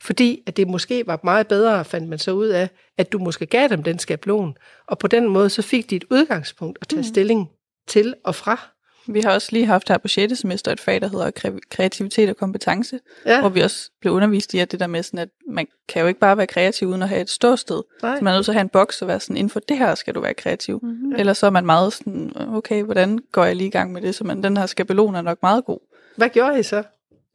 Fordi 0.03 0.43
at 0.47 0.57
det 0.57 0.69
måske 0.69 1.07
var 1.07 1.21
meget 1.25 1.47
bedre, 1.47 1.85
fandt 1.85 2.09
man 2.09 2.19
så 2.19 2.33
ud 2.33 2.47
af, 2.47 2.69
at 2.99 3.13
du 3.13 3.19
måske 3.19 3.47
gav 3.47 3.69
dem 3.69 3.83
den 3.83 3.99
skabelon, 3.99 4.57
og 4.87 4.99
på 4.99 5.07
den 5.07 5.29
måde 5.29 5.51
så 5.51 5.63
fik 5.63 5.91
de 5.91 5.97
et 5.97 6.05
udgangspunkt 6.11 6.79
at 6.81 6.89
tage 6.89 7.05
stilling 7.05 7.51
til 7.87 8.15
og 8.25 8.35
fra. 8.35 8.76
Vi 9.09 9.21
har 9.21 9.31
også 9.33 9.49
lige 9.53 9.67
haft 9.67 9.89
her 9.89 9.99
på 9.99 10.09
6. 10.09 10.39
semester 10.39 10.73
et 10.73 10.81
fag, 10.81 11.01
der 11.01 11.09
hedder 11.09 11.31
kre- 11.39 11.59
kreativitet 11.71 12.29
og 12.31 12.37
kompetence, 12.37 13.01
Ja. 13.27 13.41
hvor 13.41 13.49
vi 13.49 13.61
også 13.61 13.91
blev 14.01 14.13
undervist 14.13 14.55
i, 14.55 14.59
at 14.59 14.73
det 14.73 14.81
der 14.81 14.87
med 14.87 15.03
sådan, 15.03 15.19
at 15.19 15.29
man 15.51 15.67
kan 15.89 16.03
jo 16.03 16.09
ikke 16.09 16.21
bare 16.21 16.37
være 16.37 16.47
kreativ 16.47 16.89
uden 16.89 17.03
at 17.03 17.09
have 17.09 17.21
et 17.21 17.31
ståsted. 17.31 17.83
Nej. 18.03 18.19
Så 18.19 18.25
man 18.25 18.33
er 18.33 18.37
nødt 18.37 18.45
til 18.45 18.53
at 18.53 18.55
have 18.57 18.61
en 18.63 18.69
boks 18.69 19.03
og 19.03 19.09
være 19.09 19.21
sådan, 19.21 19.37
inden 19.37 19.51
for 19.51 19.61
det 19.61 19.79
her 19.79 19.95
skal 19.95 20.15
du 20.15 20.21
være 20.21 20.35
kreativ. 20.35 20.81
Mm-hmm. 20.83 21.13
Ellers 21.19 21.39
så 21.39 21.47
er 21.47 21.51
man 21.51 21.67
meget 21.67 21.93
sådan, 21.93 22.33
okay, 22.55 22.83
hvordan 22.83 23.19
går 23.33 23.45
jeg 23.45 23.57
lige 23.57 23.69
i 23.69 23.71
gang 23.71 23.93
med 23.93 24.03
det? 24.03 24.15
Så 24.15 24.25
man, 24.25 24.43
den 24.43 24.57
her 24.57 24.67
skabelon 24.67 25.15
er 25.15 25.23
nok 25.23 25.39
meget 25.43 25.65
god. 25.65 25.79
Hvad 26.17 26.29
gjorde 26.29 26.59
I 26.61 26.63
så? 26.63 26.83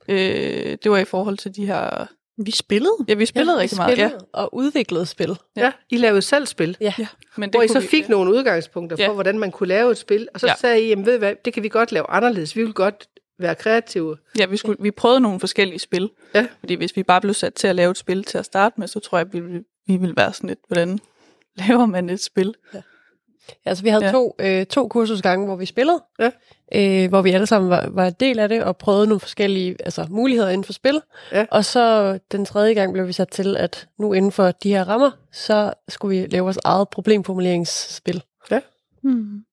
Øh, 0.08 0.78
det 0.84 0.92
var 0.92 0.98
i 0.98 1.06
forhold 1.06 1.38
til 1.38 1.56
de 1.56 1.66
her... 1.66 2.08
Vi 2.38 2.52
spillede. 2.52 2.94
Ja, 3.08 3.14
vi 3.14 3.26
spillede 3.26 3.56
ja, 3.58 3.62
rigtig 3.62 3.78
meget, 3.78 3.98
ja. 3.98 4.12
Og 4.34 4.56
udviklede 4.56 5.06
spil. 5.06 5.38
Ja. 5.56 5.62
ja 5.62 5.72
I 5.90 5.98
lavede 5.98 6.22
selv 6.22 6.46
spil, 6.46 6.78
Ja. 6.82 6.94
ja. 7.00 7.08
Men 7.38 7.50
hvor 7.50 7.62
I 7.62 7.68
så 7.68 7.80
vi- 7.80 7.88
fik 7.88 8.10
nogle 8.10 8.32
udgangspunkter 8.34 8.98
for, 8.98 9.04
Ja. 9.04 9.12
hvordan 9.12 9.40
man 9.40 9.52
kunne 9.52 9.68
lave 9.70 9.92
et 9.92 9.98
spil, 9.98 10.28
og 10.34 10.40
så 10.40 10.48
Ja. 10.48 10.54
sagde 10.60 10.82
I, 10.82 10.88
jamen 10.88 11.06
ved 11.06 11.16
I 11.16 11.18
hvad, 11.18 11.36
det 11.46 11.54
kan 11.54 11.64
vi 11.64 11.70
godt 11.70 11.92
lave 11.92 12.10
anderledes, 12.10 12.56
vi 12.56 12.64
vil 12.64 12.74
godt 12.74 13.08
være 13.40 13.56
kreative. 13.56 14.18
Ja, 14.40 14.46
vi, 14.46 14.58
skulle, 14.58 14.78
vi 14.80 14.92
prøvede 14.92 15.20
nogle 15.20 15.40
forskellige 15.40 15.80
spil. 15.80 16.10
Ja. 16.36 16.48
Fordi 16.60 16.74
hvis 16.74 16.96
vi 16.96 17.04
bare 17.04 17.22
blev 17.22 17.34
sat 17.34 17.54
til 17.54 17.68
at 17.68 17.76
lave 17.76 17.92
et 17.92 17.98
spil 17.98 18.24
til 18.24 18.38
at 18.38 18.46
starte 18.46 18.76
med, 18.80 18.88
så 18.88 19.00
tror 19.00 19.18
jeg, 19.18 19.34
vi, 19.34 19.40
ville- 19.40 19.64
vi 19.88 19.98
ville 19.98 20.16
være 20.18 20.34
sådan 20.34 20.48
lidt, 20.48 20.60
hvordan 20.68 21.00
laver 21.68 21.86
man 21.86 22.10
et 22.10 22.22
spil? 22.24 22.54
Altså, 23.66 23.84
vi 23.84 23.90
havde 23.90 24.04
ja. 24.06 24.08
Ja. 24.10 24.14
to, 24.14 24.36
øh, 24.40 24.66
to 24.66 24.88
kursusgange, 24.88 25.46
hvor 25.46 25.56
vi 25.56 25.66
spillede, 25.66 26.04
Ja. 26.20 26.32
øh, 26.76 27.10
hvor 27.10 27.22
vi 27.22 27.32
alle 27.32 27.48
sammen 27.48 27.70
var, 27.70 27.90
var 27.90 28.08
en 28.08 28.16
del 28.20 28.40
af 28.40 28.50
det, 28.50 28.64
og 28.64 28.78
prøvede 28.78 29.08
nogle 29.08 29.20
forskellige 29.20 29.76
altså, 29.80 30.06
muligheder 30.10 30.50
inden 30.50 30.64
for 30.64 30.74
spil. 30.74 31.02
Ja. 31.32 31.46
Og 31.52 31.66
så 31.66 32.20
den 32.32 32.46
tredje 32.46 32.74
gang 32.74 32.94
blev 32.94 33.08
vi 33.08 33.14
sat 33.14 33.30
til, 33.30 33.58
at 33.58 33.88
nu 34.00 34.14
inden 34.14 34.32
for 34.32 34.52
de 34.52 34.70
her 34.70 34.84
rammer, 34.90 35.12
så 35.32 35.74
skulle 35.90 36.20
vi 36.22 36.28
lave 36.28 36.44
vores 36.44 36.60
eget 36.64 36.90
problemformuleringsspil. 36.90 38.24
Hmm. 39.04 39.44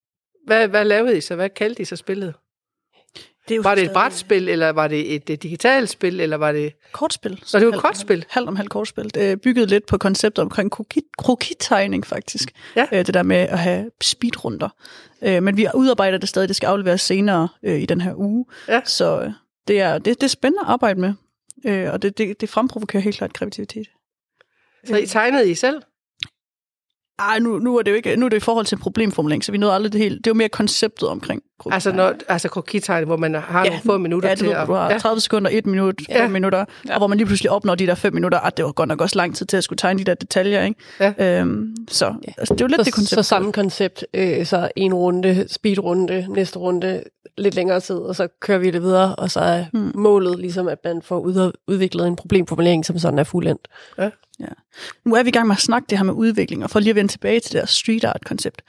Hvad, 0.46 0.68
hvad 0.68 0.85
lavede 0.85 1.16
I 1.16 1.20
så? 1.20 1.35
Hvad 1.35 1.51
kaldte 1.51 1.83
I 1.83 1.85
så 1.85 1.96
spillet? 1.96 2.35
Det 3.49 3.55
er 3.55 3.57
jo 3.57 3.63
Var 3.63 3.75
det 3.75 3.85
et 3.85 3.91
brætspil, 3.93 4.49
eller 4.49 4.69
var 4.71 4.89
det 4.89 5.15
et, 5.15 5.31
et 5.31 5.43
digitalt 5.43 5.91
spil, 5.91 6.21
eller 6.21 6.37
var 6.37 6.53
det... 6.53 6.73
kortspil. 6.93 7.41
Så 7.45 7.59
det 7.59 7.67
var 7.67 7.73
et 7.73 7.81
kortspil? 7.81 8.25
Halvt 8.29 8.49
om 8.49 8.57
halvt 8.57 8.71
kortspil. 8.71 9.15
Det 9.15 9.31
er 9.31 9.37
bygget 9.37 9.69
lidt 9.71 9.87
på 9.87 9.99
konceptet 9.99 10.43
omkring 10.43 10.73
kroki- 10.81 11.11
krokittegning, 11.19 12.07
faktisk. 12.07 12.51
Ja. 12.77 12.87
Øh, 12.93 13.07
Det 13.07 13.15
der 13.15 13.23
med 13.23 13.37
at 13.37 13.59
have 13.59 13.91
speedrunder. 14.01 14.69
Øh, 15.23 15.43
Men 15.43 15.57
vi 15.57 15.67
udarbejder 15.75 16.19
det 16.19 16.29
stadig. 16.29 16.49
Det 16.49 16.57
skal 16.57 16.67
afleveres 16.67 17.01
senere 17.01 17.49
øh, 17.63 17.81
i 17.81 17.87
den 17.87 18.01
her 18.01 18.15
uge. 18.17 18.45
Ja. 18.69 18.81
Så 18.85 19.21
øh, 19.21 19.31
det 19.69 19.81
er, 19.81 19.95
det, 19.99 20.05
det 20.21 20.23
er 20.23 20.29
spændende 20.29 20.61
at 20.61 20.69
arbejde 20.69 21.01
med. 21.01 21.13
Øh, 21.67 21.93
Og 21.93 22.03
det, 22.03 22.19
det, 22.19 22.41
det 22.41 22.49
fremprovokerer 22.49 23.03
helt 23.03 23.17
klart 23.17 23.33
kreativitet. 23.33 23.87
Så 24.87 24.97
I 24.97 25.07
tegnede 25.07 25.51
I 25.51 25.55
selv? 25.55 25.83
Ej, 27.19 27.39
nu, 27.39 27.59
nu, 27.59 27.79
er 27.79 27.83
det 27.83 27.91
jo 27.91 27.97
ikke, 27.97 28.17
nu 28.17 28.25
er 28.27 28.29
det 28.31 28.37
i 28.37 28.41
forhold 28.41 28.67
til 28.67 28.77
problemformulering, 28.79 29.45
så 29.45 29.53
vi 29.53 29.59
nåede 29.59 29.75
aldrig 29.75 29.93
det 29.93 30.01
helt. 30.01 30.17
Det 30.19 30.27
er 30.27 30.31
jo 30.31 30.35
mere 30.35 30.49
konceptet 30.49 31.09
omkring 31.09 31.43
Altså, 31.71 31.92
når, 31.92 32.14
altså 32.29 32.49
krokittegn, 32.49 33.05
hvor 33.07 33.16
man 33.16 33.35
har 33.35 33.64
ja. 33.64 33.71
nogle 33.71 33.83
få 33.87 33.99
minutter 33.99 34.29
ja, 34.29 34.35
til 34.35 34.47
at... 34.47 34.66
du 34.66 34.73
har 34.73 34.99
30 34.99 35.21
sekunder, 35.21 35.51
1 35.53 35.66
minut, 35.66 35.94
5 35.99 36.16
Ja. 36.16 36.23
ja. 36.23 36.29
minutter, 36.29 36.59
Ja. 36.59 36.64
ja. 36.88 36.92
og 36.94 36.99
hvor 37.01 37.07
man 37.07 37.18
lige 37.18 37.27
pludselig 37.27 37.51
opnår 37.51 37.75
de 37.75 37.87
der 37.87 37.94
5 37.94 38.14
minutter, 38.14 38.38
at 38.38 38.57
det 38.57 38.64
var 38.64 38.73
godt 38.73 38.88
nok 38.88 39.01
også 39.01 39.16
lang 39.16 39.37
tid 39.37 39.47
til 39.47 39.57
at 39.57 39.64
skulle 39.64 39.79
tegne 39.79 39.99
de 39.99 40.05
der 40.05 40.14
detaljer, 40.14 40.62
ikke? 40.64 40.81
Ja. 41.18 41.40
Øhm, 41.40 41.77
så 41.88 42.14
altså, 42.38 42.55
det 42.55 42.61
er 42.61 42.64
jo 42.64 42.68
lidt 42.68 42.81
Så, 42.81 42.85
det 42.85 42.94
koncept. 42.94 43.14
så 43.14 43.23
samme 43.29 43.53
koncept, 43.53 44.05
øh, 44.14 44.47
så 44.47 44.68
en 44.77 44.94
runde, 44.94 45.44
speedrunde, 45.49 46.27
næste 46.29 46.59
runde, 46.59 47.03
lidt 47.38 47.55
længere 47.55 47.81
tid, 47.81 47.97
og 47.97 48.16
så 48.16 48.29
kører 48.40 48.59
vi 48.59 48.71
det 48.71 48.83
videre, 48.83 49.14
og 49.16 49.31
så 49.31 49.40
er 49.40 49.64
Hmm. 49.73 49.92
målet 49.94 50.38
ligesom, 50.38 50.68
at 50.68 50.79
man 50.85 51.03
får 51.03 51.18
ud- 51.18 51.53
udviklet 51.68 52.07
en 52.07 52.16
problemformulering, 52.16 52.85
som 52.87 52.99
sådan 52.99 53.18
er 53.18 53.25
fuldendt. 53.25 53.68
Nu 55.05 55.14
er 55.14 55.23
vi 55.23 55.29
i 55.29 55.33
gang 55.33 55.47
med 55.49 55.57
at 55.57 55.62
snakke 55.62 55.87
det 55.90 55.99
her 55.99 56.05
med 56.05 56.14
udvikling, 56.14 56.64
og 56.64 56.71
for 56.71 56.81
lige 56.81 56.90
at 56.90 56.97
vende 56.97 57.12
tilbage 57.12 57.40
til 57.40 57.53
det 57.53 57.61
der 57.61 57.66
street 57.66 58.05
art 58.05 58.25
koncept. 58.25 58.62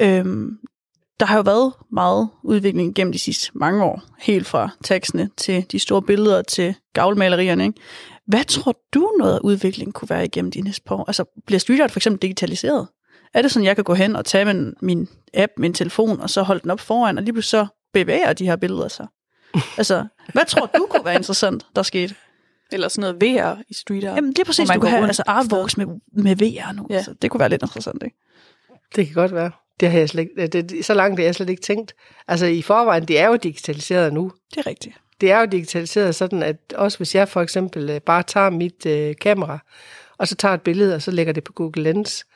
Øhm, 0.00 0.58
der 1.20 1.26
har 1.26 1.36
jo 1.36 1.42
været 1.42 1.72
meget 1.92 2.28
udvikling 2.42 2.94
gennem 2.94 3.12
de 3.12 3.18
sidste 3.18 3.50
mange 3.54 3.84
år, 3.84 4.02
helt 4.18 4.46
fra 4.46 4.68
tekstene 4.84 5.30
til 5.36 5.66
de 5.72 5.78
store 5.78 6.02
billeder 6.02 6.42
til 6.42 6.74
gavlmalerierne. 6.92 7.64
Ikke? 7.64 7.80
Hvad 8.26 8.44
tror 8.44 8.76
du 8.94 9.12
noget 9.18 9.34
af 9.34 9.38
udviklingen 9.38 9.92
kunne 9.92 10.10
være 10.10 10.24
igennem 10.24 10.50
de 10.50 10.60
næste 10.60 10.82
par 10.86 10.94
år? 10.94 11.04
Altså, 11.06 11.24
bliver 11.46 11.58
street 11.58 11.80
art 11.80 11.90
for 11.90 11.98
eksempel 11.98 12.22
digitaliseret? 12.22 12.88
Er 13.34 13.42
det 13.42 13.50
sådan, 13.50 13.66
jeg 13.66 13.76
kan 13.76 13.84
gå 13.84 13.94
hen 13.94 14.16
og 14.16 14.24
tage 14.24 14.44
min, 14.44 14.74
min 14.80 15.08
app, 15.34 15.52
min 15.56 15.74
telefon, 15.74 16.20
og 16.20 16.30
så 16.30 16.42
holde 16.42 16.60
den 16.62 16.70
op 16.70 16.80
foran, 16.80 17.18
og 17.18 17.24
lige 17.24 17.32
pludselig 17.32 17.50
så 17.50 17.66
bevæger 17.92 18.32
de 18.32 18.44
her 18.44 18.56
billeder 18.56 18.88
sig? 18.88 19.06
Altså, 19.78 20.06
hvad 20.32 20.44
tror 20.46 20.66
du 20.66 20.86
kunne 20.90 21.04
være 21.04 21.14
interessant, 21.14 21.66
der 21.76 21.82
skete? 21.82 22.14
Eller 22.72 22.88
sådan 22.88 23.00
noget 23.00 23.22
VR 23.22 23.62
i 23.68 23.74
street 23.74 24.04
art. 24.04 24.16
Jamen, 24.16 24.30
det 24.30 24.38
er 24.38 24.44
præcis, 24.44 24.68
du 24.68 24.80
kan 24.80 24.90
have 24.90 24.98
rundt 24.98 25.08
altså, 25.08 25.22
artworks 25.26 25.76
med, 25.76 25.86
med 26.12 26.36
VR 26.36 26.72
nu. 26.72 26.86
Ja. 26.90 26.94
Ja. 26.94 26.96
Altså, 26.96 27.14
det 27.22 27.30
kunne 27.30 27.38
være 27.38 27.48
lidt 27.48 27.62
interessant, 27.62 28.02
ikke? 28.02 28.16
Det 28.96 29.06
kan 29.06 29.14
godt 29.14 29.34
være. 29.34 29.50
Det 29.82 29.90
har 29.90 29.98
jeg 29.98 30.08
slet 30.08 30.22
ikke, 30.22 30.46
det, 30.46 30.84
så 30.84 30.94
langt 30.94 31.16
det 31.16 31.22
har 31.22 31.28
jeg 31.28 31.34
slet 31.34 31.50
ikke 31.50 31.62
tænkt. 31.62 31.94
Altså 32.28 32.46
i 32.46 32.62
forvejen, 32.62 33.08
det 33.08 33.18
er 33.18 33.26
jo 33.26 33.36
digitaliseret 33.36 34.12
nu. 34.12 34.32
Det 34.50 34.58
er 34.58 34.66
rigtigt. 34.66 34.94
Det 35.20 35.30
er 35.30 35.40
jo 35.40 35.46
digitaliseret 35.46 36.14
sådan, 36.14 36.42
at 36.42 36.56
også 36.74 36.98
hvis 36.98 37.14
jeg 37.14 37.28
for 37.28 37.40
eksempel 37.40 37.90
øh, 37.90 38.00
bare 38.00 38.22
tager 38.22 38.50
mit 38.50 38.86
øh, 38.86 39.14
kamera, 39.20 39.58
og 40.18 40.28
så 40.28 40.34
tager 40.34 40.54
et 40.54 40.62
billede, 40.62 40.94
og 40.94 41.02
så 41.02 41.10
lægger 41.10 41.32
det 41.32 41.44
på 41.44 41.52
Google 41.52 41.82
Lens, 41.82 42.26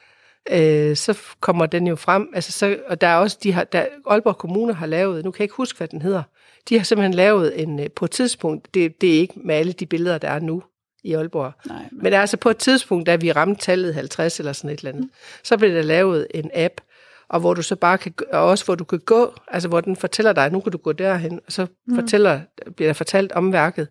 øh, 0.51 0.97
så 0.97 1.19
kommer 1.41 1.67
den 1.67 1.87
jo 1.87 1.97
frem. 1.97 2.29
Altså, 2.35 2.53
så, 2.53 2.79
og 2.89 3.01
der 3.01 3.07
er 3.07 3.17
også, 3.17 3.39
de 3.43 3.53
har, 3.53 3.65
der, 3.65 3.85
Aalborg 4.11 4.39
Kommune 4.39 4.75
har 4.75 4.87
lavet, 4.87 5.25
nu 5.25 5.31
kan 5.31 5.39
jeg 5.41 5.45
ikke 5.45 5.57
huske, 5.57 5.79
hvad 5.79 5.89
den 5.89 6.03
hedder, 6.03 6.23
de 6.69 6.77
har 6.77 6.85
simpelthen 6.85 7.15
lavet 7.15 7.63
en, 7.63 7.81
øh, 7.81 7.91
på 7.97 8.05
et 8.05 8.11
tidspunkt, 8.11 8.75
det, 8.75 9.01
det 9.01 9.15
er 9.17 9.21
ikke 9.21 9.35
med 9.45 9.55
alle 9.55 9.73
de 9.73 9.87
billeder, 9.87 10.19
der 10.19 10.29
er 10.29 10.41
nu 10.41 10.63
i 11.05 11.15
Aalborg, 11.15 11.53
Nej, 11.67 11.77
men... 11.93 12.03
men 12.03 12.13
altså 12.13 12.37
på 12.37 12.51
et 12.51 12.57
tidspunkt, 12.57 13.07
da 13.07 13.17
vi 13.17 13.33
ramte 13.33 13.63
tallet 13.63 13.95
50 13.95 14.39
eller 14.39 14.53
sådan 14.53 14.71
et 14.71 14.79
eller 14.79 14.93
andet, 14.93 15.11
så 15.43 15.57
blev 15.57 15.75
der 15.75 15.83
lavet 15.83 16.27
en 16.35 16.51
app, 16.55 16.81
og 17.29 17.41
hvor 17.41 17.55
du 17.55 17.62
så 17.62 17.77
bare 17.77 17.99
kan, 17.99 18.12
og 18.33 18.45
også 18.45 18.65
hvor 18.65 18.75
du 18.75 18.85
kan 18.85 18.99
gå, 18.99 19.35
altså 19.49 19.69
hvor 19.69 19.81
den 19.81 19.97
fortæller 19.97 20.33
dig, 20.33 20.53
nu 20.53 20.61
kan 20.61 20.73
du 20.73 20.79
gå 20.79 20.93
derhen, 20.93 21.41
og 21.47 21.53
så 21.53 21.67
mm. 21.87 21.95
fortæller, 21.95 22.41
bliver 22.77 22.89
der 22.89 22.95
fortalt 22.95 23.33
om 23.33 23.53
værket. 23.53 23.89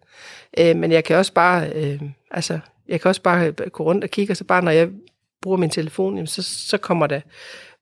Øh, 0.59 0.75
men 0.75 0.91
jeg 0.91 1.03
kan 1.03 1.17
også 1.17 1.33
bare, 1.33 1.69
øh, 1.69 2.01
altså, 2.31 2.59
jeg 2.87 3.01
kan 3.01 3.09
også 3.09 3.21
bare 3.21 3.51
gå 3.51 3.83
rundt 3.83 4.03
og 4.03 4.09
kigge, 4.09 4.33
og 4.33 4.37
så 4.37 4.43
bare 4.43 4.61
når 4.61 4.71
jeg 4.71 4.89
bruger 5.41 5.57
min 5.57 5.69
telefon, 5.69 6.15
jamen, 6.15 6.27
så, 6.27 6.43
så 6.43 6.77
kommer 6.77 7.07
der 7.07 7.21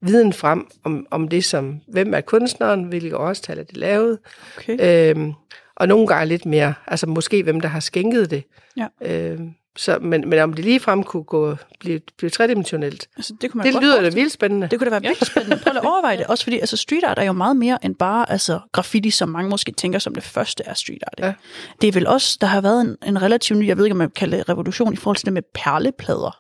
viden 0.02 0.34
frem 0.34 0.68
om, 0.84 1.08
om 1.12 1.28
det 1.28 1.46
som, 1.46 1.82
hvem 1.88 2.14
er 2.14 2.22
kunstneren, 2.22 2.84
hvilke 2.84 3.18
årstal 3.18 3.60
er 3.60 3.64
det 3.64 3.78
lavet, 3.78 4.20
Okay. 4.58 5.12
Øhm, 5.16 5.34
og 5.76 5.88
nogle 5.88 6.08
gange 6.08 6.26
lidt 6.26 6.46
mere, 6.46 6.74
altså 6.88 7.08
måske 7.08 7.44
hvem 7.44 7.62
der 7.62 7.70
har 7.70 7.80
skænket 7.80 8.32
det. 8.32 8.44
Ja. 8.78 8.88
Øhm, 9.02 9.54
så, 9.78 10.00
men, 10.00 10.30
men 10.30 10.40
om 10.40 10.54
det 10.54 10.66
lige 10.66 10.80
frem 10.80 11.04
kunne 11.04 11.24
gå, 11.24 11.56
blive, 11.80 12.00
blive 12.18 12.30
tredimensionelt, 12.30 13.08
Altså, 13.18 13.34
det 13.42 13.52
kunne 13.52 13.58
man 13.58 13.66
det 13.66 13.74
godt 13.74 13.84
lyder 13.84 14.02
da 14.02 14.10
vildt 14.10 14.34
spændende. 14.34 14.68
Det 14.68 14.80
kunne 14.80 14.86
da 14.86 14.90
være 14.90 15.02
vildt 15.02 15.28
spændende. 15.28 15.58
Prøv 15.64 15.76
at 15.76 15.86
overveje 15.86 16.18
det. 16.18 16.26
Også 16.26 16.44
fordi 16.44 16.60
altså, 16.60 16.78
street 16.78 17.04
art 17.04 17.20
er 17.20 17.24
jo 17.24 17.32
meget 17.32 17.56
mere 17.56 17.86
end 17.86 17.96
bare 17.96 18.32
altså, 18.32 18.60
graffiti, 18.72 19.10
som 19.10 19.30
mange 19.30 19.50
måske 19.50 19.72
tænker 19.72 20.00
som 20.00 20.16
det 20.16 20.24
første 20.24 20.64
er 20.66 20.74
street 20.74 21.04
art. 21.08 21.26
Ja. 21.26 21.34
Det 21.82 21.88
er 21.88 21.92
vel 21.92 22.08
også, 22.08 22.38
der 22.42 22.48
har 22.48 22.62
været 22.62 22.82
en, 22.82 22.98
en 23.06 23.22
relativt 23.22 23.60
ny, 23.60 23.68
jeg 23.68 23.78
ved 23.78 23.86
ikke, 23.86 23.94
om 23.94 23.98
man 23.98 24.08
kan 24.08 24.14
kalde 24.16 24.38
det 24.38 24.50
revolution 24.50 24.94
i 24.94 24.96
forhold 24.96 25.18
til 25.18 25.26
det 25.26 25.34
med 25.34 25.42
perleplader. 25.54 26.40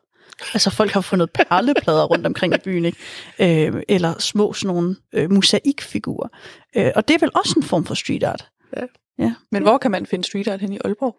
Altså 0.53 0.69
folk 0.69 0.91
har 0.91 1.01
fundet 1.01 1.29
perleplader 1.31 2.03
rundt 2.03 2.25
omkring 2.25 2.53
i 2.53 2.57
byen, 2.57 2.85
ikke? 2.85 3.67
Øh, 3.67 3.83
eller 3.89 4.19
små 4.19 4.53
sådan 4.53 4.75
nogle 4.75 4.95
øh, 5.13 5.31
mosaikfigurer. 5.31 6.27
Øh, 6.77 6.91
og 6.95 7.07
det 7.07 7.13
er 7.13 7.19
vel 7.19 7.31
også 7.35 7.53
en 7.57 7.63
form 7.63 7.85
for 7.85 7.93
street 7.93 8.23
art. 8.23 8.49
Ja. 8.77 8.81
ja. 9.19 9.33
Men 9.51 9.63
hvor 9.63 9.77
kan 9.77 9.91
man 9.91 10.05
finde 10.05 10.23
street 10.23 10.47
art 10.47 10.61
hen 10.61 10.73
i 10.73 10.77
Aalborg? 10.85 11.15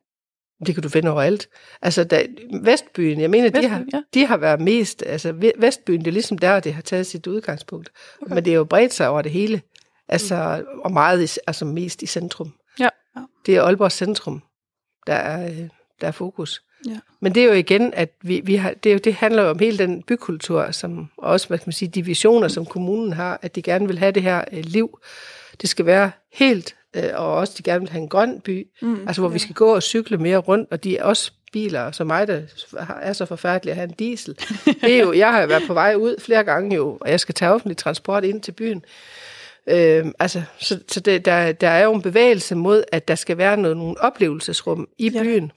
Det 0.66 0.74
kan 0.74 0.82
du 0.82 0.88
finde 0.88 1.10
overalt. 1.10 1.48
Altså, 1.82 2.04
der, 2.04 2.22
Vestbyen, 2.62 3.20
jeg 3.20 3.30
mener, 3.30 3.50
de 3.50 3.68
har, 3.68 3.78
Vestbyen, 3.78 3.90
ja. 3.92 4.20
de 4.20 4.26
har 4.26 4.36
været 4.36 4.60
mest, 4.60 5.02
altså 5.06 5.32
Ve- 5.32 5.60
Vestbyen, 5.60 6.00
det 6.00 6.06
er 6.06 6.12
ligesom 6.12 6.38
der, 6.38 6.60
det 6.60 6.74
har 6.74 6.82
taget 6.82 7.06
sit 7.06 7.26
udgangspunkt. 7.26 7.90
Okay. 8.22 8.34
Men 8.34 8.44
det 8.44 8.50
er 8.50 8.54
jo 8.54 8.64
bredt 8.64 8.94
sig 8.94 9.08
over 9.08 9.22
det 9.22 9.32
hele. 9.32 9.62
Altså, 10.08 10.64
og 10.84 10.92
meget, 10.92 11.38
altså 11.46 11.64
mest 11.64 12.02
i 12.02 12.06
centrum. 12.06 12.54
Ja. 12.80 12.88
Det 13.46 13.56
er 13.56 13.62
Aalborg 13.62 13.92
centrum, 13.92 14.42
der 15.06 15.14
er, 15.14 15.46
øh, 15.48 15.68
der 16.00 16.06
er 16.06 16.10
fokus. 16.12 16.62
Ja. 16.88 16.98
Men 17.20 17.34
det 17.34 17.42
er 17.42 17.46
jo 17.46 17.52
igen, 17.52 17.94
at 17.94 18.12
vi, 18.22 18.40
vi 18.44 18.54
har, 18.56 18.70
det, 18.70 18.90
er 18.90 18.94
jo, 18.94 18.98
det 19.04 19.14
handler 19.14 19.42
jo 19.42 19.50
om 19.50 19.58
hele 19.58 19.78
den 19.78 20.02
bykultur, 20.02 20.70
som 20.70 21.10
og 21.18 21.30
også, 21.30 21.48
hvad 21.48 21.58
kan 21.58 21.64
man 21.66 21.72
sige, 21.72 21.88
de 21.88 22.04
visioner, 22.04 22.48
som 22.48 22.66
kommunen 22.66 23.12
har, 23.12 23.38
at 23.42 23.54
de 23.54 23.62
gerne 23.62 23.86
vil 23.86 23.98
have 23.98 24.12
det 24.12 24.22
her 24.22 24.44
øh, 24.52 24.64
liv. 24.64 24.98
Det 25.60 25.68
skal 25.68 25.86
være 25.86 26.10
helt, 26.32 26.76
øh, 26.94 27.02
og 27.14 27.34
også 27.34 27.54
de 27.58 27.62
gerne 27.62 27.80
vil 27.80 27.90
have 27.90 28.02
en 28.02 28.08
grøn 28.08 28.40
by, 28.40 28.66
mm, 28.82 29.06
altså 29.08 29.22
hvor 29.22 29.28
vi 29.28 29.38
skal 29.38 29.54
gå 29.54 29.74
og 29.74 29.82
cykle 29.82 30.18
mere 30.18 30.38
rundt, 30.38 30.68
og 30.72 30.84
de 30.84 30.96
er 30.96 31.04
også 31.04 31.32
biler, 31.52 31.90
som 31.92 32.06
mig, 32.06 32.26
der 32.28 32.40
er 33.02 33.12
så 33.12 33.24
forfærdelige 33.26 33.70
at 33.72 33.76
have 33.76 33.88
en 33.88 33.94
diesel. 33.98 34.36
Det 34.80 34.94
er 34.96 35.00
jo, 35.00 35.12
jeg 35.12 35.32
har 35.32 35.40
jo 35.40 35.46
været 35.46 35.62
på 35.66 35.74
vej 35.74 35.94
ud 35.94 36.20
flere 36.20 36.44
gange 36.44 36.74
jo, 36.76 36.98
og 37.00 37.10
jeg 37.10 37.20
skal 37.20 37.34
tage 37.34 37.50
offentlig 37.52 37.76
transport 37.76 38.24
ind 38.24 38.40
til 38.40 38.52
byen. 38.52 38.84
Øh, 39.68 40.06
altså, 40.18 40.42
så, 40.58 40.78
så 40.88 41.00
det, 41.00 41.24
der, 41.24 41.52
der 41.52 41.68
er 41.68 41.84
jo 41.84 41.94
en 41.94 42.02
bevægelse 42.02 42.54
mod, 42.54 42.84
at 42.92 43.08
der 43.08 43.14
skal 43.14 43.38
være 43.38 43.56
noget, 43.56 43.76
nogle 43.76 44.00
oplevelsesrum 44.00 44.88
i 44.98 45.10
Ja. 45.10 45.22
byen. 45.22 45.52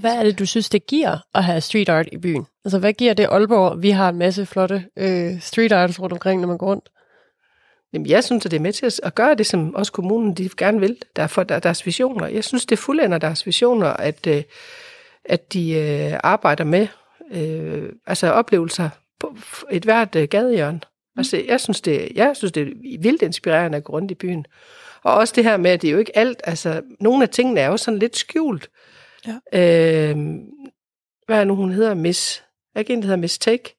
Hvad 0.00 0.12
er 0.14 0.22
det, 0.22 0.38
du 0.38 0.46
synes, 0.46 0.68
det 0.68 0.86
giver 0.86 1.18
at 1.34 1.44
have 1.44 1.60
street 1.60 1.88
art 1.88 2.08
i 2.12 2.18
byen? 2.18 2.46
Altså, 2.64 2.78
hvad 2.78 2.92
giver 2.92 3.14
det 3.14 3.26
Aalborg? 3.30 3.82
Vi 3.82 3.90
har 3.90 4.08
en 4.08 4.18
masse 4.18 4.46
flotte 4.46 4.84
øh, 4.96 5.40
street 5.40 5.72
arts 5.72 6.00
rundt 6.00 6.12
omkring, 6.12 6.40
når 6.40 6.48
man 6.48 6.58
går 6.58 6.66
rundt. 6.66 6.88
Jamen, 7.92 8.06
jeg 8.06 8.24
synes, 8.24 8.44
at 8.46 8.50
det 8.50 8.56
er 8.56 8.60
med 8.60 8.72
til 8.72 8.86
at- 8.86 9.00
gøre 9.14 9.34
det, 9.34 9.46
som 9.46 9.74
også 9.74 9.92
kommunen 9.92 10.34
de 10.34 10.50
gerne 10.56 10.80
vil. 10.80 10.98
Der, 11.16 11.26
deres 11.58 11.86
visioner. 11.86 12.26
Jeg 12.26 12.44
synes, 12.44 12.66
det 12.66 12.78
fuldender 12.78 13.18
deres 13.18 13.46
visioner, 13.46 13.88
at, 13.88 14.26
øh, 14.26 14.42
at 15.24 15.52
de 15.52 15.72
øh, 15.72 16.20
arbejder 16.22 16.64
med 16.64 16.86
øh, 17.32 17.92
altså 18.06 18.30
oplevelser 18.30 18.88
på 19.20 19.36
et 19.70 19.82
hvert 19.84 20.10
gadehjørne. 20.30 20.80
Altså, 21.16 21.42
jeg 21.48 21.60
synes, 21.60 21.80
det, 21.80 22.08
jeg 22.14 22.36
synes, 22.36 22.52
det 22.52 22.62
er 22.62 22.98
vildt 23.00 23.22
inspirerende 23.22 23.76
at 23.78 23.84
gå 23.84 23.92
rundt 23.92 24.10
i 24.10 24.14
byen. 24.14 24.46
Og 25.02 25.14
også 25.14 25.32
det 25.36 25.44
her 25.44 25.56
med, 25.56 25.70
at 25.70 25.82
det 25.82 25.88
er 25.88 25.92
jo 25.92 25.98
ikke 25.98 26.16
alt, 26.18 26.40
altså, 26.44 26.82
nogle 27.00 27.22
af 27.22 27.28
tingene 27.28 27.60
er 27.60 27.66
jo 27.66 27.76
sådan 27.76 27.98
lidt 27.98 28.16
skjult. 28.16 28.70
Ja. 29.26 30.10
Øh, 30.10 30.16
hvad 31.26 31.40
er 31.40 31.44
nu, 31.44 31.54
hun 31.56 31.72
hedder? 31.72 31.94
Miss, 31.94 32.44
er 32.74 32.78
ikke 32.80 32.92
en, 32.92 32.98
der 32.98 33.04
hedder 33.06 33.20
Miss 33.20 33.38
Take? 33.38 33.76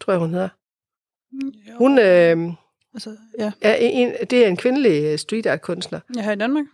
Tror 0.00 0.12
jeg, 0.12 0.20
hun 0.20 0.30
hedder. 0.30 0.48
Hun, 1.78 1.98
øh, 1.98 2.52
Altså, 2.94 3.16
ja. 3.38 3.52
er 3.60 3.74
en, 3.74 4.12
det 4.30 4.44
er 4.44 4.48
en 4.48 4.56
kvindelig 4.56 5.04
øh, 5.04 5.18
street 5.18 5.46
art 5.46 5.62
kunstner. 5.62 6.00
Jeg 6.16 6.24
her 6.24 6.32
i 6.32 6.36
Danmark. 6.36 6.64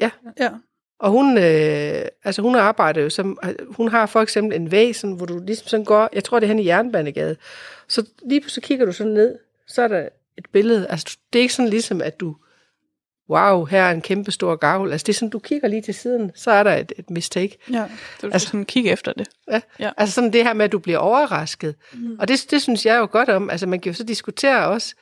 Ja. 0.00 0.10
Ja. 0.40 0.50
Og 0.98 1.10
hun, 1.10 1.38
øh, 1.38 2.04
altså 2.24 2.42
hun 2.42 2.54
arbejder 2.54 3.02
jo 3.02 3.10
som, 3.10 3.38
hun 3.76 3.88
har 3.88 4.06
for 4.06 4.20
eksempel 4.20 4.56
en 4.56 4.70
væg, 4.70 4.96
sådan, 4.96 5.16
hvor 5.16 5.26
du 5.26 5.42
ligesom 5.46 5.68
sådan 5.68 5.84
går, 5.84 6.08
jeg 6.12 6.24
tror 6.24 6.40
det 6.40 6.46
er 6.46 6.48
hen 6.48 6.58
i 6.58 6.66
Jernbanegade, 6.66 7.36
så 7.88 8.06
lige 8.28 8.40
pludselig 8.40 8.62
kigger 8.62 8.86
du 8.86 8.92
sådan 8.92 9.12
ned, 9.12 9.38
så 9.66 9.82
er 9.82 9.88
der 9.88 10.08
et 10.38 10.46
billede, 10.52 10.86
altså 10.88 11.18
det 11.32 11.38
er 11.38 11.42
ikke 11.42 11.54
sådan 11.54 11.68
ligesom, 11.68 12.00
at 12.00 12.20
du, 12.20 12.36
wow, 13.30 13.64
her 13.64 13.82
er 13.82 13.90
en 13.90 14.00
kæmpe 14.00 14.30
stor 14.30 14.56
gavl, 14.56 14.92
altså 14.92 15.04
det 15.04 15.12
er 15.12 15.16
sådan, 15.16 15.30
du 15.30 15.38
kigger 15.38 15.68
lige 15.68 15.82
til 15.82 15.94
siden, 15.94 16.32
så 16.34 16.50
er 16.50 16.62
der 16.62 16.74
et, 16.74 16.92
et 16.98 17.10
mistake. 17.10 17.58
ja. 17.70 17.86
Så 18.20 18.26
du 18.26 18.32
altså, 18.32 18.48
sådan 18.48 18.64
kigge 18.64 18.90
efter 18.90 19.12
det. 19.12 19.28
Ja. 19.50 19.60
Ja. 19.78 19.90
Altså 19.96 20.14
sådan 20.14 20.32
det 20.32 20.44
her 20.44 20.52
med, 20.52 20.64
at 20.64 20.72
du 20.72 20.78
bliver 20.78 20.98
overrasket. 20.98 21.74
Mm. 21.92 22.16
Og 22.18 22.28
det, 22.28 22.46
det 22.50 22.62
synes 22.62 22.86
jeg 22.86 22.98
jo 22.98 23.08
godt 23.10 23.28
om. 23.28 23.50
Altså 23.50 23.66
man 23.66 23.80
kan 23.80 23.92
jo 23.92 23.96
så 23.96 24.04
diskutere 24.04 24.66
også 24.66 24.94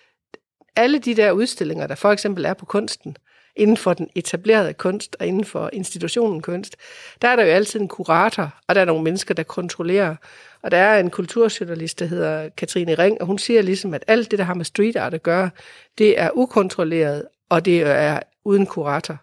alle 0.79 0.99
de 0.99 1.15
der 1.15 1.33
udstillinger, 1.33 1.87
der 1.87 1.95
for 1.95 2.13
eksempel 2.13 2.45
er 2.45 2.55
på 2.55 2.67
kunsten, 2.67 3.17
inden 3.57 3.77
for 3.77 3.95
den 3.95 4.11
etablerede 4.15 4.73
kunst 4.73 5.17
og 5.21 5.27
inden 5.27 5.45
for 5.45 5.71
institutionen 5.73 6.43
kunst, 6.43 6.77
der 7.23 7.29
er 7.29 7.37
der 7.37 7.45
jo 7.45 7.51
altid 7.51 7.81
en 7.81 7.89
kurator, 7.89 8.55
og 8.67 8.75
der 8.75 8.81
er 8.81 8.85
nogle 8.85 9.03
mennesker, 9.05 9.35
der 9.35 9.43
kontrollerer. 9.43 10.17
Og 10.63 10.71
der 10.71 10.77
er 10.77 11.01
en 11.01 11.11
kulturjournalist, 11.11 11.99
der 11.99 12.07
hedder 12.07 12.49
Katrine 12.49 12.95
Ring, 12.95 13.21
og 13.21 13.27
hun 13.27 13.39
siger 13.39 13.63
ligesom, 13.63 13.95
at 13.95 14.05
alt 14.07 14.31
det, 14.31 14.39
der 14.39 14.45
har 14.45 14.55
med 14.55 14.65
street 14.65 14.97
art 14.97 15.15
at 15.15 15.23
gøre, 15.23 15.51
det 15.99 16.21
er 16.21 16.31
ukontrolleret, 16.35 17.25
og 17.49 17.65
det 17.65 17.83
er 17.83 18.21
uden 18.45 18.67
kurator. 18.67 19.17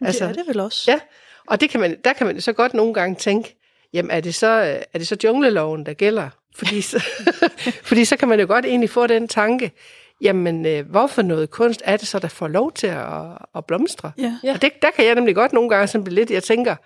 Altså, 0.00 0.24
det 0.24 0.30
er 0.30 0.34
det 0.34 0.48
vel 0.48 0.60
også. 0.60 0.90
Ja, 0.90 1.00
og 1.46 1.60
det 1.60 1.70
kan 1.70 1.80
man, 1.80 1.96
der 2.04 2.12
kan 2.12 2.26
man 2.26 2.40
så 2.40 2.52
godt 2.52 2.74
nogle 2.74 2.94
gange 2.94 3.16
tænke, 3.16 3.56
jamen 3.92 4.10
er 4.10 4.20
det 4.20 4.34
så, 4.34 4.46
er 4.92 4.98
det 4.98 5.08
så 5.08 5.16
jungleloven, 5.24 5.86
der 5.86 5.92
gælder? 5.92 6.28
Fordi 6.56 6.80
så, 6.80 7.04
fordi 7.88 8.04
så 8.04 8.16
kan 8.16 8.28
man 8.28 8.40
jo 8.40 8.46
godt 8.46 8.64
egentlig 8.64 8.90
få 8.90 9.06
den 9.06 9.28
tanke, 9.28 9.72
jamen 10.20 10.66
øh, 10.66 10.90
hvorfor 10.90 11.22
noget 11.22 11.50
kunst 11.50 11.82
er 11.84 11.96
det 11.96 12.08
så, 12.08 12.18
der 12.18 12.28
får 12.28 12.48
lov 12.48 12.72
til 12.72 12.86
at, 12.86 13.38
at 13.54 13.66
blomstre? 13.66 14.12
Ja. 14.18 14.38
Ja. 14.44 14.54
Og 14.54 14.62
det, 14.62 14.72
der 14.82 14.90
kan 14.96 15.06
jeg 15.06 15.14
nemlig 15.14 15.34
godt 15.34 15.52
nogle 15.52 15.70
gange 15.70 15.86
sådan 15.86 16.04
blive 16.04 16.14
lidt, 16.14 16.30
jeg 16.30 16.42
tænker, 16.42 16.76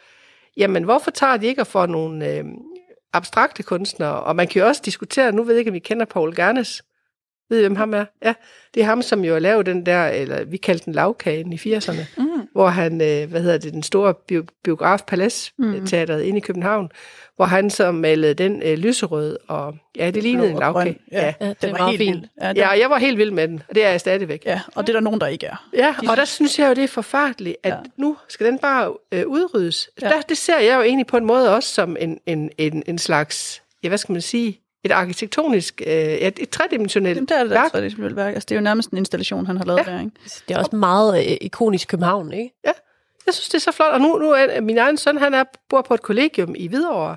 jamen 0.56 0.84
hvorfor 0.84 1.10
tager 1.10 1.36
de 1.36 1.46
ikke 1.46 1.60
at 1.60 1.66
få 1.66 1.86
nogle 1.86 2.28
øh, 2.28 2.44
abstrakte 3.12 3.62
kunstnere? 3.62 4.22
Og 4.22 4.36
man 4.36 4.48
kan 4.48 4.62
jo 4.62 4.68
også 4.68 4.82
diskutere, 4.84 5.32
nu 5.32 5.42
ved 5.42 5.54
jeg 5.54 5.58
ikke, 5.58 5.70
om 5.70 5.74
I 5.74 5.78
kender 5.78 6.06
Paul 6.06 6.36
Gernes. 6.36 6.82
Ved 7.50 7.58
I, 7.58 7.60
hvem 7.62 7.76
ham 7.76 7.94
er? 7.94 8.04
Ja, 8.24 8.34
det 8.74 8.80
er 8.80 8.86
ham, 8.86 9.02
som 9.02 9.24
jo 9.24 9.32
har 9.32 9.40
lavet 9.40 9.66
den 9.66 9.86
der, 9.86 10.06
eller 10.06 10.44
vi 10.44 10.56
kaldte 10.56 10.84
den 10.84 10.92
lavkagen 10.94 11.52
i 11.52 11.56
80'erne, 11.56 12.00
Mm. 12.16 12.24
hvor 12.52 12.68
han, 12.68 12.92
øh, 13.00 13.30
hvad 13.30 13.40
hedder 13.42 13.58
det, 13.58 13.72
den 13.72 13.82
store 13.82 14.14
bio, 14.28 14.44
biograf 14.64 15.00
Palace 15.06 15.52
mm. 15.58 15.86
teateret 15.86 16.22
inde 16.22 16.36
i 16.38 16.40
København, 16.40 16.88
hvor 17.36 17.44
han 17.44 17.70
så 17.70 17.92
malede 17.92 18.34
den 18.34 18.62
øh, 18.64 18.78
lyserød, 18.78 19.36
og 19.48 19.74
ja, 19.96 20.10
det 20.10 20.22
lignede 20.22 20.50
en 20.50 20.58
lavkage. 20.58 20.98
Ja. 21.12 21.20
Ja. 21.26 21.34
Ja, 21.40 21.48
det 21.48 21.62
Den 21.62 21.72
var 21.72 21.78
meget 21.78 21.98
helt 21.98 22.10
vild. 22.14 22.24
Ja, 22.42 22.48
den, 22.48 22.56
ja, 22.56 22.68
og 22.70 22.78
jeg 22.78 22.90
var 22.90 22.98
helt 22.98 23.18
vild 23.18 23.30
med 23.30 23.48
den, 23.48 23.62
og 23.68 23.74
det 23.74 23.84
er 23.84 23.90
jeg 23.90 24.00
stadigvæk. 24.00 24.42
ja, 24.46 24.60
og 24.74 24.86
det 24.86 24.92
er 24.92 24.96
der 24.96 25.00
nogen, 25.04 25.20
der 25.20 25.26
ikke 25.26 25.46
er. 25.46 25.68
Ja, 25.76 25.94
og 26.08 26.16
der 26.16 26.24
synes 26.24 26.58
jeg 26.58 26.68
jo, 26.68 26.74
det 26.74 26.84
er 26.84 26.88
forfærdeligt, 26.88 27.56
at 27.62 27.70
Ja. 27.72 27.76
nu 27.96 28.16
skal 28.28 28.46
den 28.46 28.58
bare 28.58 28.92
øh, 29.12 29.26
udryddes. 29.26 29.90
Ja. 30.02 30.08
Der, 30.08 30.20
det 30.20 30.38
ser 30.38 30.58
jeg 30.58 30.76
jo 30.76 30.82
egentlig 30.82 31.06
på 31.06 31.16
en 31.16 31.24
måde 31.24 31.54
også 31.54 31.68
som 31.74 31.96
en, 32.00 32.18
en, 32.26 32.50
en, 32.58 32.82
en 32.86 32.98
slags, 32.98 33.62
ja, 33.82 33.88
hvad 33.88 33.98
skal 33.98 34.12
man 34.12 34.22
sige, 34.22 34.60
et 34.84 34.92
arkitektonisk, 34.92 35.82
øh, 35.86 35.94
et, 35.94 36.38
et 36.38 36.50
tredimensionelt 36.50 37.16
Jamen, 37.16 37.28
der 37.28 37.34
er 37.34 37.42
det 37.42 37.50
værk. 37.50 37.70
traditionelt 37.70 38.16
værk. 38.16 38.34
Altså, 38.34 38.46
det 38.48 38.54
er 38.54 38.58
jo 38.58 38.64
nærmest 38.64 38.90
en 38.90 38.98
installation, 38.98 39.46
han 39.46 39.56
har 39.56 39.64
lavet 39.64 39.82
Ja. 39.86 39.92
der, 39.92 39.98
ikke? 40.00 40.10
Det 40.48 40.54
er 40.54 40.58
også 40.58 40.76
meget 40.76 41.18
øh, 41.30 41.36
ikonisk 41.40 41.88
København, 41.88 42.32
ikke? 42.32 42.50
Jeg 43.26 43.34
synes, 43.34 43.48
det 43.48 43.54
er 43.54 43.58
så 43.60 43.72
flot. 43.72 43.92
Og 43.92 44.00
nu, 44.00 44.18
nu 44.18 44.30
er 44.30 44.60
min 44.60 44.78
egen 44.78 44.96
søn, 44.96 45.18
han 45.18 45.34
er, 45.34 45.44
bor 45.68 45.82
på 45.82 45.94
et 45.94 46.02
kollegium 46.02 46.54
i 46.58 46.66
Hvidovre. 46.66 47.16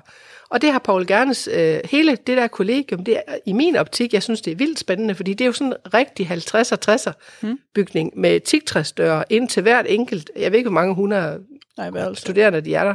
Og 0.50 0.62
det 0.62 0.72
har 0.72 0.78
Paul 0.78 1.06
Gernes, 1.06 1.48
øh, 1.52 1.80
hele 1.84 2.16
det 2.16 2.36
der 2.36 2.46
kollegium, 2.46 3.04
det 3.04 3.16
er 3.26 3.34
i 3.46 3.52
min 3.52 3.76
optik, 3.76 4.12
jeg 4.14 4.22
synes, 4.22 4.40
det 4.40 4.50
er 4.50 4.56
vildt 4.56 4.78
spændende, 4.78 5.14
fordi 5.14 5.32
det 5.34 5.40
er 5.44 5.46
jo 5.46 5.52
sådan 5.52 5.66
en 5.66 5.94
rigtig 5.94 6.26
50'er, 6.26 6.76
60'er 6.90 7.12
Mm. 7.42 7.58
bygning 7.74 8.12
med 8.16 8.40
tigtræsdøre 8.40 9.24
ind 9.30 9.48
til 9.48 9.62
hvert 9.62 9.86
enkelt. 9.88 10.30
Jeg 10.36 10.52
ved 10.52 10.58
ikke, 10.58 10.70
hvor 10.70 10.80
mange 10.80 10.94
hundrede 10.94 11.40
Nej, 11.78 12.14
studerende 12.14 12.60
de 12.60 12.74
er 12.74 12.84
der. 12.84 12.94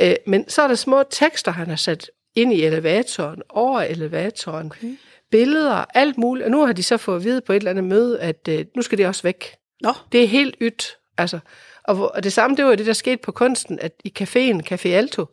Øh, 0.00 0.14
men 0.26 0.48
så 0.48 0.62
er 0.62 0.68
der 0.68 0.74
små 0.74 1.02
tekster, 1.10 1.52
han 1.52 1.68
har 1.68 1.76
sat 1.76 2.10
ind 2.40 2.52
i 2.52 2.64
elevatoren, 2.64 3.42
over 3.48 3.80
elevatoren, 3.80 4.66
Okay. 4.66 4.96
billeder, 5.30 5.84
alt 5.94 6.18
muligt. 6.18 6.44
Og 6.44 6.50
nu 6.50 6.66
har 6.66 6.72
de 6.72 6.82
så 6.82 6.96
fået 6.96 7.16
at 7.16 7.24
vide 7.24 7.40
på 7.40 7.52
et 7.52 7.56
eller 7.56 7.70
andet 7.70 7.84
møde, 7.84 8.20
at 8.20 8.48
øh, 8.48 8.64
nu 8.76 8.82
skal 8.82 8.98
det 8.98 9.06
også 9.06 9.22
væk. 9.22 9.54
Nå, 9.82 9.92
Det 10.12 10.22
er 10.22 10.26
helt 10.28 10.56
ydt. 10.60 10.96
Altså, 11.18 11.38
og, 11.84 11.94
hvor- 11.94 12.06
og 12.06 12.24
det 12.24 12.32
samme, 12.32 12.56
det 12.56 12.64
var 12.64 12.70
jo 12.70 12.76
det, 12.76 12.86
der 12.86 12.92
skete 12.92 13.16
på 13.16 13.32
kunsten, 13.32 13.78
at 13.78 13.92
i 14.04 14.12
caféen, 14.20 14.60
Café 14.72 14.88
Alto, 14.88 15.26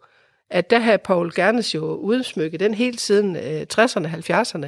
at 0.50 0.70
der 0.70 0.80
havde 0.80 0.98
Paul 0.98 1.32
Gernes 1.36 1.76
jo 1.76 1.86
udsmykket 1.96 2.60
den 2.60 2.74
hele 2.74 3.00
siden 3.00 3.36
øh, 3.36 3.62
60'erne, 3.74 4.08
70'erne. 4.08 4.68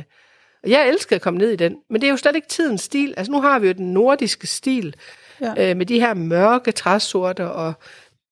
Og 0.63 0.69
jeg 0.69 0.87
elskede 0.89 1.15
at 1.15 1.21
komme 1.21 1.39
ned 1.39 1.49
i 1.49 1.55
den, 1.55 1.75
men 1.89 2.01
det 2.01 2.07
er 2.07 2.11
jo 2.11 2.17
slet 2.17 2.35
ikke 2.35 2.47
tidens 2.47 2.81
stil. 2.81 3.13
Altså 3.17 3.31
nu 3.31 3.41
har 3.41 3.59
vi 3.59 3.67
jo 3.67 3.73
den 3.73 3.93
nordiske 3.93 4.47
stil, 4.47 4.95
ja. 5.41 5.69
øh, 5.71 5.77
med 5.77 5.85
de 5.85 5.99
her 5.99 6.13
mørke 6.13 6.71
træsorter 6.71 7.45
og 7.45 7.73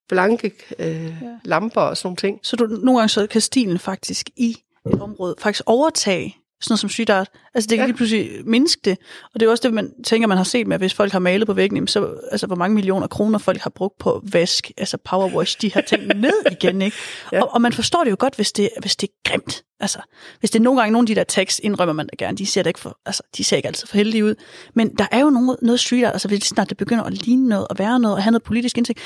blanke 0.10 0.52
øh, 0.80 1.06
ja. 1.06 1.12
lamper 1.44 1.82
og 1.82 1.98
sådan 1.98 2.08
nogle 2.08 2.18
ting. 2.18 2.40
så 2.44 2.56
du, 2.56 2.66
nogle 2.66 3.00
gange 3.00 3.10
så 3.10 3.28
kan 3.28 3.42
stilen 3.42 3.80
faktisk 3.80 4.30
i 4.36 4.58
et 4.94 5.02
område 5.02 5.36
faktisk 5.40 5.64
overtage 5.66 6.36
sådan 6.62 6.72
noget 6.72 6.80
som 6.80 6.90
street 6.90 7.10
art. 7.10 7.30
Altså 7.54 7.68
det 7.68 7.78
kan 7.78 7.84
ja. 7.84 7.86
Lige 7.86 7.98
pludselig 7.98 8.30
mindske 8.46 8.82
det. 8.86 8.98
Og 9.34 9.40
det 9.40 9.46
er 9.46 9.50
også 9.50 9.62
det, 9.68 9.74
man 9.74 9.92
tænker, 10.04 10.28
man 10.28 10.38
har 10.38 10.44
set 10.44 10.68
med, 10.68 10.74
at 10.76 10.82
hvis 10.82 10.94
folk 10.94 11.12
har 11.12 11.20
malet 11.20 11.48
på 11.48 11.54
væggen, 11.54 11.88
så 11.88 12.20
altså 12.32 12.48
hvor 12.48 12.56
mange 12.56 12.76
millioner 12.76 13.08
kroner 13.08 13.40
folk 13.40 13.62
har 13.62 13.70
brugt 13.70 13.98
på 14.00 14.24
vask, 14.32 14.72
altså 14.78 14.98
powerwash, 14.98 15.62
de 15.62 15.74
her 15.74 15.82
ting 15.82 16.08
ned 16.26 16.34
igen, 16.52 16.82
ikke? 16.82 16.98
Ja. 17.32 17.42
Og, 17.42 17.54
og, 17.54 17.62
man 17.62 17.74
forstår 17.74 18.04
det 18.04 18.12
jo 18.12 18.16
godt, 18.20 18.36
hvis 18.36 18.52
det, 18.52 18.70
hvis 18.80 18.96
det 18.96 19.10
er 19.10 19.30
grimt. 19.30 19.64
Altså, 19.80 20.00
hvis 20.40 20.52
det 20.52 20.60
er 20.60 20.64
nogle 20.64 20.80
gange 20.80 20.94
nogle 20.94 21.04
af 21.04 21.08
de 21.08 21.16
der 21.16 21.24
tekst, 21.24 21.60
indrømmer 21.64 21.94
man 21.94 22.08
da 22.08 22.26
gerne, 22.26 22.38
de 22.38 22.46
ser 22.46 22.64
da 22.64 22.70
ikke 22.70 22.80
for, 22.80 23.00
altså, 23.06 23.24
de 23.38 23.44
ser 23.44 23.58
ikke 23.58 23.68
altid 23.68 23.88
for 23.88 23.98
heldige 23.98 24.26
ud. 24.26 24.36
Men 24.74 24.96
der 24.96 25.06
er 25.12 25.20
jo 25.20 25.30
noget, 25.30 25.58
noget 25.62 25.80
street 25.80 26.04
art, 26.04 26.14
altså 26.14 26.28
hvis 26.28 26.40
det 26.40 26.48
snart 26.48 26.70
det 26.70 26.78
begynder 26.78 27.04
at 27.04 27.14
ligne 27.14 27.48
noget, 27.48 27.68
og 27.68 27.80
være 27.80 28.00
noget, 28.00 28.18
og 28.18 28.24
have 28.24 28.32
noget 28.32 28.44
politisk 28.44 28.78
indsigt, 28.78 29.00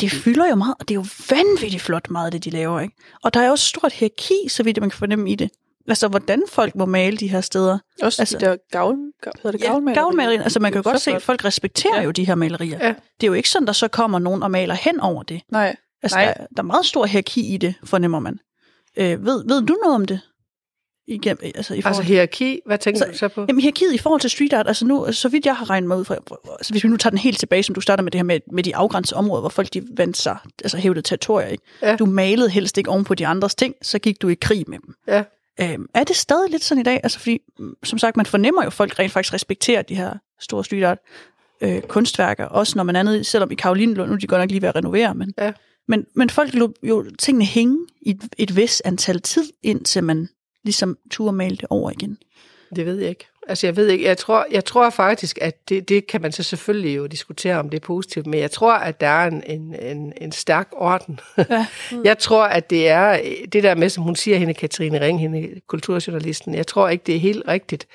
det, 0.00 0.10
det 0.12 0.12
fylder 0.12 0.48
jo 0.48 0.54
meget, 0.54 0.74
og 0.80 0.88
det 0.88 0.94
er 0.94 0.98
jo 0.98 1.04
vanvittigt 1.30 1.82
flot 1.82 2.10
meget, 2.10 2.32
det 2.32 2.44
de 2.44 2.50
laver, 2.50 2.80
ikke? 2.80 2.94
Og 3.24 3.34
der 3.34 3.40
er 3.40 3.50
også 3.50 3.64
stort 3.66 3.92
hierarki, 3.92 4.48
så 4.48 4.62
vidt 4.62 4.80
man 4.80 4.90
kan 4.90 4.98
fornemme 4.98 5.30
i 5.30 5.34
det. 5.34 5.50
Altså, 5.88 6.08
hvordan 6.08 6.42
folk 6.48 6.74
må 6.74 6.84
male 6.86 7.16
de 7.16 7.28
her 7.28 7.40
steder. 7.40 7.78
Også 8.02 8.22
Altså- 8.22 8.38
de 8.38 8.44
der 8.44 8.56
gavl, 8.70 8.96
gav, 9.22 9.32
hedder 9.42 9.50
det 9.52 9.60
gavlmalerier? 9.60 10.02
gavlmalerier. 10.02 10.42
Altså, 10.42 10.60
man 10.60 10.72
kan 10.72 10.82
jo 10.82 10.90
godt 10.90 11.00
se, 11.00 11.12
at 11.12 11.22
folk 11.22 11.44
respekterer 11.44 11.96
Ja. 11.96 12.02
jo 12.02 12.10
de 12.10 12.24
her 12.26 12.34
malerier. 12.34 12.78
Ja. 12.86 12.94
Det 13.20 13.26
er 13.26 13.26
jo 13.26 13.32
ikke 13.32 13.48
sådan, 13.50 13.66
der 13.66 13.72
så 13.72 13.88
kommer 13.88 14.18
nogen 14.18 14.42
og 14.42 14.50
maler 14.50 14.74
hen 14.74 15.00
over 15.00 15.22
det. 15.22 15.40
Nej, 15.50 15.76
Altså, 16.02 16.16
Nej. 16.18 16.24
der, 16.24 16.32
der 16.32 16.46
er 16.58 16.62
meget 16.62 16.86
stor 16.86 17.06
hierarki 17.06 17.54
i 17.54 17.56
det, 17.56 17.74
fornemmer 17.84 18.18
man. 18.18 18.38
Øh, 18.96 19.24
ved, 19.26 19.44
ved 19.48 19.62
du 19.66 19.76
noget 19.82 19.94
om 19.94 20.04
det? 20.04 20.20
Igen, 21.14 21.36
altså, 21.42 21.74
i 21.74 21.80
forhold 21.82 21.96
Altså 21.98 22.02
hierarki, 22.12 22.60
hvad 22.66 22.78
tænker 22.78 22.98
Så- 22.98 23.04
så, 23.04 23.10
du 23.12 23.18
så 23.18 23.28
på? 23.28 23.44
Jamen 23.48 23.60
hierarkiet 23.60 23.94
i 23.94 23.98
forhold 23.98 24.20
til 24.20 24.30
street 24.30 24.52
art, 24.52 24.68
altså 24.68 24.86
nu, 24.86 25.12
så 25.12 25.28
vidt 25.28 25.46
jeg 25.46 25.56
har 25.56 25.70
regnet 25.70 25.88
mig 25.88 25.96
ud 25.98 26.04
fra, 26.04 26.14
altså 26.58 26.72
hvis 26.72 26.84
vi 26.84 26.88
nu 26.88 26.96
tager 26.96 27.10
den 27.10 27.18
helt 27.18 27.38
tilbage, 27.38 27.62
som 27.62 27.74
du 27.74 27.80
starter 27.80 28.02
med 28.02 28.10
det 28.10 28.18
her 28.18 28.24
med, 28.24 28.40
med 28.52 28.62
de 28.62 28.76
afgrænsede 28.76 29.18
områder, 29.18 29.40
hvor 29.40 29.48
folk 29.48 29.74
de 29.74 29.82
vendte 29.96 30.20
sig, 30.20 30.36
altså 30.64 30.76
hævdede 30.76 31.02
territorier, 31.06 31.46
ikke? 31.48 31.64
Ja. 31.82 31.96
Du 31.96 32.06
malede 32.06 32.50
helst 32.50 32.78
ikke 32.78 32.90
oven 32.90 33.04
på 33.04 33.14
de 33.14 33.26
andres 33.26 33.54
ting, 33.54 33.74
så 33.82 33.98
gik 33.98 34.22
du 34.22 34.28
i 34.28 34.34
krig 34.34 34.64
med 34.68 34.78
dem. 34.78 34.94
Ja. 35.08 35.22
Øhm, 35.60 35.86
er 35.94 36.04
det 36.04 36.16
stadig 36.16 36.50
lidt 36.50 36.64
sådan 36.64 36.80
i 36.80 36.84
dag? 36.84 37.00
Altså 37.02 37.18
fordi, 37.18 37.38
mm, 37.58 37.74
som 37.84 37.98
sagt, 37.98 38.16
man 38.16 38.26
fornemmer 38.26 38.62
jo, 38.62 38.66
at 38.66 38.72
folk 38.72 38.98
rent 38.98 39.12
faktisk 39.12 39.34
respekterer 39.34 39.82
de 39.82 39.94
her 39.94 40.12
store 40.40 40.64
street 40.64 40.84
art 40.84 40.98
øh, 41.60 41.80
kunstværker, 41.80 42.44
også 42.44 42.72
når 42.76 42.82
man 42.84 42.96
er 42.96 43.02
nede, 43.02 43.24
selvom 43.24 43.50
i 43.50 43.54
Karoline, 43.54 43.92
nu 43.94 44.02
er 44.02 44.16
de 44.16 44.26
godt 44.26 44.40
nok 44.40 44.50
lige 44.50 44.62
ved 44.62 44.68
at 44.68 44.76
renovere, 44.76 45.14
men, 45.14 45.32
Ja. 45.38 45.52
men, 45.88 46.04
men 46.16 46.30
folk 46.30 46.54
lå 46.54 46.72
jo 46.82 47.04
tingene 47.18 47.44
hænge 47.44 47.78
i 48.02 48.10
et, 48.10 48.22
et 48.38 48.56
vis 48.56 48.80
antal 48.84 49.20
tid, 49.20 49.44
indtil 49.62 50.04
man 50.04 50.28
ligesom 50.64 50.98
turde 51.10 51.32
male 51.32 51.56
det 51.56 51.66
over 51.70 51.90
igen. 51.90 52.18
Det 52.76 52.86
ved 52.86 52.98
jeg 52.98 53.08
ikke. 53.08 53.26
Altså, 53.48 53.66
jeg 53.66 53.76
ved 53.76 53.88
ikke. 53.88 54.04
Jeg 54.04 54.18
tror, 54.18 54.46
jeg 54.50 54.64
tror 54.64 54.90
faktisk, 54.90 55.38
at 55.40 55.68
det, 55.68 55.88
det 55.88 56.06
kan 56.06 56.22
man 56.22 56.32
så 56.32 56.42
selvfølgelig 56.42 56.96
jo 56.96 57.06
diskutere, 57.06 57.58
om 57.58 57.70
det 57.70 57.82
er 57.82 57.86
positivt, 57.86 58.26
men 58.26 58.40
jeg 58.40 58.50
tror, 58.50 58.72
at 58.72 59.00
der 59.00 59.06
er 59.06 59.26
en, 59.26 59.42
en, 59.46 59.74
en, 59.74 60.12
en 60.20 60.32
stærk 60.32 60.68
orden. 60.72 61.20
Ja. 61.38 61.66
jeg 62.04 62.18
tror, 62.18 62.44
at 62.44 62.70
det 62.70 62.88
er 62.88 63.20
det 63.52 63.62
der 63.62 63.74
med, 63.74 63.88
som 63.88 64.04
hun 64.04 64.16
siger, 64.16 64.36
hende 64.36 64.54
Katrine 64.54 65.00
Ring, 65.00 65.20
hende 65.20 65.60
kulturjournalisten, 65.66 66.54
jeg 66.54 66.66
tror 66.66 66.88
ikke, 66.88 67.04
det 67.06 67.14
er 67.14 67.20
helt 67.20 67.48
rigtigt, 67.48 67.86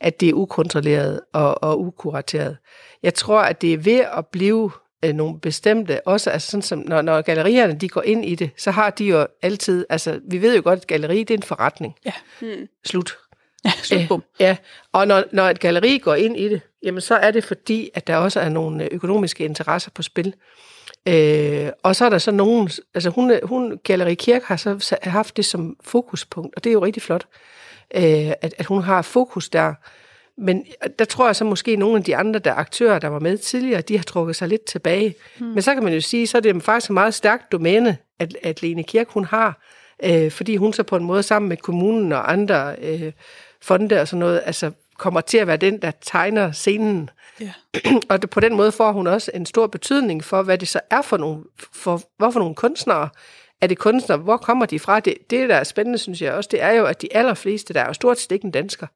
at 0.00 0.20
det 0.20 0.28
er 0.28 0.34
ukontrolleret 0.34 1.20
og, 1.32 1.62
og 1.62 1.80
ukurateret. 1.80 2.56
Jeg 3.02 3.14
tror, 3.14 3.40
at 3.40 3.62
det 3.62 3.72
er 3.72 3.78
ved 3.78 4.04
at 4.16 4.26
blive 4.26 4.70
øh, 5.04 5.12
nogle 5.14 5.40
bestemte, 5.40 6.06
også 6.06 6.30
altså 6.30 6.50
sådan 6.50 6.62
som, 6.62 6.78
når, 6.78 7.02
når 7.02 7.22
gallerierne 7.22 7.74
de 7.74 7.88
går 7.88 8.02
ind 8.02 8.24
i 8.24 8.34
det, 8.34 8.50
så 8.56 8.70
har 8.70 8.90
de 8.90 9.04
jo 9.04 9.26
altid, 9.42 9.86
altså 9.88 10.20
vi 10.30 10.42
ved 10.42 10.56
jo 10.56 10.62
godt, 10.64 10.80
at 10.80 10.86
galleri 10.86 11.18
det 11.18 11.30
er 11.30 11.38
en 11.38 11.42
forretning. 11.42 11.94
Ja. 12.04 12.12
Hmm. 12.40 12.68
Slut. 12.86 13.16
Ja, 13.64 13.72
slutbum. 13.82 14.22
Ja, 14.40 14.56
og 14.92 15.06
når, 15.06 15.24
når 15.32 15.44
et 15.48 15.60
galleri 15.60 15.98
går 15.98 16.14
ind 16.14 16.36
i 16.36 16.48
det, 16.48 16.60
jamen 16.82 17.00
så 17.00 17.14
er 17.14 17.30
det 17.30 17.44
fordi, 17.44 17.90
at 17.94 18.06
der 18.06 18.16
også 18.16 18.40
er 18.40 18.48
nogle 18.48 18.84
øh, 18.84 18.88
økonomiske 18.92 19.44
interesser 19.44 19.90
på 19.90 20.02
spil. 20.02 20.34
Øh, 21.08 21.68
og 21.82 21.96
så 21.96 22.04
er 22.04 22.10
der 22.10 22.18
så 22.18 22.30
nogen, 22.30 22.70
altså 22.94 23.10
hun, 23.10 23.30
er- 23.30 23.46
hun 23.46 23.78
Galleri 23.84 24.14
Kirk 24.14 24.42
har 24.42 24.56
så 24.56 24.96
haft 25.02 25.36
det 25.36 25.44
som 25.44 25.76
fokuspunkt, 25.84 26.56
og 26.56 26.64
det 26.64 26.70
er 26.70 26.74
jo 26.74 26.84
rigtig 26.84 27.02
flot, 27.02 27.26
øh, 27.96 28.02
at, 28.02 28.54
at 28.58 28.66
hun 28.66 28.82
har 28.82 29.02
fokus 29.02 29.48
der. 29.48 29.74
Men 30.38 30.64
der 30.98 31.04
tror 31.04 31.26
jeg 31.26 31.36
så 31.36 31.44
måske, 31.44 31.70
at 31.72 31.78
nogle 31.78 31.96
af 31.96 32.04
de 32.04 32.16
andre 32.16 32.40
der 32.40 32.54
aktører, 32.54 32.98
der 32.98 33.08
var 33.08 33.18
med 33.18 33.38
tidligere, 33.38 33.80
de 33.80 33.96
har 33.96 34.04
trukket 34.04 34.36
sig 34.36 34.48
lidt 34.48 34.64
tilbage. 34.64 35.14
Hmm. 35.38 35.48
Men 35.48 35.62
så 35.62 35.74
kan 35.74 35.84
man 35.84 35.92
jo 35.92 36.00
sige, 36.00 36.26
så 36.26 36.36
er 36.36 36.42
det 36.42 36.62
faktisk 36.62 36.90
et 36.90 36.94
meget 36.94 37.14
stærkt 37.14 37.52
domæne, 37.52 37.96
at, 38.18 38.36
at 38.42 38.62
Lene 38.62 38.82
Kirk 38.82 39.08
hun 39.08 39.24
har, 39.24 39.60
øh, 40.04 40.30
fordi 40.30 40.56
hun 40.56 40.72
så 40.72 40.82
på 40.82 40.96
en 40.96 41.04
måde 41.04 41.22
sammen 41.22 41.48
med 41.48 41.56
kommunen 41.56 42.12
og 42.12 42.32
andre 42.32 42.76
øh, 42.82 43.12
fonde 43.62 44.00
og 44.00 44.08
sådan 44.08 44.20
noget, 44.20 44.42
altså 44.44 44.70
kommer 44.98 45.20
til 45.20 45.38
at 45.38 45.46
være 45.46 45.56
den, 45.56 45.82
der 45.82 45.90
tegner 46.02 46.52
scenen. 46.52 47.10
Ja. 47.40 47.52
og 48.10 48.20
på 48.30 48.40
den 48.40 48.56
måde 48.56 48.72
får 48.72 48.92
hun 48.92 49.06
også 49.06 49.30
en 49.34 49.46
stor 49.46 49.66
betydning 49.66 50.24
for, 50.24 50.42
hvad 50.42 50.58
det 50.58 50.68
så 50.68 50.80
er 50.90 51.02
for 51.02 51.16
nogle, 51.16 51.44
for, 51.72 52.02
hvad 52.18 52.32
for 52.32 52.40
nogle 52.40 52.54
kunstnere. 52.54 53.08
Er 53.60 53.66
det 53.66 53.78
kunstnere? 53.78 54.18
Hvor 54.18 54.36
kommer 54.36 54.66
de 54.66 54.78
fra? 54.78 55.00
Det, 55.00 55.14
det, 55.30 55.48
der 55.48 55.56
er 55.56 55.64
spændende, 55.64 55.98
synes 55.98 56.22
jeg 56.22 56.32
også, 56.32 56.48
det 56.52 56.62
er 56.62 56.70
jo, 56.70 56.84
at 56.84 57.02
de 57.02 57.16
allerfleste, 57.16 57.74
der 57.74 57.80
er 57.80 57.86
jo 57.86 57.92
stort 57.92 58.18
set 58.18 58.32
ikke 58.32 58.44
en 58.44 58.50
dansker. 58.50 58.86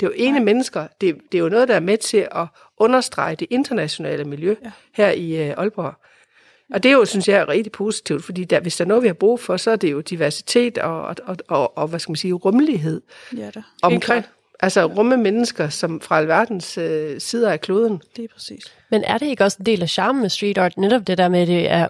Det 0.00 0.06
er 0.06 0.10
jo 0.10 0.14
ene 0.16 0.40
mennesker. 0.40 0.86
Det, 1.00 1.16
det 1.32 1.38
er 1.38 1.42
jo 1.42 1.48
noget, 1.48 1.68
der 1.68 1.74
er 1.74 1.80
med 1.80 1.98
til 1.98 2.28
at 2.32 2.46
understrege 2.76 3.36
det 3.36 3.46
internationale 3.50 4.24
miljø 4.24 4.54
Ja. 4.62 4.66
ja. 4.66 4.70
her 4.94 5.10
i 5.10 5.48
øh, 5.48 5.54
Aalborg. 5.56 5.94
Og 6.74 6.82
det 6.82 6.88
er 6.88 6.92
jo, 6.92 7.04
synes 7.04 7.28
jeg, 7.28 7.36
er 7.40 7.48
rigtig 7.48 7.72
positivt, 7.72 8.24
fordi 8.24 8.44
der, 8.44 8.60
hvis 8.60 8.76
der 8.76 8.84
er 8.84 8.88
noget, 8.88 9.02
vi 9.02 9.08
har 9.08 9.14
brug 9.14 9.40
for, 9.40 9.56
så 9.56 9.70
er 9.70 9.76
det 9.76 9.92
jo 9.92 10.00
diversitet 10.00 10.78
og, 10.78 11.02
og, 11.02 11.16
og, 11.26 11.36
og, 11.48 11.78
og 11.78 11.88
hvad 11.88 11.98
skal 12.00 12.10
man 12.10 12.16
sige, 12.16 12.32
rummelighed 12.32 13.02
Ja, 13.36 13.50
da. 13.54 13.62
omkring. 13.82 14.24
Altså 14.60 14.84
rumme 14.84 15.16
mennesker 15.16 15.68
som 15.68 16.00
fra 16.00 16.18
alverdens 16.18 16.78
øh, 16.78 17.20
sider 17.20 17.50
af 17.52 17.60
kloden. 17.60 18.02
Det 18.16 18.24
er 18.24 18.28
præcis. 18.34 18.64
Men 18.90 19.04
er 19.04 19.18
det 19.18 19.26
ikke 19.26 19.44
også 19.44 19.56
en 19.60 19.66
del 19.66 19.82
af 19.82 19.88
charmen 19.88 20.22
med 20.22 20.30
street 20.30 20.58
art, 20.58 20.76
netop 20.78 21.06
det 21.06 21.18
der 21.18 21.28
med, 21.28 21.40
at 21.40 21.48
det 21.48 21.70
er 21.70 21.88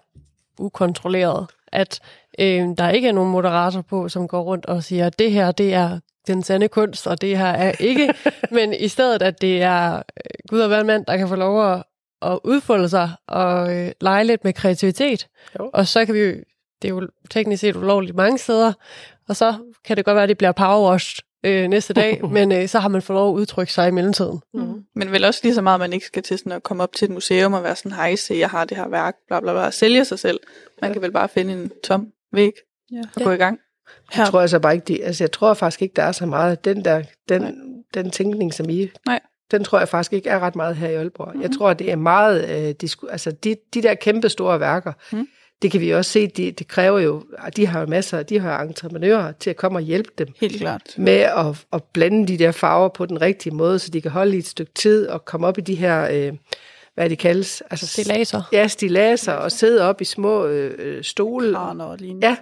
ukontrolleret? 0.58 1.46
At 1.72 2.00
øh, 2.38 2.66
der 2.78 2.90
ikke 2.90 3.08
er 3.08 3.12
nogen 3.12 3.30
moderator 3.32 3.80
på, 3.82 4.08
som 4.08 4.28
går 4.28 4.42
rundt 4.42 4.66
og 4.66 4.84
siger, 4.84 5.06
at 5.06 5.18
det 5.18 5.32
her, 5.32 5.52
det 5.52 5.74
er 5.74 5.98
den 6.34 6.42
sande 6.42 6.68
kunst, 6.68 7.06
og 7.06 7.20
det 7.20 7.38
her 7.38 7.46
er 7.46 7.72
ikke. 7.80 8.14
Men 8.50 8.74
i 8.74 8.88
stedet, 8.88 9.22
at 9.22 9.40
det 9.40 9.62
er 9.62 9.96
øh, 9.96 10.02
Gud 10.48 10.60
og 10.60 10.68
hver 10.68 10.82
mand, 10.84 11.06
der 11.06 11.16
kan 11.16 11.28
få 11.28 11.34
lov 11.36 11.72
at, 11.72 11.82
at 12.22 12.38
udfolde 12.44 12.88
sig 12.88 13.10
og 13.28 13.76
øh, 13.76 13.92
lege 14.00 14.24
lidt 14.24 14.44
med 14.44 14.52
kreativitet. 14.52 15.28
Jo. 15.58 15.70
Og 15.74 15.86
så 15.86 16.04
kan 16.06 16.14
vi 16.14 16.20
jo, 16.20 16.30
det 16.82 16.88
er 16.88 16.94
jo 16.94 17.08
teknisk 17.30 17.60
set 17.60 17.76
ulovligt 17.76 18.16
mange 18.16 18.38
steder, 18.38 18.72
og 19.28 19.36
så 19.36 19.54
kan 19.84 19.96
det 19.96 20.04
godt 20.04 20.14
være, 20.14 20.22
at 20.22 20.28
det 20.28 20.38
bliver 20.38 20.52
powerwashed 20.52 21.22
øh, 21.44 21.68
næste 21.68 21.94
dag, 21.94 22.24
men 22.36 22.52
øh, 22.52 22.68
så 22.68 22.78
har 22.78 22.88
man 22.88 23.02
fået 23.02 23.14
lov 23.14 23.28
at 23.34 23.40
udtrykke 23.40 23.72
sig 23.72 23.88
i 23.88 23.90
mellemtiden. 23.90 24.40
Mm. 24.54 24.84
Men 24.94 25.12
vel 25.12 25.24
også 25.24 25.40
lige 25.42 25.54
så 25.54 25.62
meget, 25.62 25.74
at 25.74 25.80
man 25.80 25.92
ikke 25.92 26.06
skal 26.06 26.22
til 26.22 26.38
sådan 26.38 26.52
at 26.52 26.62
komme 26.62 26.82
op 26.82 26.92
til 26.92 27.04
et 27.04 27.10
museum 27.10 27.52
og 27.52 27.62
være 27.62 27.76
sådan, 27.76 27.92
hej, 27.92 28.16
se, 28.16 28.34
jeg 28.34 28.50
har 28.50 28.64
det 28.64 28.76
her 28.76 28.88
værk, 28.88 29.14
bla 29.28 29.40
bla 29.40 29.52
bla, 29.52 29.60
og 29.66 29.74
sælge 29.74 30.04
sig 30.04 30.18
selv. 30.18 30.40
Man 30.82 30.92
kan 30.92 31.02
vel 31.02 31.12
bare 31.12 31.28
finde 31.28 31.52
en 31.52 31.72
tom 31.84 32.06
væg 32.32 32.52
Ja. 32.92 33.00
og 33.16 33.22
gå 33.22 33.30
i 33.30 33.36
gang. 33.36 33.58
Jeg 34.16 34.26
tror 34.26 34.40
altså 34.40 34.58
bare 34.58 34.74
ikke, 34.74 34.84
de, 34.84 35.04
altså 35.04 35.24
jeg 35.24 35.32
tror 35.32 35.54
faktisk 35.54 35.82
ikke, 35.82 35.92
der 35.96 36.02
er 36.02 36.12
så 36.12 36.26
meget. 36.26 36.64
Den 36.64 36.84
der, 36.84 37.02
den, 37.28 37.42
Nej. 37.42 37.52
den 37.94 38.10
tænkning, 38.10 38.54
som 38.54 38.70
I, 38.70 38.90
Nej. 39.06 39.20
den 39.50 39.64
tror 39.64 39.78
jeg 39.78 39.88
faktisk 39.88 40.12
ikke 40.12 40.30
er 40.30 40.38
ret 40.40 40.56
meget 40.56 40.76
her 40.76 40.88
i 40.88 40.94
Aalborg. 40.94 41.32
Mm. 41.34 41.42
Jeg 41.42 41.50
tror, 41.58 41.72
det 41.74 41.90
er 41.92 41.96
meget, 41.96 42.66
øh, 42.68 42.74
disku, 42.80 43.06
altså 43.06 43.30
de, 43.30 43.56
de 43.74 43.82
der 43.82 43.94
kæmpe 43.94 44.28
store 44.28 44.60
værker, 44.60 44.92
Mm. 45.12 45.28
det 45.62 45.70
kan 45.70 45.80
vi 45.80 45.90
også 45.90 46.10
se, 46.10 46.26
de, 46.26 46.50
det 46.52 46.68
kræver 46.68 46.98
jo, 46.98 47.22
de 47.56 47.66
har 47.66 47.80
jo 47.80 47.86
masser, 47.86 48.22
de 48.22 48.38
har 48.40 48.62
entreprenører 48.62 49.32
til 49.32 49.50
at 49.50 49.56
komme 49.56 49.78
og 49.78 49.82
hjælpe 49.82 50.10
dem 50.18 50.28
Helt 50.40 50.56
klart. 50.56 50.82
med 50.96 51.12
at, 51.18 51.46
at 51.72 51.82
blande 51.92 52.26
de 52.28 52.38
der 52.38 52.52
farver 52.52 52.88
på 52.88 53.06
den 53.06 53.20
rigtige 53.20 53.54
måde, 53.54 53.78
så 53.78 53.90
de 53.90 54.00
kan 54.00 54.10
holde 54.10 54.34
i 54.36 54.38
et 54.38 54.46
stykke 54.46 54.72
tid 54.74 55.06
og 55.08 55.24
komme 55.24 55.46
op 55.46 55.58
i 55.58 55.60
de 55.60 55.74
her, 55.74 56.08
øh, 56.12 56.32
hvad 56.94 57.10
de 57.10 57.16
kaldes? 57.16 57.62
Altså, 57.70 57.86
Stilaser. 57.86 58.42
Ja, 58.52 58.68
stilaser 58.68 59.32
og 59.32 59.52
sidde 59.52 59.82
op 59.82 60.00
i 60.00 60.04
små 60.04 60.46
øh, 60.46 60.74
øh, 60.78 61.04
stole. 61.04 61.54
Kraner 61.54 61.84
og 61.84 61.96
lignende. 61.98 62.26
Ja. 62.26 62.36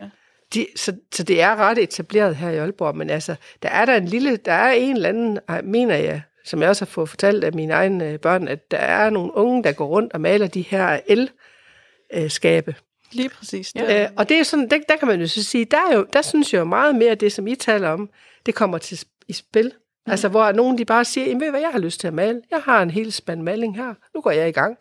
De, 0.55 0.67
så, 0.77 0.93
så 1.15 1.23
det 1.23 1.43
er 1.43 1.57
ret 1.57 1.79
etableret 1.79 2.37
her 2.37 2.51
i 2.51 2.57
Aalborg, 2.57 2.97
men 2.97 3.11
altså, 3.11 3.35
der 3.63 3.69
er 3.69 3.85
der 3.85 3.97
en 3.97 4.07
lille, 4.07 4.37
der 4.37 4.53
er 4.53 4.73
en 4.73 4.97
eller 4.97 5.09
anden, 5.09 5.39
mener 5.65 5.95
jeg, 5.95 6.23
som 6.45 6.61
jeg 6.61 6.69
også 6.69 6.85
har 6.85 6.91
fået 6.91 7.09
fortalt 7.09 7.45
af 7.45 7.53
mine 7.53 7.73
egne 7.73 8.11
øh, 8.11 8.19
børn, 8.19 8.49
at 8.49 8.71
der 8.71 8.77
er 8.77 9.11
nogle 9.11 9.35
unge, 9.35 9.65
der 9.65 9.73
går 9.73 9.87
rundt 9.87 10.13
og 10.13 10.21
maler 10.21 10.47
de 10.47 10.63
her 10.63 11.01
el-skabe. 11.07 12.75
Lige 13.13 13.29
præcis. 13.29 13.73
Ja. 13.75 14.03
Øh, 14.03 14.11
og 14.17 14.29
det 14.29 14.39
er 14.39 14.43
sådan, 14.43 14.71
der, 14.71 14.79
der 14.89 14.97
kan 14.97 15.09
man 15.09 15.21
jo 15.21 15.27
så 15.27 15.45
sige, 15.45 15.65
der, 15.65 15.91
er 15.91 15.97
jo, 15.97 16.07
der 16.13 16.23
synes 16.23 16.53
jeg 16.53 16.59
jo 16.59 16.65
meget 16.65 16.95
mere, 16.95 17.15
det, 17.15 17.33
som 17.33 17.47
I 17.47 17.55
taler 17.55 17.89
om, 17.89 18.11
det 18.47 18.55
kommer 18.55 18.79
til 18.79 19.05
i 19.29 19.33
spil. 19.33 19.73
Mm. 20.07 20.11
Altså, 20.11 20.29
hvor 20.29 20.53
nogen 20.53 20.79
de 20.79 20.85
bare 20.85 21.05
siger, 21.05 21.39
ved 21.39 21.51
hvad, 21.51 21.61
jeg 21.61 21.71
har 21.73 21.79
lyst 21.79 22.01
til 22.01 22.07
at 22.07 22.15
male. 22.15 22.43
Jeg 22.51 22.61
har 22.61 22.83
en 22.83 22.91
hel 22.91 23.13
spand 23.13 23.43
maling 23.43 23.77
her. 23.77 23.95
Nu 24.15 24.21
går 24.21 24.31
jeg 24.31 24.49
i 24.49 24.53
gang. 24.53 24.79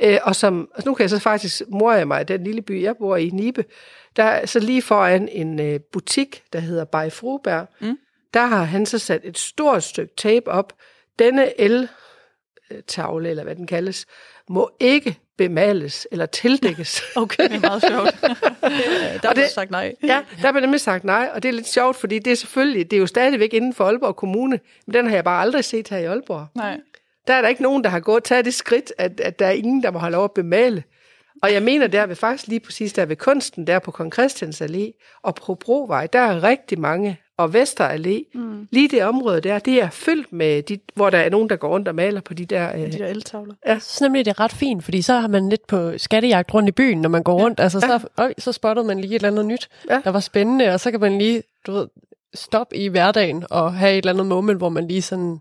Øh, 0.00 0.18
og 0.22 0.36
som, 0.36 0.68
altså, 0.74 0.88
nu 0.88 0.94
kan 0.94 1.02
jeg 1.02 1.10
så 1.10 1.18
faktisk, 1.18 1.62
mor 1.68 1.92
jeg 1.92 2.08
mig, 2.08 2.28
den 2.28 2.44
lille 2.44 2.62
by, 2.62 2.82
jeg 2.82 2.96
bor 2.96 3.16
i, 3.16 3.30
Nibe, 3.30 3.64
der 4.18 4.24
er 4.24 4.46
så 4.46 4.60
lige 4.60 4.82
foran 4.82 5.28
en 5.28 5.60
øh, 5.60 5.80
butik, 5.92 6.42
der 6.52 6.58
hedder 6.58 6.84
Bay 6.84 7.10
Fruberg, 7.10 7.66
mm. 7.80 7.98
der 8.34 8.46
har 8.46 8.64
han 8.64 8.86
så 8.86 8.98
sat 8.98 9.20
et 9.24 9.38
stort 9.38 9.82
stykke 9.82 10.14
tape 10.16 10.50
op. 10.50 10.72
Denne 11.18 11.60
el-tavle, 11.60 13.28
eller 13.28 13.42
hvad 13.42 13.56
den 13.56 13.66
kaldes, 13.66 14.06
må 14.48 14.70
ikke 14.80 15.18
bemales 15.36 16.06
eller 16.12 16.26
tildækkes. 16.26 17.02
Okay, 17.16 17.48
det 17.48 17.54
er 17.54 17.60
meget 17.60 17.82
sjovt. 17.82 18.20
der 19.22 19.40
har 19.40 19.48
sagt 19.54 19.70
nej. 19.70 19.94
ja, 20.02 20.22
der 20.42 20.52
blev 20.52 20.60
nemlig 20.60 20.80
sagt 20.80 21.04
nej, 21.04 21.30
og 21.34 21.42
det 21.42 21.48
er 21.48 21.52
lidt 21.52 21.68
sjovt, 21.68 21.96
fordi 21.96 22.18
det 22.18 22.30
er 22.30 22.34
selvfølgelig, 22.34 22.90
det 22.90 22.96
er 22.96 23.00
jo 23.00 23.06
stadigvæk 23.06 23.54
inden 23.54 23.74
for 23.74 23.84
Aalborg 23.84 24.16
Kommune, 24.16 24.60
men 24.86 24.94
den 24.94 25.06
har 25.06 25.14
jeg 25.14 25.24
bare 25.24 25.42
aldrig 25.42 25.64
set 25.64 25.88
her 25.88 25.98
i 25.98 26.04
Aalborg. 26.04 26.46
Nej. 26.54 26.80
Der 27.26 27.34
er 27.34 27.42
der 27.42 27.48
ikke 27.48 27.62
nogen, 27.62 27.84
der 27.84 27.90
har 27.90 28.00
gået 28.00 28.24
taget 28.24 28.44
det 28.44 28.54
skridt, 28.54 28.92
at, 28.98 29.20
at 29.20 29.38
der 29.38 29.46
er 29.46 29.50
ingen, 29.50 29.82
der 29.82 29.90
må 29.90 29.98
have 29.98 30.12
lov 30.12 30.24
at 30.24 30.32
bemale. 30.32 30.84
Og 31.42 31.52
jeg 31.52 31.62
mener, 31.62 31.86
der 31.86 32.06
ved 32.06 32.16
faktisk 32.16 32.48
lige 32.48 32.60
præcis 32.60 32.92
der 32.92 33.06
ved 33.06 33.16
kunsten, 33.16 33.66
der 33.66 33.78
på 33.78 33.90
Kong 33.90 34.12
Christians 34.12 34.62
Allé 34.62 35.18
og 35.22 35.34
på 35.34 35.54
Brovej, 35.54 36.06
der 36.06 36.18
er 36.18 36.42
rigtig 36.42 36.80
mange, 36.80 37.18
og 37.38 37.52
Vester 37.52 37.88
Allé, 37.88 38.38
mm. 38.38 38.68
lige 38.70 38.88
det 38.88 39.04
område 39.04 39.40
der, 39.40 39.58
det 39.58 39.82
er 39.82 39.90
fyldt 39.90 40.32
med, 40.32 40.62
de, 40.62 40.78
hvor 40.94 41.10
der 41.10 41.18
er 41.18 41.30
nogen, 41.30 41.50
der 41.50 41.56
går 41.56 41.68
rundt 41.68 41.88
og 41.88 41.94
maler 41.94 42.20
på 42.20 42.34
de 42.34 42.44
der... 42.44 42.74
Øh, 42.74 42.92
de 42.92 42.98
der 42.98 43.06
eltavler. 43.06 43.54
Ja. 43.66 43.78
Synes 43.78 44.00
nemlig, 44.00 44.24
det 44.24 44.30
er 44.30 44.40
ret 44.40 44.52
fint, 44.52 44.84
fordi 44.84 45.02
så 45.02 45.14
har 45.14 45.28
man 45.28 45.48
lidt 45.48 45.66
på 45.66 45.98
skattejagt 45.98 46.54
rundt 46.54 46.68
i 46.68 46.72
byen, 46.72 47.00
når 47.00 47.08
man 47.08 47.22
går 47.22 47.34
rundt. 47.34 47.60
Altså, 47.60 47.80
så, 47.80 48.08
øj, 48.16 48.34
så 48.38 48.52
spottede 48.52 48.86
man 48.86 49.00
lige 49.00 49.10
et 49.10 49.14
eller 49.14 49.28
andet 49.28 49.46
nyt, 49.46 49.68
ja. 49.90 50.00
der 50.04 50.10
var 50.10 50.20
spændende, 50.20 50.68
og 50.68 50.80
så 50.80 50.90
kan 50.90 51.00
man 51.00 51.18
lige, 51.18 51.42
du 51.66 51.72
ved, 51.72 51.88
stoppe 52.34 52.76
i 52.76 52.88
hverdagen 52.88 53.44
og 53.50 53.74
have 53.74 53.92
et 53.92 53.98
eller 53.98 54.12
andet 54.12 54.26
moment, 54.26 54.58
hvor 54.58 54.68
man 54.68 54.88
lige 54.88 55.02
sådan 55.02 55.38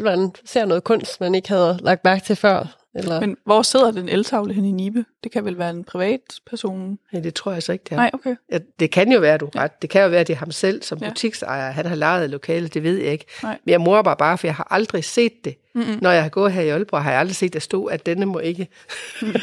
man 0.00 0.32
ser 0.44 0.64
noget 0.64 0.84
kunst, 0.84 1.20
man 1.20 1.34
ikke 1.34 1.48
havde 1.48 1.78
lagt 1.82 2.04
mærke 2.04 2.24
til 2.24 2.36
før. 2.36 2.83
Eller? 2.94 3.20
Men 3.20 3.36
hvor 3.44 3.62
sidder 3.62 3.90
den 3.90 4.08
eltavle 4.08 4.54
hen 4.54 4.64
i 4.64 4.72
Nibe? 4.72 5.04
Det 5.24 5.32
kan 5.32 5.44
vel 5.44 5.58
være 5.58 5.70
en 5.70 5.84
privat 5.84 6.20
person? 6.46 6.98
Ja, 7.12 7.20
det 7.20 7.34
tror 7.34 7.52
jeg 7.52 7.62
så 7.62 7.72
ikke, 7.72 7.82
det 7.82 7.92
er. 7.92 7.96
Nej, 7.96 8.10
okay. 8.14 8.36
Ja, 8.52 8.58
det 8.80 8.90
kan 8.90 9.12
jo 9.12 9.20
være, 9.20 9.38
du 9.38 9.50
ret. 9.56 9.82
Det 9.82 9.90
kan 9.90 10.02
jo 10.02 10.08
være, 10.08 10.20
at 10.20 10.26
det 10.26 10.32
er 10.32 10.38
ham 10.38 10.50
selv 10.50 10.82
som 10.82 10.98
ja. 10.98 11.08
butiksejer. 11.08 11.70
Han 11.70 11.86
har 11.86 11.94
lejet 11.94 12.30
lokale, 12.30 12.68
det 12.68 12.82
ved 12.82 12.98
jeg 12.98 13.12
ikke. 13.12 13.24
Nej. 13.42 13.58
Men 13.64 13.72
jeg 13.72 13.80
morer 13.80 14.02
bare 14.02 14.16
bare, 14.16 14.38
for 14.38 14.46
jeg 14.46 14.54
har 14.54 14.68
aldrig 14.70 15.04
set 15.04 15.44
det. 15.44 15.54
Mm-hmm. 15.74 15.98
Når 16.02 16.10
jeg 16.10 16.22
har 16.22 16.30
gået 16.30 16.52
her 16.52 16.62
i 16.62 16.68
Aalborg, 16.68 17.02
har 17.02 17.10
jeg 17.10 17.20
aldrig 17.20 17.36
set, 17.36 17.52
der 17.52 17.58
stod, 17.58 17.90
at 17.90 18.06
denne 18.06 18.26
må 18.26 18.38
ikke. 18.38 18.68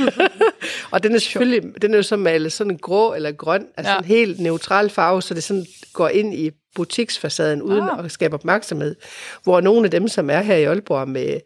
og 0.92 1.04
den 1.04 1.16
er 1.16 1.20
selvfølgelig, 1.20 1.82
den 1.82 1.94
er 1.94 1.98
jo 1.98 2.04
så 2.04 2.18
malet 2.18 2.54
sådan 2.54 2.72
en 2.72 2.78
grå 2.78 3.14
eller 3.14 3.32
grøn, 3.32 3.68
altså 3.78 3.94
ja. 3.94 3.98
en 3.98 4.06
helt 4.06 4.40
neutral 4.40 4.90
farve, 4.90 5.22
så 5.22 5.34
det 5.34 5.44
sådan 5.44 5.66
går 5.94 6.10
ind 6.10 6.34
i 6.34 6.52
butiksfacaden 6.76 7.62
uden 7.62 7.90
ah. 7.90 8.06
at 8.06 8.12
skabe 8.12 8.34
opmærksomhed. 8.34 8.96
Hvor 9.44 9.62
nogle 9.62 9.86
af 9.86 9.92
dem, 9.92 10.08
som 10.08 10.30
er 10.30 10.42
her 10.42 10.56
i 10.56 10.64
Aalborg 10.64 11.10
med 11.10 11.40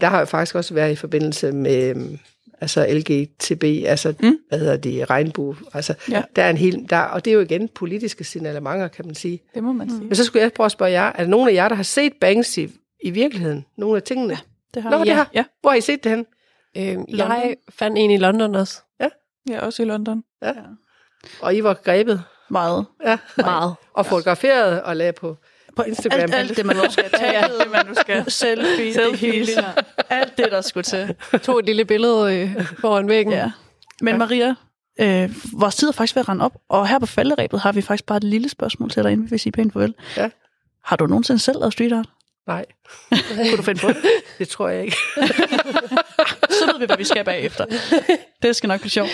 der 0.00 0.06
har 0.06 0.18
jeg 0.18 0.28
faktisk 0.28 0.54
også 0.54 0.74
været 0.74 0.92
i 0.92 0.96
forbindelse 0.96 1.52
med 1.52 1.90
øhm, 1.90 2.18
altså 2.60 2.86
LGTB, 2.90 3.64
altså 3.86 4.14
mm. 4.20 4.38
hvad 4.48 4.58
hedder 4.58 4.76
det, 4.76 5.10
regnbue. 5.10 5.56
Altså, 5.74 5.94
ja. 6.10 6.22
der 6.36 6.42
er 6.42 6.50
en 6.50 6.56
hel, 6.56 6.86
der, 6.90 6.98
og 6.98 7.24
det 7.24 7.30
er 7.30 7.34
jo 7.34 7.40
igen 7.40 7.68
politiske 7.68 8.24
signalementer, 8.24 8.88
kan 8.88 9.06
man 9.06 9.14
sige. 9.14 9.40
Det 9.54 9.62
må 9.62 9.72
man 9.72 9.90
sige. 9.90 10.00
Men 10.00 10.14
så 10.14 10.24
skulle 10.24 10.42
jeg 10.42 10.52
prøve 10.52 10.64
at 10.64 10.72
spørge 10.72 10.92
jer, 10.92 11.06
er 11.06 11.22
der 11.22 11.26
nogen 11.26 11.48
af 11.48 11.54
jer, 11.54 11.68
der 11.68 11.76
har 11.76 11.82
set 11.82 12.12
Banksy 12.20 12.60
i 13.02 13.10
virkeligheden? 13.10 13.66
Nogle 13.76 13.96
af 13.96 14.02
tingene? 14.02 14.34
Ja, 14.34 14.38
det 14.74 14.82
har 14.82 14.90
Nå, 14.90 14.96
jeg. 14.96 15.06
Det 15.06 15.14
har. 15.14 15.30
Ja. 15.34 15.44
Hvor 15.60 15.70
har 15.70 15.76
I 15.76 15.80
set 15.80 16.04
det 16.04 16.12
hen? 16.12 16.26
Øhm, 16.76 17.04
jeg 17.08 17.56
fandt 17.68 17.98
en 17.98 18.10
i 18.10 18.16
London 18.16 18.54
også. 18.54 18.80
Ja? 19.00 19.08
Ja, 19.50 19.60
også 19.60 19.82
i 19.82 19.86
London. 19.86 20.24
Ja. 20.42 20.48
ja. 20.48 20.54
Og 21.40 21.54
I 21.54 21.62
var 21.62 21.74
grebet? 21.74 22.22
Meget. 22.50 22.86
Ja. 23.04 23.18
Meget. 23.36 23.74
Og 23.94 24.06
fotograferet 24.06 24.82
og 24.82 24.96
lagde 24.96 25.12
på 25.12 25.36
på 25.76 25.82
Instagram. 25.82 26.20
Alt, 26.20 26.34
alt 26.34 26.56
det, 26.56 26.66
man 26.66 26.76
nu 26.76 26.82
skal 26.90 27.10
tage. 27.10 27.36
alt 27.36 27.52
det, 27.62 27.70
man 27.72 27.86
nu 27.86 27.94
skal. 27.94 28.30
Selfie, 28.40 28.94
det 28.94 29.16
hele. 29.18 29.50
Alt 30.10 30.36
det, 30.36 30.46
der 30.50 30.60
skulle 30.60 30.84
til. 30.84 31.14
Tog 31.42 31.58
et 31.58 31.64
lille 31.66 31.84
billede 31.84 32.34
øh, 32.34 32.66
foran 32.80 33.08
væggen. 33.08 33.32
Ja. 33.32 33.50
Men 34.00 34.18
Maria, 34.18 34.54
øh, 35.00 35.30
vores 35.52 35.76
tid 35.76 35.88
er 35.88 35.92
faktisk 35.92 36.16
ved 36.16 36.20
at 36.20 36.28
rende 36.28 36.44
op, 36.44 36.56
og 36.68 36.88
her 36.88 36.98
på 36.98 37.06
falderæbet 37.06 37.60
har 37.60 37.72
vi 37.72 37.82
faktisk 37.82 38.06
bare 38.06 38.16
et 38.16 38.24
lille 38.24 38.48
spørgsmål 38.48 38.90
til 38.90 39.02
dig, 39.02 39.12
inden 39.12 39.26
vi 39.26 39.30
vil 39.30 39.40
sige 39.40 39.52
pænt 39.52 39.72
farvel. 39.72 39.94
Ja. 40.16 40.30
Har 40.84 40.96
du 40.96 41.06
nogensinde 41.06 41.40
selv 41.40 41.58
lavet 41.58 41.72
street 41.72 41.92
art? 41.92 42.08
Nej. 42.50 42.66
Kunne 43.10 43.56
du 43.56 43.62
finde 43.62 43.80
på 43.80 43.88
det? 43.88 43.96
Det 44.38 44.48
tror 44.48 44.68
jeg 44.68 44.84
ikke. 44.84 44.96
Så 46.58 46.66
ved 46.66 46.78
vi, 46.78 46.86
hvad 46.86 46.96
vi 46.96 47.04
skal 47.04 47.24
bagefter. 47.24 47.64
Det 48.42 48.56
skal 48.56 48.68
nok 48.68 48.80
blive 48.80 48.90
sjovt. 48.90 49.10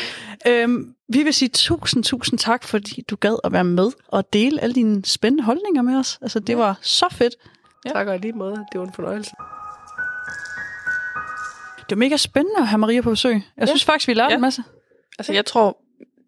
Øhm, 0.47 0.95
vi 1.09 1.23
vil 1.23 1.35
sige 1.35 1.49
tusind, 1.49 2.05
tusind 2.05 2.39
tak, 2.39 2.65
fordi 2.65 3.05
du 3.11 3.17
gad 3.17 3.39
at 3.45 3.53
være 3.53 3.65
med 3.65 3.91
og 4.09 4.33
dele 4.33 4.61
alle 4.61 4.75
dine 4.75 5.05
spændende 5.05 5.45
holdninger 5.45 5.83
med 5.83 5.97
os. 5.97 6.19
Altså, 6.23 6.41
det 6.41 6.59
var 6.59 6.79
så 6.83 7.07
fedt. 7.13 7.35
Ja. 7.85 7.91
Tak 7.91 8.07
og 8.07 8.19
lige 8.19 8.33
måde. 8.33 8.67
Det 8.73 8.81
var 8.81 8.87
en 8.87 8.93
fornøjelse. 8.93 9.31
Det 11.79 11.97
var 11.97 11.97
mega 11.97 12.17
spændende 12.17 12.61
at 12.61 12.67
have 12.67 12.79
Maria 12.79 13.01
på 13.01 13.11
besøg. 13.11 13.33
Jeg 13.33 13.43
ja. 13.59 13.67
synes 13.67 13.85
faktisk, 13.85 14.09
vi 14.09 14.15
lærte 14.15 14.31
ja. 14.31 14.35
en 14.35 14.41
masse. 14.41 14.63
Altså, 15.19 15.33
jeg 15.33 15.47
tror, 15.47 15.79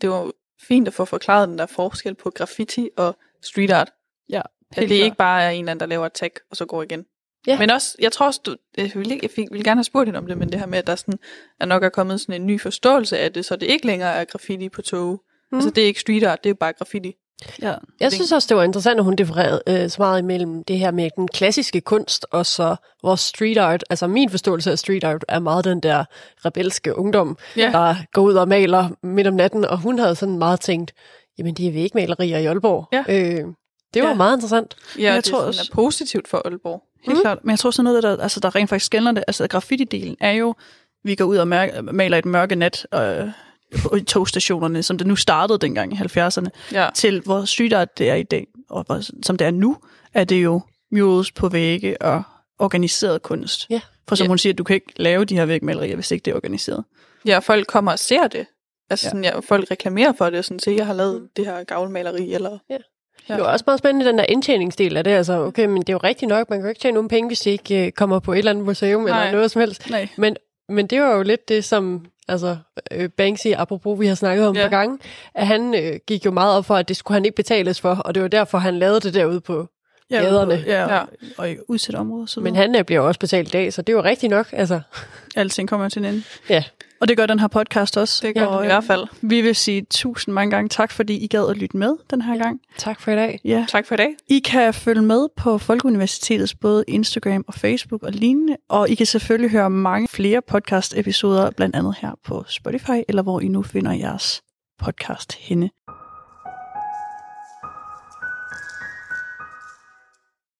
det 0.01 0.11
var 0.11 0.31
fint 0.69 0.89
at 0.89 0.95
få 0.95 1.05
forklaret 1.05 1.49
den 1.49 1.59
der 1.59 1.67
forskel 1.67 2.15
på 2.15 2.31
graffiti 2.31 2.89
og 2.97 3.17
street 3.43 3.71
art. 3.71 3.91
Ja. 4.29 4.43
At 4.77 4.89
det 4.89 4.95
ikke 4.95 5.17
bare 5.17 5.43
er 5.43 5.51
en 5.51 5.59
eller 5.59 5.71
anden, 5.71 5.81
der 5.81 5.87
laver 5.87 6.07
et 6.07 6.13
tag, 6.13 6.31
og 6.51 6.57
så 6.57 6.65
går 6.65 6.83
igen. 6.83 7.05
Ja. 7.47 7.59
Men 7.59 7.71
også, 7.71 7.97
jeg 8.01 8.13
tror 8.13 8.27
også, 8.27 8.41
du, 8.47 8.57
jeg 8.77 8.91
vil, 8.95 9.19
jeg 9.23 9.31
fik, 9.31 9.47
vil 9.53 9.65
gerne 9.65 9.79
have 9.79 9.85
spurgt 9.85 10.09
hende 10.09 10.19
om 10.19 10.27
det, 10.27 10.39
men 10.39 10.49
det 10.53 10.61
her 10.61 10.67
med, 10.67 10.79
at 10.79 10.87
der 10.87 10.97
sådan, 10.97 11.19
er 11.61 11.67
nok 11.67 11.85
er 11.85 11.89
kommet 11.89 12.21
sådan 12.21 12.41
en 12.41 12.47
ny 12.47 12.61
forståelse 12.61 13.19
af 13.19 13.33
det, 13.33 13.45
så 13.45 13.57
det 13.57 13.67
ikke 13.67 13.87
længere 13.87 14.13
er 14.13 14.25
graffiti 14.25 14.69
på 14.69 14.83
tog. 14.83 15.23
Mm. 15.53 15.59
Altså 15.59 15.71
det 15.71 15.83
er 15.83 15.87
ikke 15.87 16.01
street 16.01 16.25
art, 16.25 16.45
det 16.45 16.51
er 16.51 16.55
bare 16.55 16.73
graffiti. 16.73 17.15
Ja. 17.63 17.75
Jeg 18.01 18.13
synes 18.13 18.33
også, 18.33 18.47
det 18.49 18.57
var 18.57 18.63
interessant, 18.63 18.99
at 18.99 19.05
hun 19.05 19.17
differerede 19.17 19.63
øh, 19.69 19.91
så 19.91 19.97
meget 19.99 20.19
imellem 20.19 20.65
det 20.65 20.79
her 20.79 20.91
med 20.91 21.11
den 21.17 21.29
klassiske 21.29 21.81
kunst 21.81 22.27
og 22.31 22.47
så 22.47 22.77
vores 23.03 23.21
street 23.21 23.59
art. 23.59 23.85
Altså 23.91 24.07
min 24.07 24.31
forståelse 24.31 24.71
af 24.71 24.79
street 24.79 25.05
art 25.05 25.25
er 25.29 25.39
meget 25.39 25.65
den 25.65 25.81
der 25.81 26.05
rebelske 26.45 26.99
ungdom, 26.99 27.39
yeah. 27.59 27.73
der 27.73 27.95
går 28.13 28.23
ud 28.23 28.35
og 28.35 28.49
maler 28.49 28.89
midt 29.03 29.27
om 29.27 29.35
natten, 29.35 29.65
og 29.65 29.79
hun 29.79 29.99
havde 29.99 30.15
sådan 30.15 30.39
meget 30.39 30.61
tænkt, 30.61 30.93
jamen 31.39 31.55
det 31.55 31.67
er 31.67 31.73
vægmalerier 31.73 32.39
i 32.39 32.47
Aalborg. 32.47 32.89
Ja. 32.93 33.05
Øh, 33.09 33.45
det 33.95 34.03
var 34.03 34.09
ja. 34.09 34.15
meget 34.15 34.37
interessant. 34.37 34.77
Ja, 34.99 35.03
jeg 35.03 35.17
det 35.17 35.25
tror 35.25 35.41
også 35.41 35.69
er 35.73 35.75
positivt 35.75 36.29
for 36.29 36.43
Aalborg. 36.45 36.83
Helt 37.05 37.19
mm. 37.19 37.23
klart. 37.23 37.39
Men 37.43 37.51
jeg 37.51 37.59
tror 37.59 37.71
sådan 37.71 37.85
noget, 37.85 38.03
der, 38.03 38.17
altså, 38.17 38.41
der 38.41 38.55
rent 38.55 38.71
faktisk 38.71 38.87
skældner 38.87 39.13
det. 39.13 39.25
Altså 39.27 39.47
graffiti-delen 39.55 40.17
er 40.21 40.31
jo, 40.31 40.55
vi 41.05 41.15
går 41.15 41.25
ud 41.25 41.37
og 41.37 41.49
mærke, 41.49 41.83
maler 41.83 42.19
et 42.19 42.27
mørke 42.27 42.55
net 42.55 42.87
øh, 42.95 43.29
i 44.01 44.05
togstationerne, 44.05 44.83
som 44.83 44.99
det 44.99 45.07
nu 45.07 45.17
startede 45.17 45.59
dengang 45.59 45.93
i 45.93 45.97
70'erne, 45.97 46.49
ja. 46.73 46.89
til 46.95 47.21
hvor 47.21 47.75
art 47.77 47.99
det 47.99 48.11
er 48.11 48.15
i 48.15 48.23
dag. 48.23 48.47
Og 48.71 48.85
hvor, 48.87 49.01
som 49.23 49.37
det 49.37 49.47
er 49.47 49.51
nu, 49.51 49.77
er 50.15 50.25
det 50.25 50.45
jo 50.45 50.61
murals 50.93 51.33
på 51.33 51.49
vægge 51.49 52.03
og 52.03 52.23
organiseret 52.59 53.23
kunst. 53.23 53.67
Ja. 53.71 53.81
For 54.09 54.15
som 54.15 54.25
ja. 54.25 54.29
hun 54.29 54.39
siger, 54.39 54.53
du 54.53 54.65
kan 54.65 54.75
ikke 54.75 54.93
lave 54.97 55.25
de 55.25 55.35
her 55.35 55.45
vægmalerier, 55.45 55.95
hvis 55.95 56.11
ikke 56.11 56.25
det 56.25 56.31
er 56.31 56.35
organiseret. 56.37 56.85
Ja, 57.27 57.39
folk 57.39 57.67
kommer 57.67 57.93
og 57.93 57.99
ser 57.99 58.29
det. 58.29 58.47
Altså, 58.91 59.07
ja. 59.07 59.11
sådan, 59.11 59.25
ja, 59.25 59.39
folk 59.39 59.71
reklamerer 59.71 60.13
for 60.13 60.31
det, 60.31 60.45
sådan, 60.45 60.59
så 60.59 60.71
jeg 60.71 60.87
har 60.87 60.95
lavet 60.95 61.23
mm. 61.23 61.29
det 61.37 61.47
her 61.47 61.65
gavlmaleri, 61.65 62.35
eller 62.35 62.59
ja. 62.71 62.77
Ja. 63.29 63.35
Det 63.35 63.43
var 63.43 63.53
også 63.53 63.65
meget 63.67 63.79
spændende, 63.79 64.07
den 64.07 64.19
der 64.19 64.25
indtjeningsdel 64.29 64.97
af 64.97 65.05
det. 65.05 65.11
Altså, 65.11 65.45
okay, 65.45 65.67
men 65.67 65.79
det 65.79 65.89
er 65.89 65.93
jo 65.93 66.01
rigtigt 66.05 66.29
nok, 66.29 66.51
man 66.51 66.59
kan 66.59 66.65
jo 66.65 66.69
ikke 66.69 66.81
tjene 66.81 66.95
nogen 66.95 67.09
penge, 67.09 67.29
hvis 67.29 67.41
det 67.41 67.51
ikke 67.51 67.87
uh, 67.87 67.91
kommer 67.91 68.19
på 68.19 68.33
et 68.33 68.39
eller 68.39 68.51
andet 68.51 68.65
museum 68.65 69.03
Nej. 69.03 69.21
eller 69.21 69.33
noget 69.33 69.51
som 69.51 69.61
helst. 69.61 69.91
Nej. 69.91 70.09
Men, 70.17 70.37
men 70.69 70.87
det 70.87 71.01
var 71.01 71.17
jo 71.17 71.23
lidt 71.23 71.49
det, 71.49 71.65
som 71.65 72.07
altså, 72.29 72.57
øh, 72.91 73.09
Banksy, 73.09 73.47
apropos 73.57 74.01
vi 74.01 74.07
har 74.07 74.15
snakket 74.15 74.47
om 74.47 74.57
ja. 74.57 74.63
par 74.63 74.69
gange, 74.69 74.99
at 75.35 75.47
han 75.47 75.75
øh, 75.75 76.01
gik 76.07 76.27
jo 76.27 76.31
meget 76.31 76.57
op 76.57 76.65
for, 76.65 76.75
at 76.75 76.89
det 76.89 76.97
skulle 76.97 77.17
han 77.17 77.25
ikke 77.25 77.37
betales 77.37 77.81
for, 77.81 77.95
og 77.95 78.15
det 78.15 78.23
var 78.23 78.29
derfor, 78.29 78.59
han 78.59 78.79
lavede 78.79 79.01
det 79.01 79.15
derude 79.15 79.41
på 79.41 79.69
ja, 80.11 80.23
gaderne. 80.23 80.65
Ja, 80.67 80.95
ja, 80.95 81.03
og 81.39 81.51
i 81.51 81.57
udsatte 81.69 81.97
områder. 81.99 82.27
Så 82.27 82.41
men 82.41 82.57
han 82.57 82.77
øh, 82.77 82.85
bliver 82.85 83.01
jo 83.01 83.07
også 83.07 83.21
betalt 83.21 83.49
i 83.49 83.51
dag, 83.51 83.73
så 83.73 83.83
det 83.83 83.93
er 83.93 83.97
jo 83.97 84.05
rigtigt 84.05 84.31
nok. 84.31 84.47
Altså. 84.53 84.81
Alting 85.37 85.69
kommer 85.69 85.89
til 85.89 85.99
en 86.01 86.05
ende. 86.05 86.23
Ja. 86.49 86.65
Og 87.01 87.09
det 87.09 87.17
gør 87.17 87.27
den 87.27 87.39
her 87.39 87.49
podcast 87.49 87.97
også. 87.97 88.27
Det 88.27 88.35
gør 88.35 88.45
og, 88.45 88.57
den 88.57 88.65
i 88.65 88.67
hvert 88.67 88.85
fald. 88.85 89.07
Vi 89.21 89.41
vil 89.41 89.55
sige 89.55 89.87
tusind 89.91 90.33
mange 90.33 90.51
gange 90.51 90.69
tak, 90.69 90.91
fordi 90.91 91.17
I 91.17 91.27
gad 91.27 91.51
at 91.51 91.57
lytte 91.57 91.77
med 91.77 91.97
den 92.11 92.23
her 92.23 92.37
gang. 92.37 92.61
Tak 92.79 93.01
for 93.01 93.11
i 93.11 93.15
dag. 93.15 93.41
Ja. 93.45 93.67
Tak 93.69 93.87
for 93.87 93.95
i 93.95 93.97
dag. 93.97 94.15
I 94.29 94.39
kan 94.39 94.75
følge 94.75 95.03
med 95.03 95.29
på 95.37 95.59
Folkeuniversitetets 95.59 96.55
både 96.55 96.85
Instagram 96.89 97.45
og 97.49 97.55
Facebook 97.55 98.03
og 98.03 98.13
lignende. 98.13 98.57
Og 98.69 98.91
I 98.91 98.95
kan 98.95 99.07
selvfølgelig 99.07 99.51
høre 99.51 99.71
mange 99.71 100.09
flere 100.09 100.43
podcast-episoder, 100.53 101.51
blandt 101.51 101.77
andet 101.77 101.95
her 102.01 102.11
på 102.25 102.45
Spotify, 102.49 103.03
eller 103.09 103.23
hvor 103.23 103.41
I 103.41 103.49
nu 103.49 103.63
finder 103.63 103.93
jeres 103.93 104.43
podcast 104.79 105.35
henne. 105.35 105.71